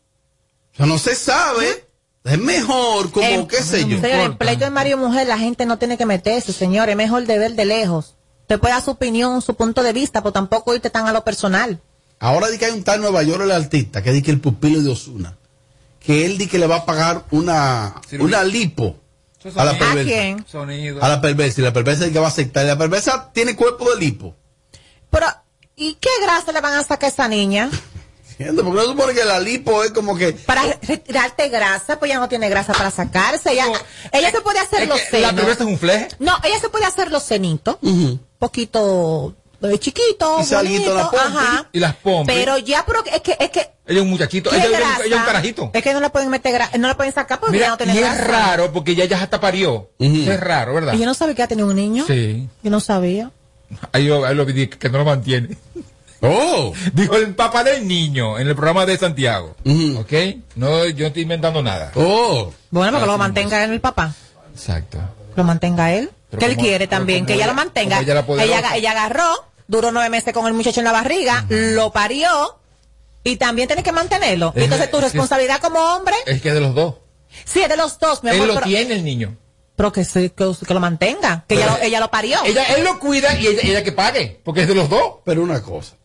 o 0.73 0.77
sea, 0.77 0.85
no 0.85 0.97
se 0.99 1.15
sabe. 1.15 1.87
Es 2.23 2.37
mejor, 2.37 3.11
como, 3.11 3.25
En- 3.25 3.47
qué 3.47 3.63
sé 3.63 3.79
yo. 3.87 3.99
Señor, 3.99 4.19
en 4.19 4.37
pleito 4.37 4.63
de 4.65 4.69
marido 4.69 4.97
y 4.97 5.01
mujer 5.01 5.25
la 5.27 5.39
gente 5.39 5.65
no 5.65 5.79
tiene 5.79 5.97
que 5.97 6.05
meterse, 6.05 6.53
señor. 6.53 6.89
Es 6.89 6.95
mejor 6.95 7.25
de 7.25 7.39
ver 7.39 7.53
de 7.55 7.65
lejos. 7.65 8.15
Usted 8.41 8.59
puede 8.59 8.75
dar 8.75 8.83
su 8.83 8.91
opinión, 8.91 9.41
su 9.41 9.55
punto 9.55 9.81
de 9.81 9.93
vista, 9.93 10.21
pero 10.21 10.31
tampoco 10.33 10.75
irte 10.75 10.91
tan 10.91 11.07
a 11.07 11.13
lo 11.13 11.23
personal. 11.23 11.81
Ahora 12.19 12.49
di 12.49 12.59
que 12.59 12.65
hay 12.65 12.71
un 12.73 12.83
tal 12.83 13.01
Nueva 13.01 13.23
York, 13.23 13.41
el 13.41 13.51
artista, 13.51 14.03
que 14.03 14.11
di 14.11 14.21
que 14.21 14.29
el 14.29 14.39
pupilo 14.39 14.79
de 14.83 14.89
Osuna, 14.91 15.35
que 15.99 16.27
él 16.27 16.37
di 16.37 16.45
que 16.45 16.59
le 16.59 16.67
va 16.67 16.75
a 16.77 16.85
pagar 16.85 17.25
una, 17.31 17.95
una 18.19 18.43
lipo 18.43 18.97
a 19.55 19.65
la 19.65 19.71
¿A 19.71 19.77
perversa. 19.77 20.03
quién? 20.03 20.45
Sonido. 20.47 21.03
A 21.03 21.09
la 21.09 21.21
perversa. 21.21 21.61
Y 21.61 21.63
la 21.63 21.73
perversa 21.73 22.05
di 22.05 22.11
que 22.11 22.19
va 22.19 22.27
a 22.27 22.29
aceptar. 22.29 22.63
Y 22.65 22.67
la 22.67 22.77
perversa 22.77 23.31
tiene 23.33 23.55
cuerpo 23.55 23.89
de 23.93 23.99
lipo. 23.99 24.35
Pero, 25.09 25.25
¿y 25.75 25.95
qué 25.95 26.09
grasa 26.21 26.51
le 26.51 26.61
van 26.61 26.73
a 26.75 26.83
sacar 26.83 27.05
a 27.09 27.13
esa 27.13 27.27
niña? 27.27 27.69
Porque 28.37 28.63
no 28.71 28.83
supone 28.85 29.13
que 29.13 29.23
la 29.25 29.39
lipo 29.39 29.83
es 29.83 29.91
como 29.91 30.15
que. 30.17 30.33
Para 30.33 30.63
re- 30.63 30.79
retirarte 30.81 31.49
grasa, 31.49 31.99
pues 31.99 32.09
ya 32.09 32.17
no 32.19 32.27
tiene 32.27 32.49
grasa 32.49 32.73
para 32.73 32.89
sacarse. 32.89 33.51
Ella, 33.51 33.67
ella 34.11 34.31
se 34.31 34.41
puede 34.41 34.57
hacer 34.59 34.83
Es 34.83 34.89
los 34.89 34.99
que 35.01 35.19
la 35.19 35.27
senos. 35.29 35.41
perversa 35.41 35.63
es 35.63 35.69
un 35.69 35.77
fleje. 35.77 36.07
No, 36.19 36.35
ella 36.43 36.59
se 36.59 36.69
puede 36.69 36.85
hacer 36.85 37.11
los 37.11 37.21
cenitos. 37.23 37.77
Poquito 38.39 39.35
eh, 39.63 39.77
chiquito, 39.79 40.39
Y 40.41 40.53
bonito, 40.53 40.93
la 40.95 41.01
ajá. 41.03 41.69
Y 41.71 41.79
las 41.79 41.95
pompis. 41.95 42.35
Pero 42.35 42.57
ya, 42.57 42.83
pero 42.85 43.03
es 43.05 43.21
que, 43.21 43.37
es 43.39 43.49
que, 43.49 43.59
Ella 43.85 43.99
es 43.99 44.01
un 44.01 44.09
muchachito. 44.09 44.49
¿qué 44.49 44.57
Ella, 44.57 44.67
ella- 44.67 44.97
es 45.05 45.11
un 45.13 45.25
carajito. 45.25 45.71
Es 45.73 45.83
que 45.83 45.93
no 45.93 45.99
la 45.99 46.09
pueden 46.11 46.29
meter, 46.29 46.59
gra- 46.59 46.77
no 46.77 46.87
la 46.87 46.95
pueden 46.97 47.13
sacar 47.13 47.39
porque 47.39 47.53
Mira, 47.53 47.65
ya 47.67 47.71
no 47.71 47.77
tiene 47.77 47.93
y 47.93 47.97
es 47.99 48.03
grasa. 48.03 48.23
raro 48.25 48.71
porque 48.71 48.91
ella 48.91 49.05
ya 49.05 49.21
hasta 49.21 49.39
parió. 49.39 49.89
Es 49.99 50.39
raro, 50.39 50.73
¿verdad? 50.73 50.93
Y 50.93 50.99
yo 50.99 51.05
no 51.05 51.13
sabía 51.13 51.35
que 51.35 51.41
ella 51.41 51.47
tenía 51.49 51.65
un 51.65 51.75
niño. 51.75 52.05
Sí. 52.07 52.47
Yo 52.63 52.71
no 52.71 52.79
sabía. 52.79 53.31
Ahí 53.93 54.07
lo, 54.07 54.25
ahí 54.25 54.35
lo 54.35 54.45
vi 54.45 54.67
que 54.67 54.89
no 54.89 54.97
lo 54.99 55.05
mantiene. 55.05 55.57
Oh. 56.23 56.71
Dijo 56.93 57.15
el 57.15 57.33
papá 57.33 57.63
del 57.63 57.87
niño 57.87 58.37
en 58.37 58.47
el 58.47 58.53
programa 58.55 58.85
de 58.85 58.95
Santiago. 58.95 59.55
¿Ok? 59.97 60.13
No, 60.55 60.85
yo 60.85 60.99
no 60.99 61.07
estoy 61.07 61.23
inventando 61.23 61.63
nada. 61.63 61.91
Oh. 61.95 62.53
Bueno, 62.69 62.91
porque 62.99 63.07
lo 63.11 63.17
mantenga 63.17 63.63
él 63.63 63.71
el 63.71 63.81
papá. 63.81 64.13
Exacto. 64.53 64.99
Lo 65.35 65.43
mantenga 65.43 65.91
él. 65.93 66.11
Pero 66.29 66.39
que 66.39 66.45
él 66.45 66.57
quiere 66.57 66.85
también, 66.87 67.25
que 67.25 67.33
ella, 67.33 67.45
ella- 67.45 67.51
lo 67.53 67.55
mantenga. 67.55 67.99
ella 67.99 68.13
la 68.13 68.43
ella, 68.43 68.75
ella 68.75 68.91
agarró, 68.91 69.45
duró 69.71 69.91
nueve 69.91 70.09
meses 70.09 70.33
con 70.33 70.45
el 70.47 70.53
muchacho 70.53 70.81
en 70.81 70.83
la 70.83 70.91
barriga, 70.91 71.45
lo 71.49 71.91
parió 71.91 72.59
y 73.23 73.37
también 73.37 73.67
tiene 73.67 73.83
que 73.83 73.91
mantenerlo. 73.93 74.51
Es- 74.55 74.63
Entonces 74.65 74.91
tu 74.91 74.97
es- 74.97 75.03
responsabilidad 75.03 75.61
como 75.61 75.79
hombre, 75.79 76.15
Es 76.25 76.41
que 76.41 76.49
es 76.49 76.53
de 76.53 76.59
los 76.61 76.75
dos. 76.75 76.95
sí, 77.45 77.61
es 77.61 77.69
de 77.69 77.77
los 77.77 77.97
dos, 77.97 78.21
mi 78.23 78.29
amor. 78.31 78.41
Él 78.41 78.47
lo 78.49 78.53
pero, 78.55 78.65
tiene 78.67 78.93
el 78.95 79.03
niño. 79.03 79.37
pero 79.75 79.91
que, 79.93 80.03
se- 80.03 80.31
que, 80.33 80.51
que 80.67 80.73
lo 80.73 80.79
mantenga, 80.81 81.45
que 81.47 81.55
ella 81.55 81.67
lo, 81.67 81.77
ella 81.81 81.99
lo 82.01 82.11
parió. 82.11 82.39
Ella, 82.45 82.63
él 82.75 82.83
lo 82.83 82.99
cuida 82.99 83.33
y 83.39 83.47
ella, 83.47 83.61
ella 83.63 83.83
que 83.83 83.93
pague, 83.93 84.41
porque 84.43 84.63
es 84.63 84.67
de 84.67 84.75
los 84.75 84.89
dos. 84.89 85.19
Pero 85.23 85.41
una 85.41 85.61
cosa. 85.63 85.95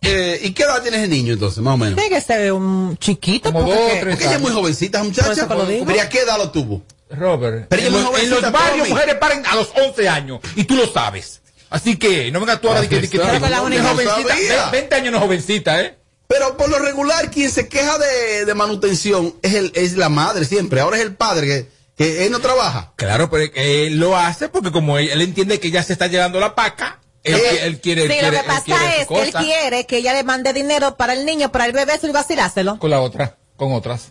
Eh, 0.00 0.40
¿Y 0.42 0.52
qué 0.52 0.62
edad 0.64 0.82
tiene 0.82 0.96
ese 0.96 1.06
niño 1.08 1.34
entonces, 1.34 1.62
más 1.62 1.74
o 1.74 1.76
menos? 1.76 1.94
Tiene 1.96 2.10
que 2.16 2.20
ser 2.20 2.52
un 2.52 2.96
chiquito. 2.98 3.52
Como 3.52 3.66
porque- 3.66 3.78
dos, 3.80 3.90
tres 4.00 4.04
Porque 4.14 4.24
ella 4.24 4.34
es 4.36 4.40
muy 4.40 4.50
jovencita, 4.52 5.04
muchacha. 5.04 5.46
Pero 5.46 5.94
¿y 5.94 5.98
a 5.98 6.08
qué 6.08 6.20
edad 6.20 6.38
lo 6.38 6.50
tuvo? 6.50 6.82
Robert, 7.10 7.66
Pero 7.68 7.82
ella 7.82 7.88
en, 7.90 7.94
es 7.94 8.00
muy 8.00 8.02
los, 8.02 8.22
en 8.22 8.30
jovencita, 8.30 8.40
los 8.50 8.52
barrios 8.52 8.88
mujeres 8.88 9.14
paren 9.16 9.44
a 9.46 9.54
los 9.54 9.68
11 9.76 10.08
años 10.08 10.40
y 10.56 10.64
tú 10.64 10.74
lo 10.76 10.86
sabes. 10.90 11.41
Así 11.72 11.96
que 11.96 12.30
no 12.30 12.40
vengas 12.40 12.60
tú 12.60 12.68
ahora 12.68 12.82
de 12.82 12.88
que, 12.88 13.08
que 13.08 13.18
jovencita. 13.18 13.48
no 13.50 14.28
sabía. 14.28 14.64
Ve- 14.66 14.70
20 14.72 14.94
años 14.94 15.10
no 15.12 15.18
es 15.18 15.24
jovencita, 15.24 15.80
¿eh? 15.80 15.98
Pero 16.28 16.56
por 16.56 16.68
lo 16.68 16.78
regular, 16.78 17.30
quien 17.30 17.50
se 17.50 17.68
queja 17.68 17.98
de, 17.98 18.44
de 18.44 18.54
manutención 18.54 19.34
es, 19.42 19.54
el, 19.54 19.72
es 19.74 19.96
la 19.96 20.08
madre 20.08 20.44
siempre. 20.44 20.80
Ahora 20.80 20.96
es 20.98 21.02
el 21.02 21.14
padre 21.14 21.46
que, 21.46 21.68
que 21.96 22.24
él 22.26 22.32
no 22.32 22.40
trabaja. 22.40 22.92
Claro, 22.96 23.28
pero 23.30 23.50
él 23.54 23.98
lo 23.98 24.16
hace 24.16 24.48
porque 24.48 24.70
como 24.72 24.98
él, 24.98 25.08
él 25.10 25.20
entiende 25.22 25.60
que 25.60 25.70
ya 25.70 25.82
se 25.82 25.92
está 25.92 26.06
llevando 26.06 26.40
la 26.40 26.54
paca, 26.54 27.00
él, 27.22 27.34
Eh, 27.36 27.58
él 27.66 27.80
quiere, 27.80 28.02
Sí, 28.02 28.08
quiere, 28.08 28.26
lo 28.28 28.32
que 28.32 28.38
él 28.40 28.44
pasa 28.46 28.62
quiere 28.64 29.00
es 29.02 29.06
que 29.08 29.22
él 29.22 29.32
quiere 29.32 29.86
que 29.86 29.96
ella 29.98 30.12
le 30.14 30.24
mande 30.24 30.52
dinero 30.52 30.96
para 30.96 31.12
el 31.12 31.24
niño, 31.26 31.52
para 31.52 31.66
el 31.66 31.72
bebé, 31.72 31.98
y 32.02 32.10
vacilárselo. 32.10 32.78
con 32.78 32.90
la 32.90 33.00
otra, 33.00 33.36
con 33.56 33.72
otras. 33.72 34.08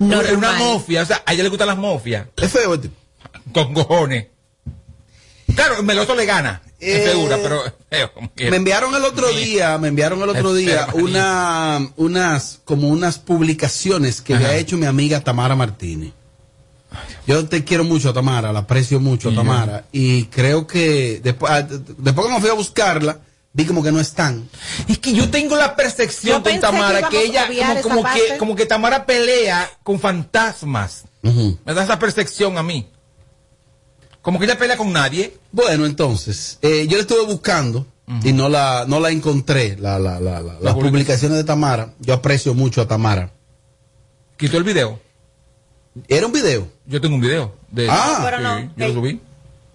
Es 0.00 0.32
una 0.32 0.52
mofia, 0.54 1.02
o 1.02 1.06
sea, 1.06 1.22
a 1.26 1.32
ella 1.32 1.42
le 1.44 1.48
gustan 1.48 1.68
las 1.68 1.76
mofias. 1.76 2.26
Es 2.36 2.50
feo 2.50 2.74
este. 2.74 2.90
Con 3.52 3.72
cojones. 3.74 4.26
Claro, 5.54 5.82
Meloso 5.82 6.14
le 6.14 6.24
gana, 6.24 6.62
Eh, 6.82 7.28
pero. 7.42 7.62
Me 8.36 8.56
enviaron 8.56 8.94
el 8.94 9.04
otro 9.04 9.32
día, 9.32 9.78
me 9.78 9.88
enviaron 9.88 10.20
el 10.22 10.28
otro 10.30 10.52
día 10.52 10.88
una, 10.94 11.90
unas, 11.96 12.60
como 12.64 12.88
unas 12.88 13.18
publicaciones 13.18 14.20
que 14.20 14.36
le 14.36 14.46
ha 14.46 14.56
hecho 14.56 14.76
mi 14.76 14.86
amiga 14.86 15.20
Tamara 15.20 15.54
Martínez. 15.54 16.12
Yo 17.26 17.48
te 17.48 17.64
quiero 17.64 17.84
mucho, 17.84 18.12
Tamara, 18.12 18.52
la 18.52 18.60
aprecio 18.60 19.00
mucho, 19.00 19.30
Y 19.30 19.32
yo. 19.32 19.38
Tamara. 19.40 19.84
Y 19.92 20.24
creo 20.24 20.66
que 20.66 21.20
después, 21.22 21.52
ah, 21.52 21.62
después 21.62 22.26
que 22.26 22.32
me 22.32 22.40
fui 22.40 22.50
a 22.50 22.54
buscarla, 22.54 23.20
vi 23.52 23.64
como 23.64 23.82
que 23.82 23.92
no 23.92 24.00
están. 24.00 24.48
Es 24.88 24.98
que 24.98 25.12
yo 25.12 25.30
tengo 25.30 25.56
la 25.56 25.76
percepción 25.76 26.42
Yo 26.42 26.50
con 26.50 26.60
Tamara 26.60 27.08
que 27.08 27.22
ella 27.24 27.46
como, 27.80 28.02
que 28.02 28.38
como 28.38 28.56
que 28.56 28.66
Tamara 28.66 29.06
pelea 29.06 29.70
con 29.82 30.00
fantasmas. 30.00 31.04
Me 31.22 31.74
da 31.74 31.84
esa 31.84 31.98
percepción 31.98 32.58
a 32.58 32.62
mí. 32.62 32.88
Como 34.22 34.38
que 34.38 34.44
ella 34.46 34.56
pelea 34.58 34.76
con 34.76 34.92
nadie. 34.92 35.36
Bueno, 35.50 35.84
entonces, 35.84 36.58
eh, 36.62 36.86
yo 36.88 36.96
la 36.96 37.02
estuve 37.02 37.24
buscando 37.26 37.86
y 38.24 38.32
no 38.32 38.48
la, 38.48 38.84
no 38.86 39.00
la 39.00 39.10
encontré, 39.10 39.76
la, 39.78 39.98
la, 39.98 40.20
la, 40.20 40.40
la- 40.40 40.58
las 40.60 40.74
publicaciones 40.74 41.38
de 41.38 41.44
Tamara. 41.44 41.94
Yo 42.00 42.14
aprecio 42.14 42.54
mucho 42.54 42.80
a 42.82 42.88
Tamara. 42.88 43.32
Quitó 44.36 44.58
el 44.58 44.64
video. 44.64 45.00
Era 46.08 46.26
un 46.26 46.32
video. 46.32 46.68
Yo 46.86 47.00
tengo 47.00 47.14
un 47.16 47.20
video 47.20 47.54
de 47.70 47.88
Ah. 47.90 48.20
Pero 48.24 48.36
Sí, 48.38 48.42
no, 48.42 48.72
yo 48.76 48.88
lo 48.88 48.94
subí. 48.94 49.20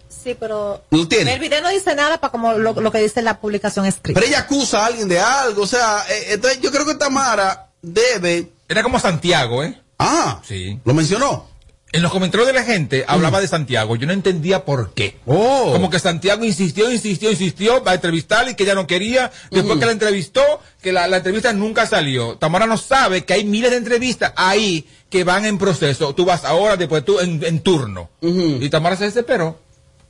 Sí, 0.09 0.35
pero 0.39 0.81
¿Lo 0.91 1.07
tiene? 1.07 1.33
el 1.33 1.39
video 1.39 1.61
no 1.61 1.69
dice 1.69 1.93
nada 1.95 2.19
para 2.19 2.31
como 2.31 2.53
lo, 2.53 2.73
lo 2.73 2.91
que 2.91 2.99
dice 2.99 3.21
la 3.21 3.39
publicación 3.39 3.85
escrita. 3.85 4.19
Pero 4.19 4.27
ella 4.31 4.39
acusa 4.41 4.83
a 4.83 4.85
alguien 4.87 5.07
de 5.07 5.19
algo, 5.19 5.63
o 5.63 5.67
sea, 5.67 6.03
eh, 6.09 6.33
entonces 6.33 6.59
yo 6.61 6.71
creo 6.71 6.85
que 6.85 6.95
Tamara 6.95 7.69
debe... 7.81 8.51
Era 8.69 8.83
como 8.83 8.99
Santiago, 8.99 9.63
¿eh? 9.63 9.79
Ah, 9.99 10.41
Sí. 10.45 10.79
lo 10.85 10.93
mencionó. 10.93 11.47
En 11.93 12.01
los 12.01 12.11
comentarios 12.11 12.47
de 12.47 12.53
la 12.53 12.63
gente 12.63 13.05
hablaba 13.07 13.39
de 13.39 13.47
Santiago. 13.47 13.95
Yo 13.95 14.07
no 14.07 14.13
entendía 14.13 14.65
por 14.65 14.93
qué. 14.93 15.17
Oh. 15.25 15.69
Como 15.71 15.89
que 15.89 15.99
Santiago 15.99 16.43
insistió, 16.43 16.91
insistió, 16.91 17.31
insistió 17.31 17.81
para 17.83 17.95
entrevistarle 17.95 18.51
y 18.51 18.55
que 18.55 18.63
ella 18.63 18.75
no 18.75 18.87
quería. 18.87 19.31
Después 19.51 19.79
que 19.79 19.85
la 19.85 19.93
entrevistó, 19.93 20.41
que 20.81 20.91
la, 20.91 21.07
la 21.07 21.17
entrevista 21.17 21.53
nunca 21.53 21.87
salió. 21.87 22.35
Tamara 22.37 22.67
no 22.67 22.77
sabe 22.77 23.23
que 23.23 23.33
hay 23.33 23.45
miles 23.45 23.71
de 23.71 23.77
entrevistas 23.77 24.33
ahí 24.35 24.85
que 25.09 25.23
van 25.23 25.45
en 25.45 25.57
proceso. 25.57 26.13
Tú 26.13 26.25
vas 26.25 26.43
ahora, 26.43 26.75
después 26.75 27.05
tú 27.05 27.19
en, 27.21 27.43
en 27.43 27.61
turno. 27.61 28.09
Y 28.21 28.69
Tamara 28.69 28.97
se 28.97 29.05
desesperó. 29.05 29.57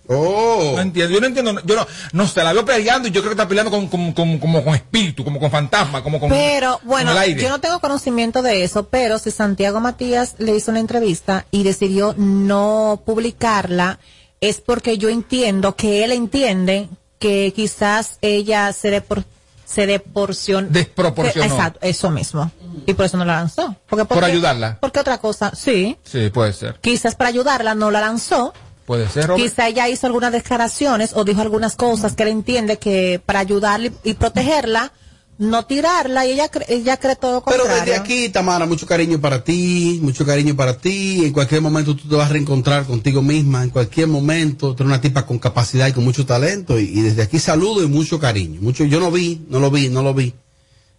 Oh. 0.10 0.74
No 0.76 0.82
entiendo, 0.82 1.14
yo 1.14 1.20
no 1.22 1.28
entiendo, 1.28 1.62
yo 1.66 1.76
no, 1.76 1.88
no 2.14 2.28
sé, 2.28 2.44
la 2.44 2.54
veo 2.54 2.64
peleando 2.66 3.08
y 3.08 3.12
yo 3.12 3.22
creo 3.22 3.32
que 3.32 3.34
está 3.42 3.48
peleando 3.48 3.72
con, 3.72 3.88
con, 3.88 4.14
con- 4.14 4.40
como 4.40 4.64
con 4.64 4.74
espíritu, 4.76 5.24
como 5.24 5.40
con 5.40 5.52
fantasma, 5.52 6.02
como 6.04 6.20
con, 6.20 6.30
Pero 6.30 6.80
bueno, 6.84 7.12
con 7.12 7.18
el 7.18 7.24
aire. 7.30 7.42
yo 7.42 7.50
no 7.50 7.60
tengo 7.60 7.80
conocimiento 7.80 8.42
de 8.42 8.64
eso, 8.64 8.88
pero 8.88 9.20
si 9.20 9.32
Santiago 9.32 9.80
Matías 9.80 10.36
le 10.38 10.56
hizo 10.56 10.72
una 10.72 10.80
entrevista 10.80 11.46
y 11.52 11.64
decidió 11.64 12.14
no 12.18 13.02
publicarla, 13.06 14.00
es 14.40 14.62
porque 14.62 14.98
yo 14.98 15.10
entiendo 15.10 15.76
que 15.76 16.04
él 16.04 16.12
entiende 16.12 16.88
que 17.20 17.52
quizás 17.56 18.18
ella 18.22 18.72
se 18.74 18.92
depor 18.92 19.24
se 19.66 19.86
deporcionó. 19.86 20.70
Desproporcionó. 20.70 21.46
Exacto, 21.46 21.80
eso 21.82 22.10
mismo. 22.10 22.50
Y 22.86 22.94
por 22.94 23.06
eso 23.06 23.18
no 23.18 23.26
la 23.26 23.36
lanzó. 23.36 23.76
Porque, 23.90 24.06
Por 24.06 24.24
ayudarla. 24.24 24.78
Porque 24.80 25.02
otra 25.02 25.18
cosa, 25.18 25.52
sí. 25.54 25.98
Sí, 26.06 26.30
puede 26.30 26.54
ser. 26.54 26.76
Quizás 26.80 27.16
para 27.16 27.30
ayudarla 27.32 27.76
no 27.76 27.92
la 27.92 28.00
lanzó. 28.00 28.54
Puede 28.88 29.08
ser, 29.10 29.28
Robert. 29.28 29.44
Quizá 29.48 29.68
ella 29.68 29.88
hizo 29.90 30.08
algunas 30.08 30.32
declaraciones 30.32 31.12
o 31.14 31.24
dijo 31.26 31.42
algunas 31.42 31.76
cosas 31.76 32.16
que 32.16 32.24
él 32.24 32.30
entiende 32.30 32.78
que 32.80 33.22
para 33.24 33.40
ayudarla 33.40 33.92
y 34.04 34.14
protegerla, 34.14 34.94
no 35.40 35.66
tirarla 35.66 36.26
y 36.26 36.32
ella, 36.32 36.50
cre- 36.50 36.64
ella 36.70 36.98
cree 36.98 37.18
todo 37.18 37.34
lo 37.34 37.44
Pero 37.44 37.64
contrario. 37.66 37.84
desde 37.84 37.98
aquí, 37.98 38.30
Tamara, 38.30 38.66
mucho 38.66 38.88
cariño 38.88 39.20
para 39.20 39.44
ti, 39.44 40.00
mucho 40.02 40.26
cariño 40.26 40.56
para 40.56 40.78
ti. 40.78 41.26
En 41.26 41.34
cualquier 41.34 41.62
momento 41.62 41.96
tú 41.98 42.08
te 42.08 42.16
vas 42.16 42.30
a 42.30 42.34
reencontrar 42.34 42.86
contigo 42.86 43.22
misma, 43.22 43.62
en 43.64 43.70
cualquier 43.72 44.08
momento. 44.08 44.74
Tú 44.74 44.84
eres 44.84 44.88
una 44.94 45.02
tipa 45.02 45.26
con 45.26 45.38
capacidad 45.38 45.86
y 45.88 45.92
con 45.92 46.06
mucho 46.06 46.26
talento. 46.26 46.80
Y, 46.80 46.86
y 46.86 47.02
desde 47.02 47.24
aquí 47.24 47.40
saludo 47.40 47.84
y 47.84 47.88
mucho 47.88 48.20
cariño. 48.22 48.62
Mucho, 48.62 48.86
yo 48.86 49.00
no 49.02 49.12
vi, 49.12 49.46
no 49.50 49.60
lo 49.60 49.70
vi, 49.70 49.90
no 49.90 50.02
lo 50.02 50.14
vi. 50.14 50.34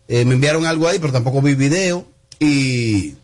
Eh, 0.08 0.24
me 0.26 0.34
enviaron 0.34 0.66
algo 0.66 0.86
ahí, 0.86 0.98
pero 1.00 1.12
tampoco 1.14 1.40
vi 1.42 1.54
video. 1.54 2.06
Y 2.38 3.14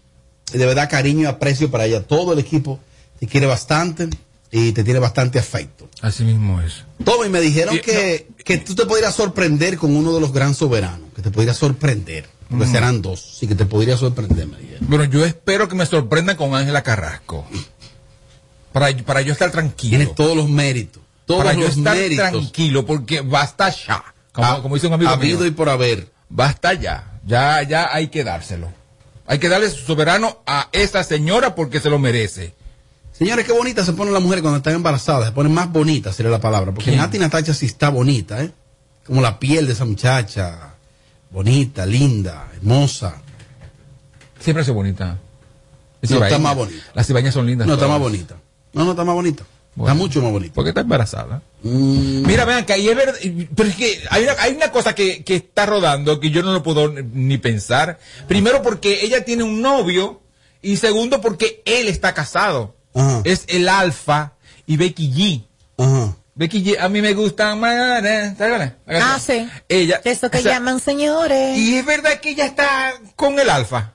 de 0.53 0.67
verdad 0.67 0.89
cariño 0.91 1.23
y 1.23 1.27
aprecio 1.27 1.71
para 1.71 1.85
ella. 1.85 2.03
Todo 2.03 2.33
el 2.33 2.39
equipo 2.39 2.81
te 3.21 3.27
quiere 3.29 3.47
bastante 3.47 4.09
y 4.57 4.71
te 4.73 4.85
tiene 4.85 5.01
bastante 5.01 5.39
afecto. 5.41 5.89
Así 6.01 6.23
mismo 6.25 6.61
es. 6.61 6.85
Tommy, 7.05 7.29
me 7.29 7.41
dijeron 7.41 7.77
que, 7.81 8.29
que 8.45 8.59
tú 8.59 8.75
te 8.77 8.87
podrías 8.87 9.15
sorprender 9.15 9.77
con 9.79 9.97
uno 9.97 10.13
de 10.15 10.21
los 10.21 10.33
gran 10.33 10.55
soberanos, 10.55 11.09
que 11.17 11.23
te 11.23 11.31
podrías 11.33 11.57
sorprender, 11.57 12.29
porque 12.49 12.67
Mm. 12.67 12.73
serán 12.73 13.03
dos, 13.03 13.21
sí 13.39 13.49
que 13.49 13.55
te 13.57 13.67
podría 13.67 13.97
sorprender, 13.97 14.47
me 14.47 14.59
dijeron. 14.59 14.87
Bueno, 14.89 15.05
yo 15.05 15.25
espero 15.25 15.67
que 15.69 15.75
me 15.75 15.87
sorprendan 15.87 16.37
con 16.37 16.55
Ángela 16.55 16.83
Carrasco. 16.85 17.45
Para, 18.73 18.97
para 18.99 19.23
yo 19.23 19.33
estar 19.33 19.51
tranquilo. 19.51 19.97
Tienes 19.99 20.15
todos 20.15 20.37
los 20.37 20.49
méritos, 20.49 21.03
todos 21.27 21.43
para 21.45 21.55
yo 21.55 21.61
los 21.67 21.77
estar 21.77 21.97
méritos. 21.97 22.31
tranquilo, 22.31 22.87
porque 22.87 23.21
basta 23.23 23.71
ya. 23.71 24.05
Como, 24.33 24.47
Ha- 24.49 24.63
como 24.63 24.75
dice 24.77 24.87
un 24.89 24.93
amigo 24.95 25.11
habido 25.11 25.39
mío. 25.41 25.49
y 25.49 25.51
por 25.53 25.69
haber. 25.69 26.13
Basta 26.29 26.75
ya. 26.75 27.21
Ya, 27.27 27.63
ya 27.63 27.89
hay 27.93 28.09
que 28.09 28.25
dárselo. 28.25 28.73
Hay 29.27 29.39
que 29.39 29.49
darle 29.49 29.71
su 29.71 29.85
soberano 29.85 30.43
a 30.47 30.69
esa 30.73 31.03
señora 31.05 31.55
porque 31.55 31.81
se 31.81 31.89
lo 31.91 31.99
merece. 31.99 32.55
Señores, 33.17 33.45
qué 33.47 33.53
bonita 33.53 33.85
se 33.85 33.93
ponen 33.93 34.12
las 34.12 34.23
mujeres 34.23 34.43
cuando 34.43 34.57
están 34.57 34.75
embarazadas, 34.75 35.27
se 35.27 35.33
ponen 35.33 35.55
más 35.55 35.71
bonitas, 35.71 36.17
sería 36.17 36.33
la 36.33 36.41
palabra, 36.41 36.73
porque 36.73 36.91
¿Quién? 36.91 36.99
Nati 36.99 37.19
Natacha 37.19 37.55
sí 37.55 37.67
está 37.67 37.89
bonita, 37.89 38.43
¿eh? 38.43 38.51
Como 39.07 39.21
la 39.23 39.39
piel 39.39 39.67
de 39.67 39.73
esa 39.73 39.85
muchacha, 39.85 40.75
bonita, 41.31 41.87
linda, 41.87 42.49
hermosa. 42.57 43.23
Siempre 44.41 44.62
es 44.62 44.71
bonita. 44.71 45.19
Es 46.03 46.11
No, 46.11 46.25
está 46.25 46.39
más 46.39 46.57
bonita. 46.57 46.83
Las 46.93 47.07
cibañas 47.07 47.33
son 47.33 47.47
lindas. 47.47 47.69
No, 47.69 47.75
está 47.75 47.87
más 47.87 48.01
bonita. 48.01 48.35
No, 48.73 48.85
no, 48.85 48.91
está 48.91 49.05
más 49.05 49.15
bonita. 49.15 49.45
Bueno. 49.77 49.93
Está 49.93 50.03
mucho 50.03 50.21
más 50.21 50.33
bonita. 50.33 50.55
Porque 50.55 50.71
está 50.71 50.81
embarazada. 50.81 51.41
Mm, 51.62 52.27
Mira, 52.27 52.45
vean 52.45 52.67
que 52.67 52.73
ahí 52.73 52.89
es 52.89 52.97
verdad, 52.97 53.15
pero 53.55 53.69
es 53.69 53.77
que 53.77 54.03
hay 54.11 54.25
una, 54.25 54.33
hay 54.41 54.55
una 54.55 54.73
cosa 54.73 54.95
que, 54.95 55.23
que 55.23 55.37
está 55.37 55.67
rodando 55.67 56.19
que 56.19 56.31
yo 56.31 56.43
no 56.43 56.53
lo 56.53 56.62
puedo 56.65 56.89
ni 56.91 57.39
pensar. 57.39 57.99
Primero 58.27 58.61
porque 58.62 59.05
ella 59.05 59.25
tiene 59.25 59.45
un 59.45 59.62
novio 59.62 60.21
y 60.62 60.77
segundo 60.77 61.21
porque 61.21 61.62
él 61.65 61.87
está 61.89 62.12
casado. 62.12 62.75
Ajá. 62.95 63.21
Es 63.25 63.45
el 63.49 63.69
alfa 63.69 64.33
y 64.67 64.77
Becky 64.77 65.11
G. 65.13 65.45
Ajá. 65.79 66.17
Becky 66.37 66.65
G, 66.65 66.77
a 66.81 66.89
mí 66.89 67.01
me 67.01 67.15
gusta 67.15 67.55
más. 67.55 68.03
Ah, 68.89 69.19
sí. 69.25 69.49
Ella. 69.69 70.01
Eso 70.05 70.31
que 70.31 70.39
o 70.39 70.43
sea, 70.43 70.53
llaman 70.55 70.81
señores. 70.81 71.57
Y 71.57 71.77
es 71.77 71.87
verdad 71.87 72.21
que 72.21 72.31
ella 72.31 72.47
está 72.47 72.93
con 73.15 73.39
el 73.39 73.49
alfa. 73.49 73.95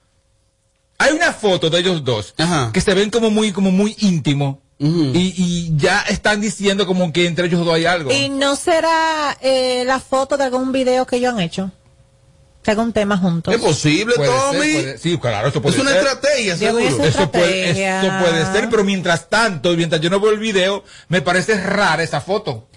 Hay 0.98 1.14
una 1.14 1.32
foto 1.34 1.70
de 1.70 1.80
ellos 1.80 2.04
dos 2.04 2.34
Ajá. 2.38 2.72
que 2.74 2.82
se 2.82 2.94
ven 2.94 3.10
como 3.10 3.30
muy, 3.30 3.52
como 3.52 3.72
muy 3.72 3.96
íntimo. 4.00 4.62
y, 4.80 5.34
y 5.36 5.74
ya 5.76 6.02
están 6.04 6.40
diciendo 6.40 6.86
como 6.88 7.12
que 7.12 7.26
entre 7.28 7.48
ellos 7.48 7.66
dos 7.66 7.74
hay 7.76 7.86
algo. 7.86 8.12
¿Y 8.12 8.30
no 8.30 8.56
será 8.56 9.38
eh, 9.42 9.84
la 9.86 10.00
foto 10.00 10.38
de 10.38 10.46
algún 10.46 10.72
video 10.72 11.06
que 11.06 11.18
ellos 11.18 11.34
han 11.34 11.40
hecho? 11.42 11.72
Que 12.62 12.72
algún 12.72 12.92
tema 12.92 13.18
juntos. 13.18 13.54
Es 13.54 13.62
posible, 13.62 14.16
Puede 14.16 14.30
ser, 14.32 14.40
Tommy. 14.42 14.58
puede- 14.60 14.98
sí, 14.98 15.18
claro, 15.18 15.48
eso 15.48 15.62
puede 15.62 15.76
Es 15.78 15.82
una 15.82 15.92
ser. 15.92 16.00
estrategia, 16.06 16.56
Yo 16.58 16.74
voy 16.74 16.84
a 16.84 16.88
seguro. 16.90 17.08
Eso 17.08 17.32
puede, 17.32 17.60
estrategia. 17.70 18.02
eso 18.02 18.26
puede 18.26 18.52
ser, 18.54 18.70
pero 18.70 18.84
mientras 18.84 19.30
tanto, 19.30 19.70
mientras 19.78 20.02
yo 20.02 20.10
no 20.10 20.20
veo 20.20 20.32
el 20.32 20.40
video, 20.40 20.84
me 21.08 21.22
parece 21.22 21.56
rara 21.64 22.04
esa 22.04 22.20
foto. 22.20 22.68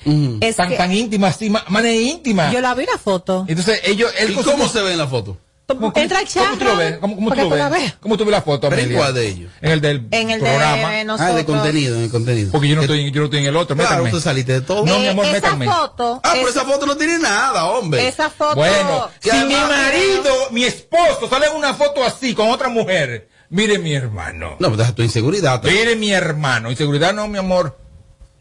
Es 0.40 0.54
tan, 0.56 0.68
que- 0.68 0.76
tan 0.76 0.92
íntima, 0.92 1.28
así, 1.28 1.50
ma- 1.50 1.64
manera 1.68 1.94
íntima. 1.96 2.52
Yo 2.52 2.60
la 2.60 2.74
vi 2.74 2.86
la 2.86 2.96
foto. 2.96 3.44
Entonces, 3.48 3.80
ellos, 3.84 4.12
él 4.18 4.30
¿Y 4.30 4.34
cómo 4.36 4.68
se 4.68 4.82
ve 4.82 4.92
en 4.92 4.98
la 4.98 5.08
foto? 5.08 5.36
¿Cómo, 5.66 5.92
Entra 5.94 6.18
cómo 6.20 6.58
tú 6.58 6.64
lo 6.64 6.70
chat, 6.70 6.78
ves? 6.78 6.98
¿Cómo, 6.98 7.14
cómo 7.14 7.30
tú 7.30 7.36
lo 7.36 7.70
ves? 7.70 7.94
¿Cómo 8.00 8.16
tú 8.18 8.24
ves 8.24 8.32
la 8.32 8.42
foto, 8.42 8.68
¿Pero 8.68 8.80
en 8.80 8.84
Amelia? 8.86 8.98
cuál 8.98 9.14
de 9.14 9.28
ellos? 9.28 9.52
En 9.62 9.70
el 9.70 9.80
del 9.80 10.06
En 10.10 10.30
el 10.30 10.40
programa. 10.40 10.90
de 10.90 11.06
Ah, 11.18 11.32
de 11.32 11.44
contenido, 11.44 11.98
de 12.00 12.08
contenido. 12.10 12.50
Porque 12.52 12.68
yo 12.68 12.76
no, 12.76 12.82
estoy, 12.82 13.10
yo 13.10 13.20
no 13.20 13.24
estoy 13.26 13.40
en 13.40 13.46
el 13.46 13.56
otro, 13.56 13.74
Claro, 13.76 13.90
métanme. 13.90 14.10
tú 14.10 14.20
saliste 14.20 14.52
de 14.54 14.60
todo. 14.60 14.84
No, 14.84 14.98
mi 14.98 15.06
Eh, 15.06 15.10
amor, 15.10 15.24
esa 15.26 15.34
métanme. 15.34 15.66
foto. 15.66 16.20
Ah, 16.24 16.30
pero 16.34 16.48
es- 16.48 16.56
esa 16.56 16.64
foto 16.66 16.84
no 16.84 16.96
tiene 16.96 17.18
nada, 17.18 17.64
hombre. 17.66 18.06
esa 18.06 18.28
foto. 18.28 18.56
Bueno, 18.56 19.08
si 19.20 19.30
mi 19.30 19.54
marido, 19.54 20.34
mi 20.50 20.64
esposo, 20.64 21.28
sale 21.30 21.46
en 21.46 21.56
una 21.56 21.72
foto 21.74 22.04
así 22.04 22.34
con 22.34 22.50
otra 22.50 22.68
mujer, 22.68 23.28
mire 23.48 23.78
mi 23.78 23.94
hermano. 23.94 24.56
No, 24.58 24.68
pues 24.68 24.78
deja 24.78 24.94
tu 24.94 25.02
inseguridad. 25.02 25.62
Mire 25.62 25.96
mi 25.96 26.10
hermano. 26.12 26.70
Inseguridad 26.70 27.14
no, 27.14 27.28
mi 27.28 27.38
amor. 27.38 27.78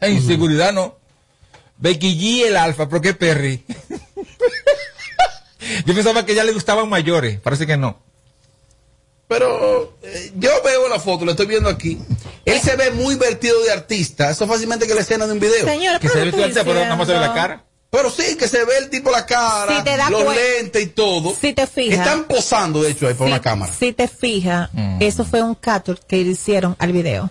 Eh, 0.00 0.10
Inseguridad 0.10 0.72
no. 0.72 0.98
Becky 1.78 2.16
G, 2.18 2.46
el 2.48 2.56
alfa, 2.56 2.88
¿por 2.88 3.00
qué 3.00 3.14
Perry? 3.14 3.64
Yo 5.84 5.94
pensaba 5.94 6.24
que 6.26 6.34
ya 6.34 6.44
le 6.44 6.52
gustaban 6.52 6.88
mayores, 6.88 7.40
parece 7.40 7.66
que 7.66 7.76
no. 7.76 7.98
Pero 9.28 9.96
eh, 10.02 10.32
yo 10.36 10.50
veo 10.62 10.88
la 10.88 11.00
foto, 11.00 11.24
la 11.24 11.30
estoy 11.30 11.46
viendo 11.46 11.68
aquí. 11.70 11.98
Él 12.44 12.60
se 12.60 12.76
ve 12.76 12.90
muy 12.90 13.14
vertido 13.14 13.62
de 13.62 13.72
artista. 13.72 14.30
Eso 14.30 14.46
fácilmente 14.46 14.86
que 14.86 14.94
la 14.94 15.00
escena 15.00 15.26
de 15.26 15.32
un 15.32 15.40
video. 15.40 15.64
Señora, 15.64 15.98
Que 15.98 16.08
pero 16.08 16.30
se 16.30 16.30
no 16.30 16.36
ve 16.36 16.64
pero 16.64 16.96
más 16.96 17.06
se 17.06 17.14
ve 17.14 17.20
la 17.20 17.32
cara. 17.32 17.64
Pero 17.88 18.10
sí, 18.10 18.36
que 18.36 18.48
se 18.48 18.64
ve 18.64 18.78
el 18.78 18.88
tipo 18.88 19.10
la 19.10 19.26
cara, 19.26 19.76
Si 19.76 19.84
te 19.84 19.96
los 20.10 20.34
lentes 20.34 20.82
y 20.82 20.86
todo. 20.86 21.34
Si 21.34 21.52
te 21.52 21.66
fijas. 21.66 21.98
Están 21.98 22.24
posando, 22.24 22.82
de 22.82 22.90
hecho, 22.90 23.06
ahí 23.06 23.14
por 23.14 23.26
si, 23.26 23.32
una 23.32 23.42
cámara. 23.42 23.72
Si 23.72 23.92
te 23.92 24.08
fijas, 24.08 24.70
eso 24.98 25.24
fue 25.24 25.42
un 25.42 25.54
capture 25.54 26.00
que 26.06 26.16
le 26.16 26.30
hicieron 26.32 26.74
al 26.78 26.92
video. 26.92 27.30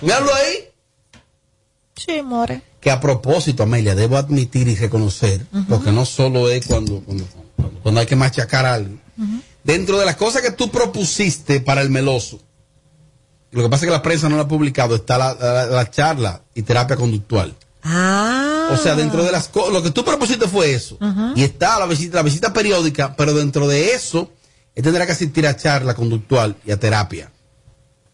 Míralo 0.00 0.34
ahí. 0.34 0.68
Sí, 1.94 2.22
more. 2.22 2.62
Que 2.80 2.90
a 2.90 3.00
propósito, 3.00 3.62
Amelia, 3.62 3.94
debo 3.94 4.16
admitir 4.16 4.66
y 4.66 4.74
reconocer, 4.74 5.46
porque 5.68 5.92
no 5.92 6.04
solo 6.04 6.50
es 6.50 6.66
cuando, 6.66 7.00
cuando, 7.00 7.24
cuando 7.82 8.00
hay 8.00 8.06
que 8.06 8.16
machacar 8.16 8.66
algo. 8.66 8.96
Dentro 9.64 9.98
de 9.98 10.04
las 10.06 10.16
cosas 10.16 10.42
que 10.42 10.50
tú 10.50 10.70
propusiste 10.70 11.60
para 11.60 11.82
el 11.82 11.90
meloso, 11.90 12.40
lo 13.52 13.62
que 13.62 13.68
pasa 13.68 13.84
es 13.84 13.88
que 13.90 13.92
la 13.96 14.02
prensa 14.02 14.28
no 14.28 14.36
lo 14.36 14.42
ha 14.42 14.48
publicado, 14.48 14.94
está 14.96 15.18
la, 15.18 15.34
la- 15.34 15.66
la 15.66 15.90
charla 15.90 16.42
y 16.54 16.62
terapia 16.62 16.96
conductual. 16.96 17.54
Ah. 17.84 18.70
O 18.72 18.76
sea, 18.76 18.94
dentro 18.94 19.22
de 19.24 19.32
las 19.32 19.48
cosas, 19.48 19.72
lo 19.72 19.82
que 19.82 19.90
tú 19.90 20.04
propusiste 20.04 20.48
fue 20.48 20.72
eso. 20.72 20.96
Y 21.36 21.42
está 21.42 21.78
la 21.78 21.86
visita, 21.86 22.16
la 22.18 22.22
visita 22.22 22.52
periódica, 22.52 23.14
pero 23.16 23.34
dentro 23.34 23.66
de 23.68 23.92
eso, 23.94 24.30
él 24.74 24.82
tendrá 24.82 25.04
que 25.06 25.12
asistir 25.12 25.46
a 25.46 25.56
charla 25.56 25.94
conductual 25.94 26.56
y 26.64 26.70
a 26.70 26.78
terapia. 26.80 27.30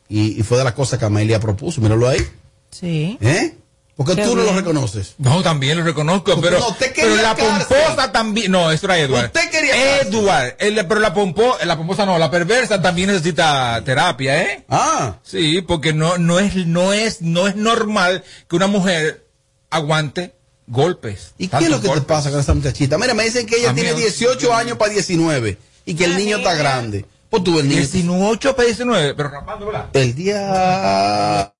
Y, 0.09 0.41
y 0.41 0.43
fue 0.43 0.59
de 0.59 0.65
las 0.65 0.73
cosas 0.73 0.99
que 0.99 1.05
Amelia 1.05 1.39
propuso. 1.39 1.81
Míralo 1.81 2.09
ahí. 2.09 2.27
Sí. 2.71 3.17
¿Eh? 3.21 3.57
Porque 3.99 4.15
Qué 4.15 4.23
tú 4.23 4.37
no 4.37 4.45
lo 4.45 4.53
reconoces. 4.53 5.17
No, 5.19 5.43
también 5.43 5.77
lo 5.77 5.83
reconozco, 5.83 6.41
pero, 6.41 6.61
No, 6.61 6.77
pero 6.79 7.17
la 7.17 7.35
cárcel. 7.35 7.67
pomposa 7.67 8.13
también, 8.13 8.53
no, 8.53 8.71
eso 8.71 8.87
era 8.87 8.97
Edward. 8.97 9.27
Usted 9.27 9.51
quería. 9.51 10.01
Edward, 10.03 10.55
el- 10.61 10.87
pero 10.87 11.01
la 11.01 11.13
pompo, 11.13 11.57
la 11.65 11.77
pomposa 11.77 12.07
no, 12.07 12.17
la 12.17 12.31
perversa 12.31 12.81
también 12.81 13.09
necesita 13.09 13.83
terapia, 13.85 14.41
¿eh? 14.41 14.65
Ah. 14.69 15.17
Sí, 15.25 15.63
porque 15.63 15.93
no, 15.93 16.17
no 16.17 16.39
es, 16.39 16.55
no 16.55 16.93
es, 16.93 17.23
no 17.23 17.49
es 17.49 17.57
normal 17.57 18.23
que 18.49 18.55
una 18.55 18.69
mujer 18.69 19.27
aguante 19.69 20.37
golpes. 20.69 21.33
¿Y 21.37 21.49
qué 21.49 21.65
es 21.65 21.69
lo 21.69 21.81
que 21.81 21.89
te 21.89 22.01
pasa 22.03 22.31
con 22.31 22.39
esa 22.39 22.55
muchachita? 22.55 22.99
Mira, 22.99 23.15
me 23.15 23.25
dicen 23.25 23.47
que 23.47 23.57
ella 23.57 23.75
tiene 23.75 23.91
Amigo. 23.91 24.07
18 24.07 24.55
años 24.55 24.79
para 24.79 24.93
19 24.93 25.59
y 25.87 25.95
que 25.95 26.05
el 26.05 26.17
niño 26.17 26.37
está 26.37 26.55
grande. 26.55 27.05
Pues 27.31 27.43
tú, 27.43 27.59
el 27.59 27.67
niño. 27.69 27.81
18 27.81 28.55
para 28.55 28.67
19, 28.67 29.15
pero 29.15 29.29
rapando, 29.31 29.67
¿verdad? 29.67 29.87
El 29.93 30.15
día. 30.15 31.53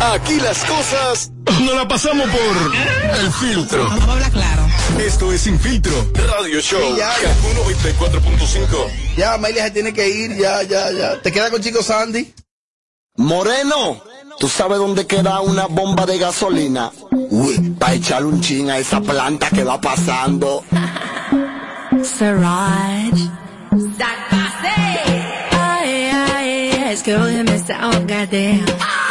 Aquí 0.00 0.40
las 0.40 0.64
cosas 0.64 1.30
no 1.64 1.74
la 1.74 1.86
pasamos 1.86 2.28
por 2.28 3.20
el 3.20 3.32
filtro. 3.32 3.84
Vamos 3.84 4.08
a 4.08 4.12
hablar 4.12 4.30
claro. 4.32 4.66
Esto 4.98 5.32
es 5.32 5.42
Sin 5.42 5.58
Filtro 5.58 5.94
Radio 6.14 6.60
Show. 6.60 6.80
Sí, 6.80 6.96
ya, 6.98 7.12
ya. 7.22 7.28
Kaku 7.28 8.06
94.5. 8.06 8.90
Ya, 9.16 9.34
Amelia 9.34 9.64
se 9.64 9.70
tiene 9.70 9.92
que 9.92 10.08
ir, 10.08 10.36
ya, 10.36 10.62
ya, 10.64 10.90
ya. 10.90 11.22
¿Te 11.22 11.30
queda 11.30 11.50
con 11.50 11.62
Chico 11.62 11.82
Sandy? 11.82 12.34
Moreno, 13.16 14.02
¿tú 14.38 14.48
sabes 14.48 14.78
dónde 14.78 15.06
queda 15.06 15.40
una 15.40 15.66
bomba 15.66 16.04
de 16.04 16.18
gasolina? 16.18 16.90
Uy, 17.10 17.74
para 17.78 17.94
echarle 17.94 18.28
un 18.28 18.40
chin 18.40 18.70
a 18.70 18.78
esa 18.78 19.00
planta 19.00 19.50
que 19.50 19.64
va 19.64 19.80
pasando. 19.80 20.64
Siraj. 22.02 23.12
Ay, 25.52 26.10
ay, 26.34 26.70
escógeme 26.90 27.54
esa 27.54 27.86
goddamn. 27.86 28.64
Ay, 28.80 28.80
ay, 28.80 29.01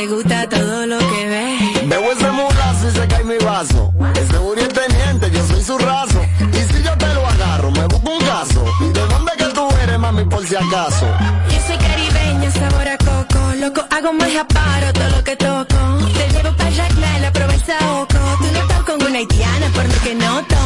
te 0.00 0.06
gusta 0.06 0.48
todo 0.48 0.86
lo 0.86 0.98
que 0.98 1.28
ves. 1.28 1.88
Veo 1.88 2.12
ese 2.12 2.30
mulazo 2.30 2.88
y 2.88 2.90
se 2.90 3.06
cae 3.06 3.22
mi 3.22 3.36
vaso. 3.44 3.92
Ese 4.14 4.38
Uri 4.38 4.62
es 4.62 4.68
teniente, 4.68 5.30
yo 5.30 5.46
soy 5.46 5.62
su 5.62 5.76
raso. 5.76 6.20
Y 6.40 6.72
si 6.72 6.82
yo 6.82 6.96
te 6.96 7.12
lo 7.12 7.26
agarro, 7.26 7.70
me 7.70 7.84
busco 7.86 8.10
un 8.10 8.20
caso. 8.20 8.64
¿Y 8.80 8.92
de 8.92 9.06
dónde 9.12 9.32
que 9.36 9.44
tú 9.56 9.68
eres, 9.82 9.98
mami, 9.98 10.24
por 10.24 10.46
si 10.46 10.56
acaso? 10.56 11.06
Yo 11.52 11.58
soy 11.66 11.76
caribeña, 11.76 12.50
sabor 12.50 12.88
a 12.88 12.96
coco. 12.96 13.40
Loco, 13.56 13.84
hago 13.90 14.12
magia 14.14 14.46
paro 14.46 14.90
todo 14.94 15.10
lo 15.10 15.22
que 15.22 15.36
toco. 15.36 15.78
Te 16.16 16.28
llevo 16.32 16.56
para 16.56 16.70
Jacmel, 16.70 17.22
la 17.22 17.32
Provenza 17.32 17.74
Oco. 18.00 18.18
Tú 18.40 18.46
no 18.54 18.58
estás 18.58 18.82
con 18.84 19.02
una 19.02 19.18
haitiana, 19.18 19.66
por 19.74 19.84
lo 19.84 20.00
que 20.02 20.14
noto. 20.14 20.56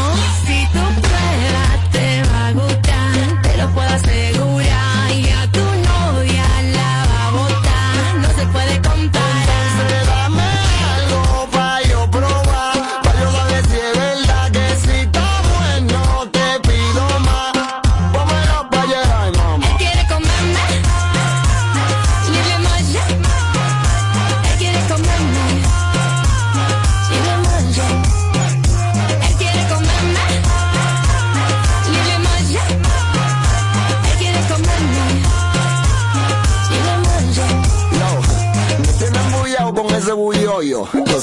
Si 0.47 0.69
tú 0.73 1.04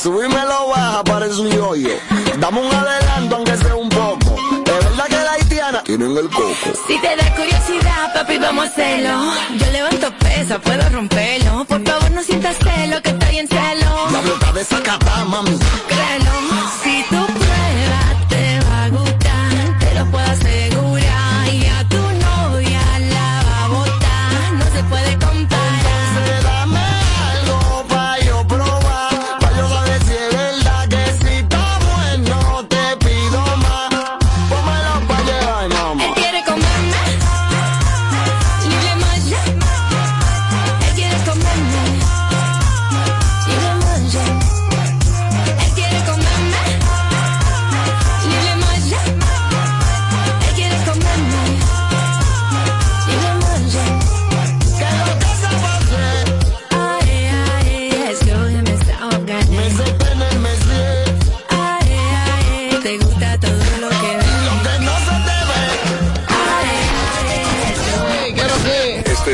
bulloyo. 0.10 0.20
Lo 0.20 0.20
subí 0.20 0.26
y 0.26 0.30
me 0.30 0.46
lo 0.46 0.68
baja, 0.70 1.04
parece 1.04 1.42
un 1.42 1.50
yoyo. 1.50 1.90
Dame 2.40 2.60
un 2.60 2.74
adelanto, 2.74 3.36
aunque 3.36 3.58
sea 3.58 3.76
un 3.76 3.90
poco. 3.90 4.36
Es 4.66 4.86
verdad 4.86 5.06
que 5.08 5.16
la 5.16 5.32
haitiana 5.34 5.84
tienen 5.84 6.18
el 6.18 6.30
coco. 6.30 6.56
Si 6.88 7.00
te 7.00 7.16
da 7.16 7.36
curiosidad, 7.36 8.14
papi, 8.14 8.38
vamos 8.38 8.66
a 8.66 8.68
hacerlo. 8.68 9.34
Yo 9.58 9.72
levanto 9.72 10.14
pesa, 10.20 10.60
puedo 10.60 10.90
romperlo. 10.90 11.66
Por 11.66 11.84
favor, 11.86 12.12
no 12.12 12.24
sientas 12.24 12.58
celo, 12.58 13.02
que 13.02 13.10
estoy 13.10 13.40
en 13.40 13.48
celo. 13.48 14.12
La 14.12 14.22
blota 14.22 14.52
de 14.54 14.62
esa 14.62 14.80
mami. 15.26 15.58
Créelo, 15.88 16.32
si 16.84 17.06
tú 17.10 17.41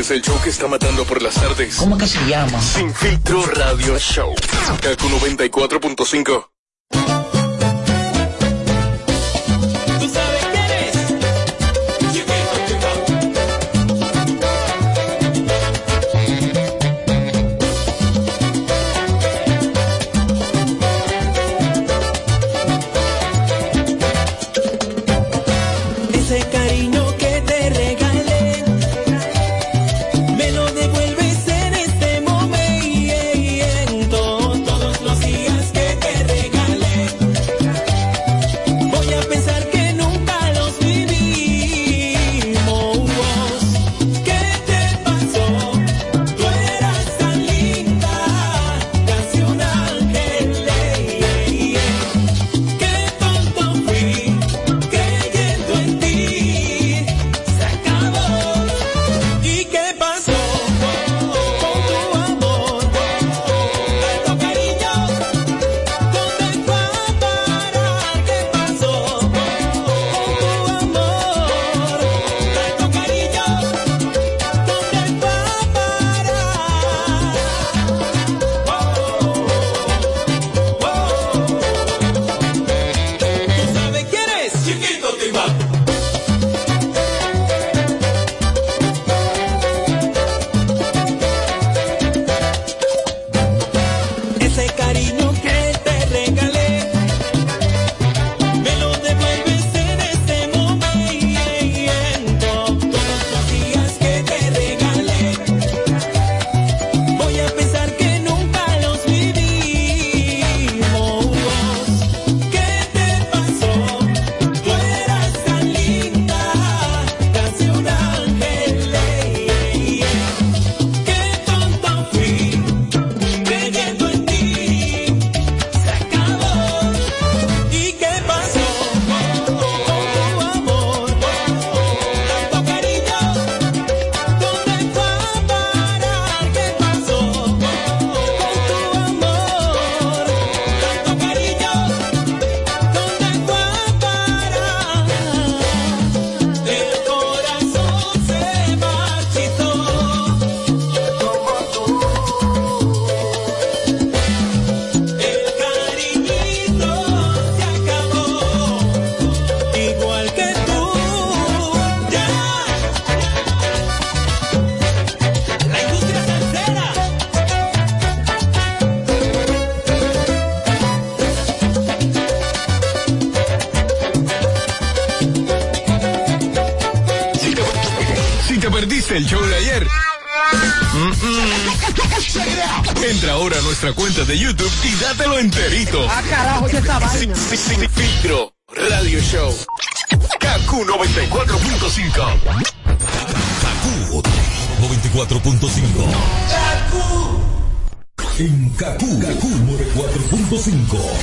Este 0.07 0.19
es 0.19 0.25
el 0.25 0.31
show 0.31 0.41
que 0.41 0.49
está 0.51 0.67
matando 0.69 1.03
por 1.03 1.21
las 1.21 1.35
tardes. 1.35 1.75
¿Cómo 1.75 1.97
que 1.97 2.07
se 2.07 2.17
llama? 2.29 2.61
Sin 2.61 2.93
filtro 2.93 3.45
radio 3.45 3.99
show. 3.99 4.33
Kaku 4.81 5.09
94.5. 5.09 6.56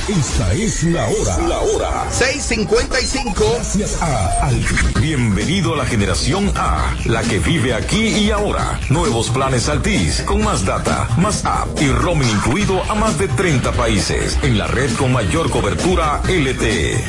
Esta 0.07 0.53
es 0.53 0.83
la 0.83 1.07
hora. 1.07 1.47
La 1.47 1.59
hora. 1.61 2.11
6.55. 2.11 3.53
Gracias 3.55 3.99
a 4.03 4.45
Al. 4.45 4.63
Bienvenido 5.01 5.73
a 5.73 5.77
la 5.77 5.85
generación 5.87 6.51
A, 6.55 6.95
la 7.05 7.23
que 7.23 7.39
vive 7.39 7.73
aquí 7.73 8.09
y 8.09 8.29
ahora. 8.29 8.79
Nuevos 8.91 9.31
planes 9.31 9.67
Altis, 9.67 10.21
con 10.21 10.43
más 10.43 10.63
data, 10.63 11.09
más 11.17 11.43
app 11.43 11.81
y 11.81 11.87
roaming 11.87 12.29
incluido 12.29 12.83
a 12.83 12.93
más 12.93 13.17
de 13.17 13.27
30 13.29 13.71
países. 13.71 14.37
En 14.43 14.59
la 14.59 14.67
red 14.67 14.93
con 14.95 15.11
mayor 15.11 15.49
cobertura 15.49 16.21
LTE. 16.27 17.03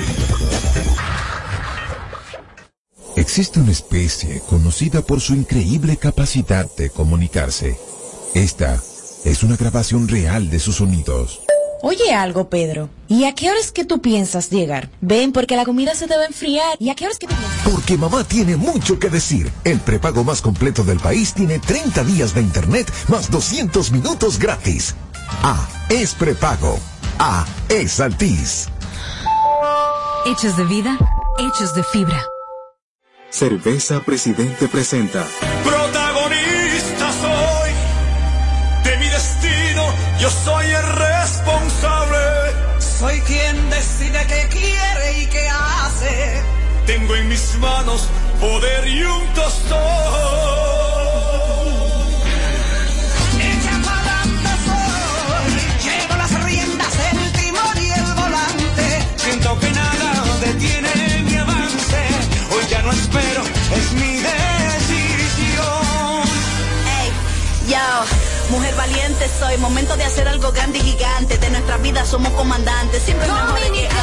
Existe 3.17 3.61
una 3.61 3.73
especie 3.73 4.41
conocida 4.49 5.03
por 5.03 5.21
su 5.21 5.35
increíble 5.35 5.99
capacidad 5.99 6.67
de 6.77 6.89
comunicarse. 6.89 7.79
Esta 8.35 8.83
es 9.27 9.43
una 9.43 9.57
grabación 9.57 10.09
real 10.09 10.49
de 10.49 10.61
sus 10.61 10.77
sonidos. 10.77 11.46
Oye 11.89 12.13
algo, 12.13 12.51
Pedro. 12.51 12.91
¿Y 13.07 13.27
a 13.27 13.35
qué 13.37 13.49
horas 13.49 13.71
que 13.71 13.85
tú 13.85 14.03
piensas 14.03 14.51
llegar? 14.51 14.91
Ven, 15.01 15.31
porque 15.31 15.55
la 15.55 15.65
comida 15.65 15.95
se 15.95 16.09
debe 16.09 16.25
enfriar. 16.25 16.77
¿Y 16.81 16.91
a 16.91 16.97
qué 16.97 17.05
horas 17.05 17.17
que 17.17 17.29
tú 17.29 17.35
piensas? 17.37 17.73
Porque 17.73 17.97
mamá 17.97 18.25
tiene 18.25 18.57
mucho 18.57 18.99
que 18.99 19.09
decir. 19.09 19.53
El 19.63 19.79
prepago 19.79 20.25
más 20.25 20.43
completo 20.43 20.83
del 20.83 20.99
país 20.99 21.33
tiene 21.33 21.61
30 21.61 22.03
días 22.03 22.35
de 22.35 22.41
internet 22.41 22.93
más 23.07 23.31
200 23.31 23.93
minutos 23.93 24.41
gratis. 24.41 24.97
A 25.45 25.69
es 25.89 26.13
prepago. 26.15 26.77
A 27.21 27.47
es 27.69 28.01
Altiz. 28.01 28.67
Hechos 30.25 30.57
de 30.57 30.65
vida, 30.65 30.99
hechos 31.39 31.73
de 31.77 31.85
fibra. 31.85 32.21
Cerveza 33.31 34.01
Presidente 34.01 34.67
presenta. 34.67 35.25
Protagonista 35.63 37.13
soy 37.13 37.71
de 38.83 38.97
mi 38.97 39.09
destino, 39.09 39.85
yo 40.19 40.29
soy 40.31 40.67
el 40.67 40.83
responsable. 41.47 42.19
Soy 42.79 43.21
quien 43.21 43.71
decide 43.71 44.19
qué 44.27 44.49
quiere 44.51 45.23
y 45.23 45.27
qué 45.27 45.49
hace. 45.49 46.43
Tengo 46.87 47.15
en 47.15 47.29
mis 47.29 47.57
manos 47.59 48.09
poder 48.41 48.87
y 48.89 49.03
un 49.03 49.27
tostón. 49.35 49.79
Echa 53.39 53.77
pa'lante 53.85 54.53
soy. 54.67 55.55
Llevo 55.85 56.17
las 56.17 56.45
riendas, 56.45 56.95
el 57.13 57.33
timón 57.33 57.77
y 57.77 57.91
el 57.91 58.15
volante. 58.15 58.87
Siento 59.17 59.59
que 59.61 59.71
nada 59.71 60.25
detiene 60.41 61.23
mi 61.23 61.37
avance. 61.37 62.01
Hoy 62.53 62.65
ya 62.69 62.83
no 62.83 62.93
espero, 62.93 63.43
mujer 68.51 68.75
valiente 68.75 69.29
soy, 69.39 69.57
momento 69.59 69.97
de 69.97 70.05
hacer 70.05 70.29
algo 70.29 70.53
grande 70.53 70.79
y 70.79 70.83
gigante. 70.83 71.39
De 71.39 71.51
nuestra 71.51 71.77
vida 71.79 72.05
somos 72.05 72.33
comandantes, 72.33 73.03
siempre 73.03 73.27
mejores 73.27 73.71
que 73.71 73.87
antes. 73.87 73.97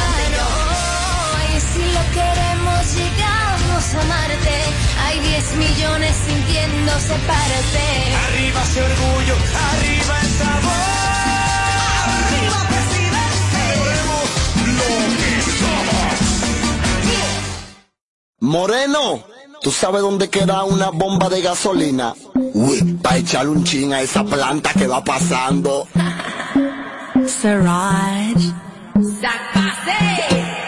Y 1.54 1.60
si 1.60 1.84
lo 1.92 2.00
queremos, 2.12 2.94
llegamos 2.94 3.94
a 3.94 4.04
Marte. 4.08 4.56
Hay 5.04 5.20
10 5.20 5.56
millones 5.56 6.14
sintiéndose 6.26 7.14
parte. 7.26 7.82
Arriba 8.26 8.62
ese 8.62 8.82
orgullo, 8.82 9.34
arriba 9.70 10.20
el 10.20 10.30
sabor. 10.38 10.72
Arriba, 12.16 12.58
presidente. 12.68 13.64
Lo 14.78 14.88
que 15.20 15.32
somos. 15.60 16.14
Moreno, 18.40 19.24
¿tú 19.64 19.72
sabes 19.72 20.02
dónde 20.02 20.28
queda 20.28 20.62
una 20.64 20.90
bomba 20.90 21.30
de 21.30 21.40
gasolina? 21.40 22.14
Uy, 22.52 22.82
para 23.02 23.16
echarle 23.16 23.50
un 23.50 23.64
chin 23.64 23.94
a 23.94 24.02
esa 24.02 24.22
planta 24.22 24.70
que 24.74 24.86
va 24.86 25.02
pasando. 25.02 25.88
Siraj. 27.26 28.36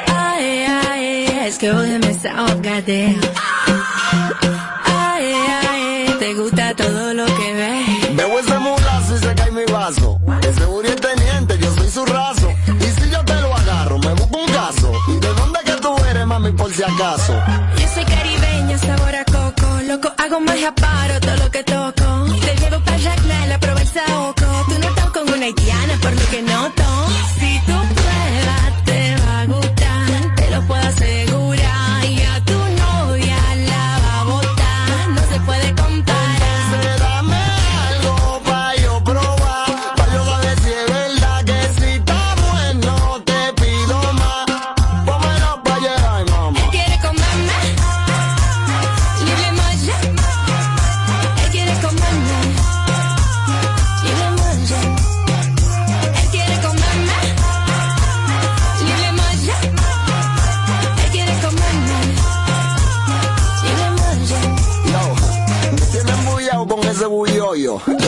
Ay, 0.08 0.66
ay, 0.90 1.26
es 1.46 1.58
que 1.58 1.70
hoy 1.70 1.90
me 1.98 2.10
está 2.10 2.40
goddamn. 2.54 3.20
Ay, 4.84 5.32
ay, 5.68 6.16
te 6.18 6.34
gusta 6.34 6.74
todo 6.74 7.12
lo 7.12 7.26
que 7.26 7.52
ves. 7.52 8.16
Veo 8.16 8.38
ese 8.38 8.58
mulazo 8.58 9.16
y 9.16 9.18
se 9.18 9.34
cae 9.34 9.50
mi 9.52 9.64
vaso. 9.70 10.18
Ese 10.40 10.64
Uri 10.64 10.88
es 10.88 10.96
teniente, 10.96 11.58
yo 11.58 11.70
soy 11.74 11.90
su 11.90 12.06
raso. 12.06 12.48
Y 12.80 13.00
si 13.00 13.10
yo 13.10 13.22
te 13.26 13.34
lo 13.42 13.54
agarro, 13.54 13.98
me 13.98 14.14
busco 14.14 14.38
un 14.38 14.46
caso. 14.46 14.90
¿Y 15.08 15.20
de 15.20 15.34
dónde 15.34 15.58
que 15.66 15.72
tú 15.82 15.94
eres, 16.08 16.26
mami, 16.26 16.50
por 16.52 16.72
si 16.72 16.82
acaso? 16.82 17.34
Loco, 19.96 20.12
hago 20.18 20.40
magia, 20.40 20.74
paro 20.74 21.18
todo 21.20 21.36
lo 21.38 21.50
que 21.50 21.62
toco. 21.64 22.26
Te 22.44 22.54
llevo 22.60 22.78
para 22.84 23.46
la 23.46 23.58
prueba 23.58 23.80
el 23.80 23.88
saoco. 23.88 24.44
Tú 24.68 24.78
no 24.78 24.88
estás 24.88 25.10
con 25.10 25.26
una 25.32 25.46
haitiana, 25.46 25.94
por 26.02 26.12
lo 26.12 26.26
que 26.28 26.42
noto. 26.42 26.85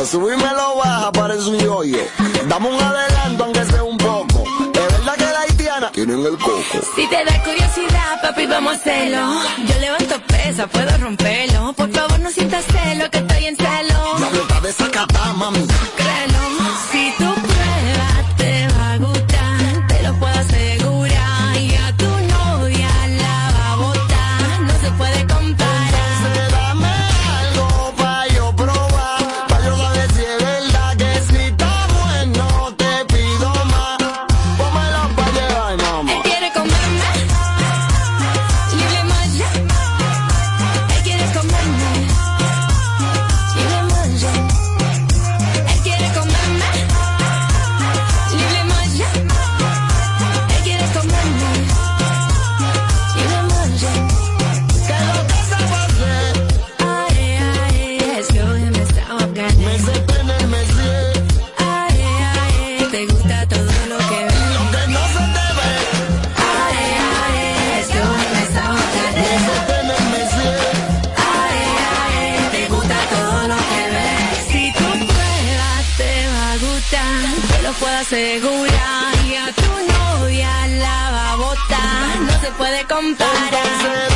Bulloyo. 0.08 0.28
Lo 0.28 0.28
subí 0.28 0.32
y 0.32 0.36
me 0.36 0.52
lo 0.54 0.76
baja, 0.76 1.12
parece 1.12 1.50
un 1.50 1.58
yoyo. 1.58 1.98
Dame 2.48 2.68
un 2.68 2.80
adelanto, 2.80 3.44
aunque 3.44 3.64
sea 3.64 3.82
un 3.82 3.96
poco. 3.98 4.44
Es 4.74 4.92
verdad 4.92 5.14
que 5.16 5.24
la 5.24 5.40
haitiana 5.40 5.92
tienen 5.92 6.24
el 6.24 6.38
coco. 6.38 6.80
Si 6.94 7.06
te 7.08 7.24
da 7.24 7.42
curiosidad, 7.42 8.22
papi, 8.22 8.46
vamos 8.46 8.72
a 8.72 8.76
hacerlo. 8.76 9.42
Yo 9.66 9.80
levanto 9.80 10.20
pesa, 10.26 10.66
puedo 10.66 10.96
romperlo. 10.98 11.72
Por 11.74 11.90
favor, 11.92 12.20
no 12.20 12.30
sientas 12.30 12.64
celo, 12.64 13.10
que 13.10 13.18
estoy 13.18 13.46
en 13.46 13.56
celo. 13.56 14.16
Diablo, 14.18 14.42
está 14.42 14.60
desacatada, 14.60 15.32
mami. 15.34 15.66
Créelo, 15.96 16.38
si 16.90 17.12
tú 17.18 17.27
comparar. 82.98 84.07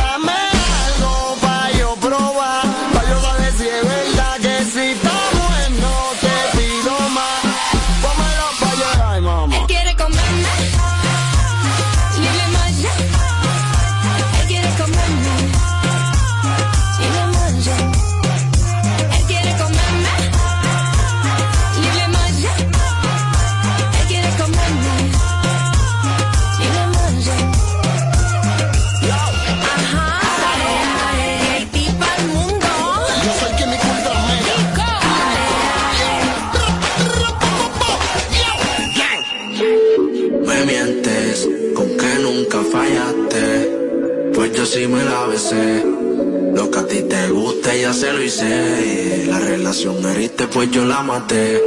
pues 50.62 50.76
yo 50.76 50.84
la 50.84 51.02
maté. 51.02 51.60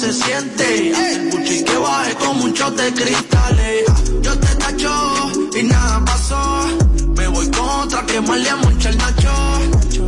se 0.00 0.12
siente. 0.14 0.92
Haz 0.94 1.34
el 1.34 1.64
que 1.64 1.76
baje 1.76 2.14
como 2.14 2.44
un 2.44 2.52
shot 2.54 2.74
de 2.74 2.92
cristales. 2.94 3.84
Yo 4.22 4.38
te 4.38 4.54
tacho 4.56 5.32
y 5.58 5.62
nada 5.64 6.02
pasó. 6.06 6.68
Me 7.16 7.28
voy 7.28 7.46
contra 7.50 8.06
que 8.06 8.20
más 8.22 8.38
le 8.38 8.54
moncha 8.56 8.88
el 8.88 8.96
nacho. 8.96 9.32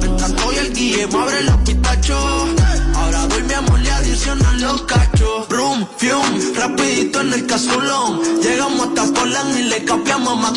Mientras 0.01 0.30
estoy 0.30 0.57
el 0.57 0.72
guille 0.72 1.07
me 1.09 1.18
abre 1.18 1.43
los 1.43 1.57
pistachos. 1.57 2.51
Ahora 2.95 3.26
doy 3.26 3.43
mi 3.43 3.53
amor, 3.53 3.80
le 3.80 3.93
adicionan 3.93 4.61
los 4.62 4.82
cachos. 4.82 5.49
Brum, 5.49 5.86
fium, 5.99 6.55
rapidito 6.57 7.20
en 7.20 7.32
el 7.34 7.47
casulón. 7.47 8.20
Llegamos 8.43 8.88
hasta 8.88 9.12
Polan 9.12 9.59
y 9.59 9.62
le 9.64 9.84
capeamos 9.84 10.32
a 10.32 10.36
Mac 10.36 10.57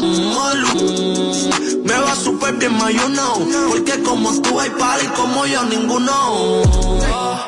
porque 3.70 4.02
como 4.02 4.42
tú 4.42 4.60
hay 4.60 4.70
y 4.70 5.08
como 5.08 5.46
yo, 5.46 5.64
ninguno. 5.66 6.64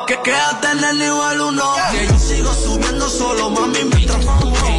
Que 0.06 0.20
quédate 0.22 0.68
en 0.72 0.84
el 0.84 0.98
nivel 0.98 1.40
uno. 1.40 1.74
Que 1.90 2.06
yo 2.06 2.18
sigo 2.18 2.52
subiendo 2.54 3.08
solo, 3.08 3.50
mami, 3.50 3.84
mientras 3.84 4.24
fumo. 4.24 4.77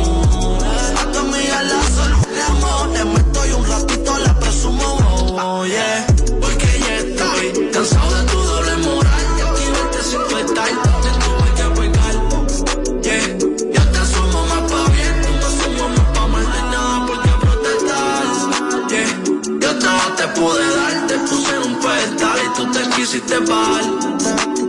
hiciste 23.10 23.40
mal. 23.40 24.18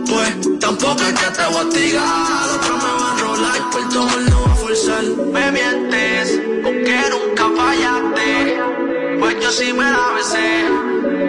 Pues 0.09 0.59
tampoco 0.59 1.01
es 1.03 1.13
que 1.13 1.31
te 1.31 1.45
voy 1.45 1.65
a 1.65 1.69
tirar. 1.69 2.49
Otro 2.55 2.77
me 2.77 2.91
va 2.99 3.09
a 3.09 3.13
enrolar, 3.13 3.69
por 3.71 3.89
todo 3.89 4.19
no 4.29 4.41
va 4.45 4.51
a 4.51 4.55
forzar. 4.55 5.03
Me 5.03 5.51
mientes, 5.51 6.41
porque 6.63 7.03
nunca 7.11 7.43
fallaste. 7.55 8.59
Pues 9.19 9.35
yo 9.41 9.51
sí 9.51 9.73
me 9.73 9.83
la 9.83 10.11
besé. 10.15 10.65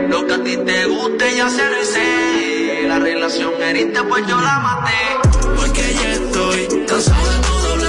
Lo 0.08 0.26
que 0.26 0.32
a 0.32 0.42
ti 0.42 0.56
te 0.56 0.86
guste 0.86 1.36
ya 1.36 1.50
se 1.50 1.68
lo 1.70 1.82
hice. 1.82 2.88
La 2.88 2.98
relación 2.98 3.52
heriste, 3.60 4.02
pues 4.04 4.26
yo 4.26 4.40
la 4.40 4.58
maté. 4.60 5.28
Porque 5.56 5.94
ya 5.94 6.12
estoy 6.12 6.86
cansado 6.86 7.30
de 7.30 7.38
todo 7.46 7.81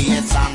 the 0.00 0.12
answer. 0.12 0.49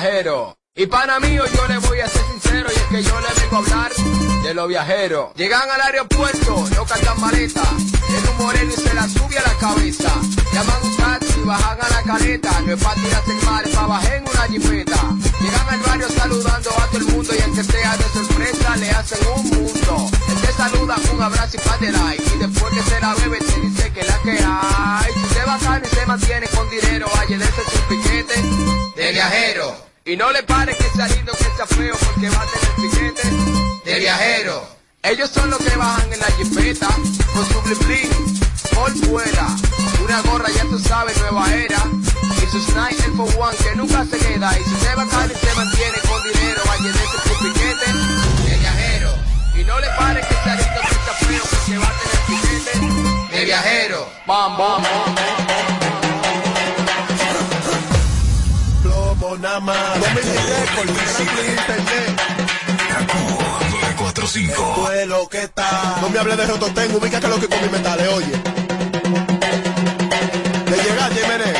Viajero. 0.00 0.56
Y 0.74 0.86
pana 0.86 1.20
mío, 1.20 1.44
yo 1.46 1.66
le 1.66 1.78
voy 1.78 2.00
a 2.00 2.08
ser 2.08 2.22
sincero 2.32 2.68
y 2.74 2.76
es 2.76 2.84
que 2.84 3.02
yo 3.02 3.20
le 3.20 3.40
vengo 3.40 3.56
a 3.56 3.58
hablar 3.58 3.92
de 4.42 4.54
los 4.54 4.68
viajeros. 4.68 5.34
Llegan 5.34 5.68
al 5.68 5.80
aeropuerto, 5.80 6.68
no 6.74 6.84
cargan 6.86 7.20
maleta, 7.20 7.62
en 8.08 8.28
un 8.30 8.36
moreno 8.38 8.72
y 8.72 8.80
se 8.80 8.94
la 8.94 9.08
sube 9.08 9.38
a 9.38 9.42
la 9.42 9.54
cabeza. 9.58 10.10
Llaman 10.52 10.82
un 10.84 10.96
taxi, 10.96 11.40
bajan 11.44 11.78
a 11.80 11.88
la 11.88 12.02
caleta, 12.02 12.60
no 12.62 12.72
es 12.72 12.82
para 12.82 12.94
tirarse 12.94 13.30
el 13.30 13.44
mar, 13.44 13.66
es 13.66 13.74
para 13.74 13.86
bajar 13.88 14.14
en 14.14 14.28
una 14.28 14.42
jipeta. 14.48 15.00
Llegan 15.40 15.68
al 15.68 15.80
barrio 15.80 16.08
saludando 16.08 16.70
a 16.70 16.86
todo 16.86 16.98
el 16.98 17.06
mundo 17.06 17.32
y 17.38 17.42
aunque 17.42 17.64
sea 17.64 17.96
de 17.96 18.04
sorpresa 18.04 18.76
le 18.76 18.90
hacen 18.90 19.18
un 19.36 19.50
mundo. 19.50 20.10
Él 20.28 20.40
te 20.40 20.52
saluda 20.52 20.96
un 21.12 21.22
abrazo 21.22 21.56
y 21.56 21.60
pan 21.60 21.80
de 21.80 21.92
like 21.92 22.24
y 22.36 22.38
después 22.38 22.72
que 22.72 22.82
se 22.82 23.00
la 23.00 23.14
bebe 23.16 23.38
te 23.38 23.60
dice 23.60 23.92
que 23.92 24.04
la 24.04 24.18
que 24.22 24.30
hay. 24.30 25.12
Si 25.12 25.34
se 25.34 25.44
bacana 25.44 25.82
y 25.84 25.94
se 25.94 26.06
mantiene 26.06 26.46
con 26.48 26.70
dinero, 26.70 27.06
vaya 27.14 27.36
de 27.36 27.44
ese 27.44 27.64
su 27.70 27.80
piquete 27.88 28.42
de 28.96 29.12
viajero. 29.12 29.89
Y 30.10 30.16
no 30.16 30.28
le 30.32 30.42
pare 30.42 30.76
que 30.76 30.90
sea 30.90 31.06
lindo, 31.06 31.30
que 31.30 31.44
sea 31.44 31.66
feo, 31.68 31.96
porque 31.96 32.28
va 32.30 32.42
a 32.42 32.46
tener 32.46 32.90
piquete 32.90 33.30
de 33.84 33.98
viajero. 34.00 34.66
Ellos 35.04 35.30
son 35.30 35.48
los 35.50 35.58
que 35.60 35.76
bajan 35.76 36.12
en 36.12 36.18
la 36.18 36.26
jipeta, 36.32 36.88
con 37.32 37.46
su 37.46 37.62
blin 37.62 37.78
blin, 37.86 38.40
por 38.74 38.90
fuera. 39.06 39.46
Una 40.02 40.20
gorra, 40.22 40.48
ya 40.50 40.64
tú 40.64 40.80
sabes, 40.80 41.16
nueva 41.18 41.54
era. 41.54 41.84
Y 42.42 42.50
su 42.50 42.60
sniper 42.72 43.12
for 43.16 43.28
one, 43.38 43.56
que 43.58 43.76
nunca 43.76 44.04
se 44.04 44.18
queda. 44.18 44.50
Y 44.58 44.64
si 44.64 44.76
se 44.84 44.94
bacana 44.96 45.32
y 45.32 45.46
se 45.46 45.54
mantiene 45.54 45.98
con 46.08 46.22
dinero, 46.24 46.62
vaya 46.66 46.82
de 46.82 46.90
ese 46.90 47.28
su 47.28 47.44
piquete 47.44 47.92
de 48.50 48.58
viajero. 48.58 49.10
Y 49.60 49.64
no 49.64 49.78
le 49.78 49.86
pare 49.96 50.20
que 50.22 50.34
sea 50.42 50.56
lindo, 50.56 50.80
que 50.80 50.94
sea 51.04 51.14
feo, 51.28 51.42
porque 51.50 51.78
va 51.78 51.86
a 51.86 51.94
tener 52.00 52.18
piquete 52.26 53.36
de 53.36 53.44
viajero. 53.44 54.08
Bam, 54.26 54.58
bam, 54.58 54.82
bam. 54.82 55.14
Plomo 55.14 55.79
nada 59.40 59.60
más. 59.60 60.00
Dominic 60.00 60.24
Records, 60.24 60.92
Franklin 61.16 61.50
Internet. 61.50 62.20
Esto 64.32 64.92
es 64.92 65.08
lo 65.08 65.28
que 65.28 65.42
está. 65.42 65.98
No 66.00 66.08
me 66.08 66.18
hables 66.18 66.36
de 66.36 66.46
Rototen, 66.46 66.94
ubica 66.94 67.18
que 67.20 67.26
lo 67.26 67.40
que 67.40 67.48
con 67.48 67.60
mi 67.62 67.68
metales, 67.68 68.08
oye. 68.08 68.32
De 70.66 70.76
llegar, 70.76 71.12
Jiménez. 71.12 71.56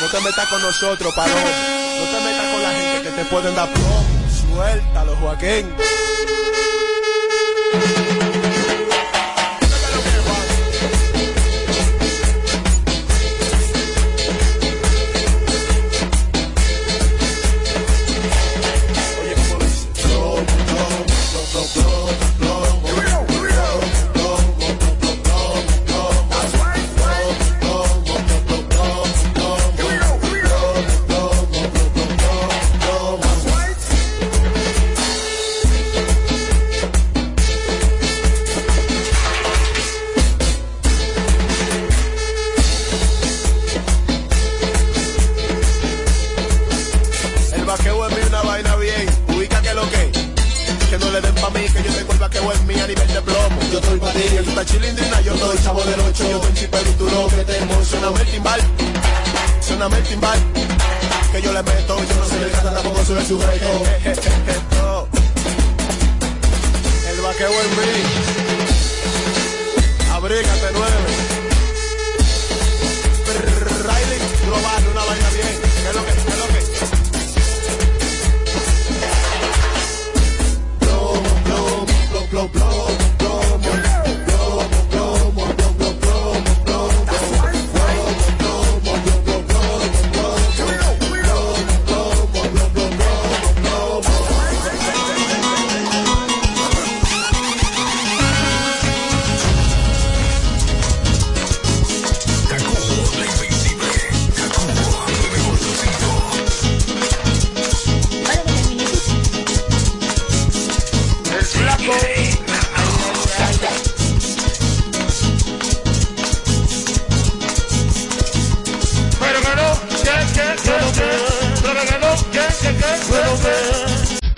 No 0.00 0.08
te 0.08 0.20
metas 0.20 0.46
con 0.48 0.60
nosotros, 0.60 1.14
parón. 1.14 1.34
No 1.34 2.04
te 2.04 2.24
metas 2.24 2.52
con 2.52 2.62
la 2.62 2.70
gente 2.70 3.02
que 3.02 3.16
te 3.16 3.24
pueden 3.26 3.54
dar 3.54 3.72
plomo. 3.72 4.04
Suéltalo, 4.52 5.16
Joaquín. 5.16 5.74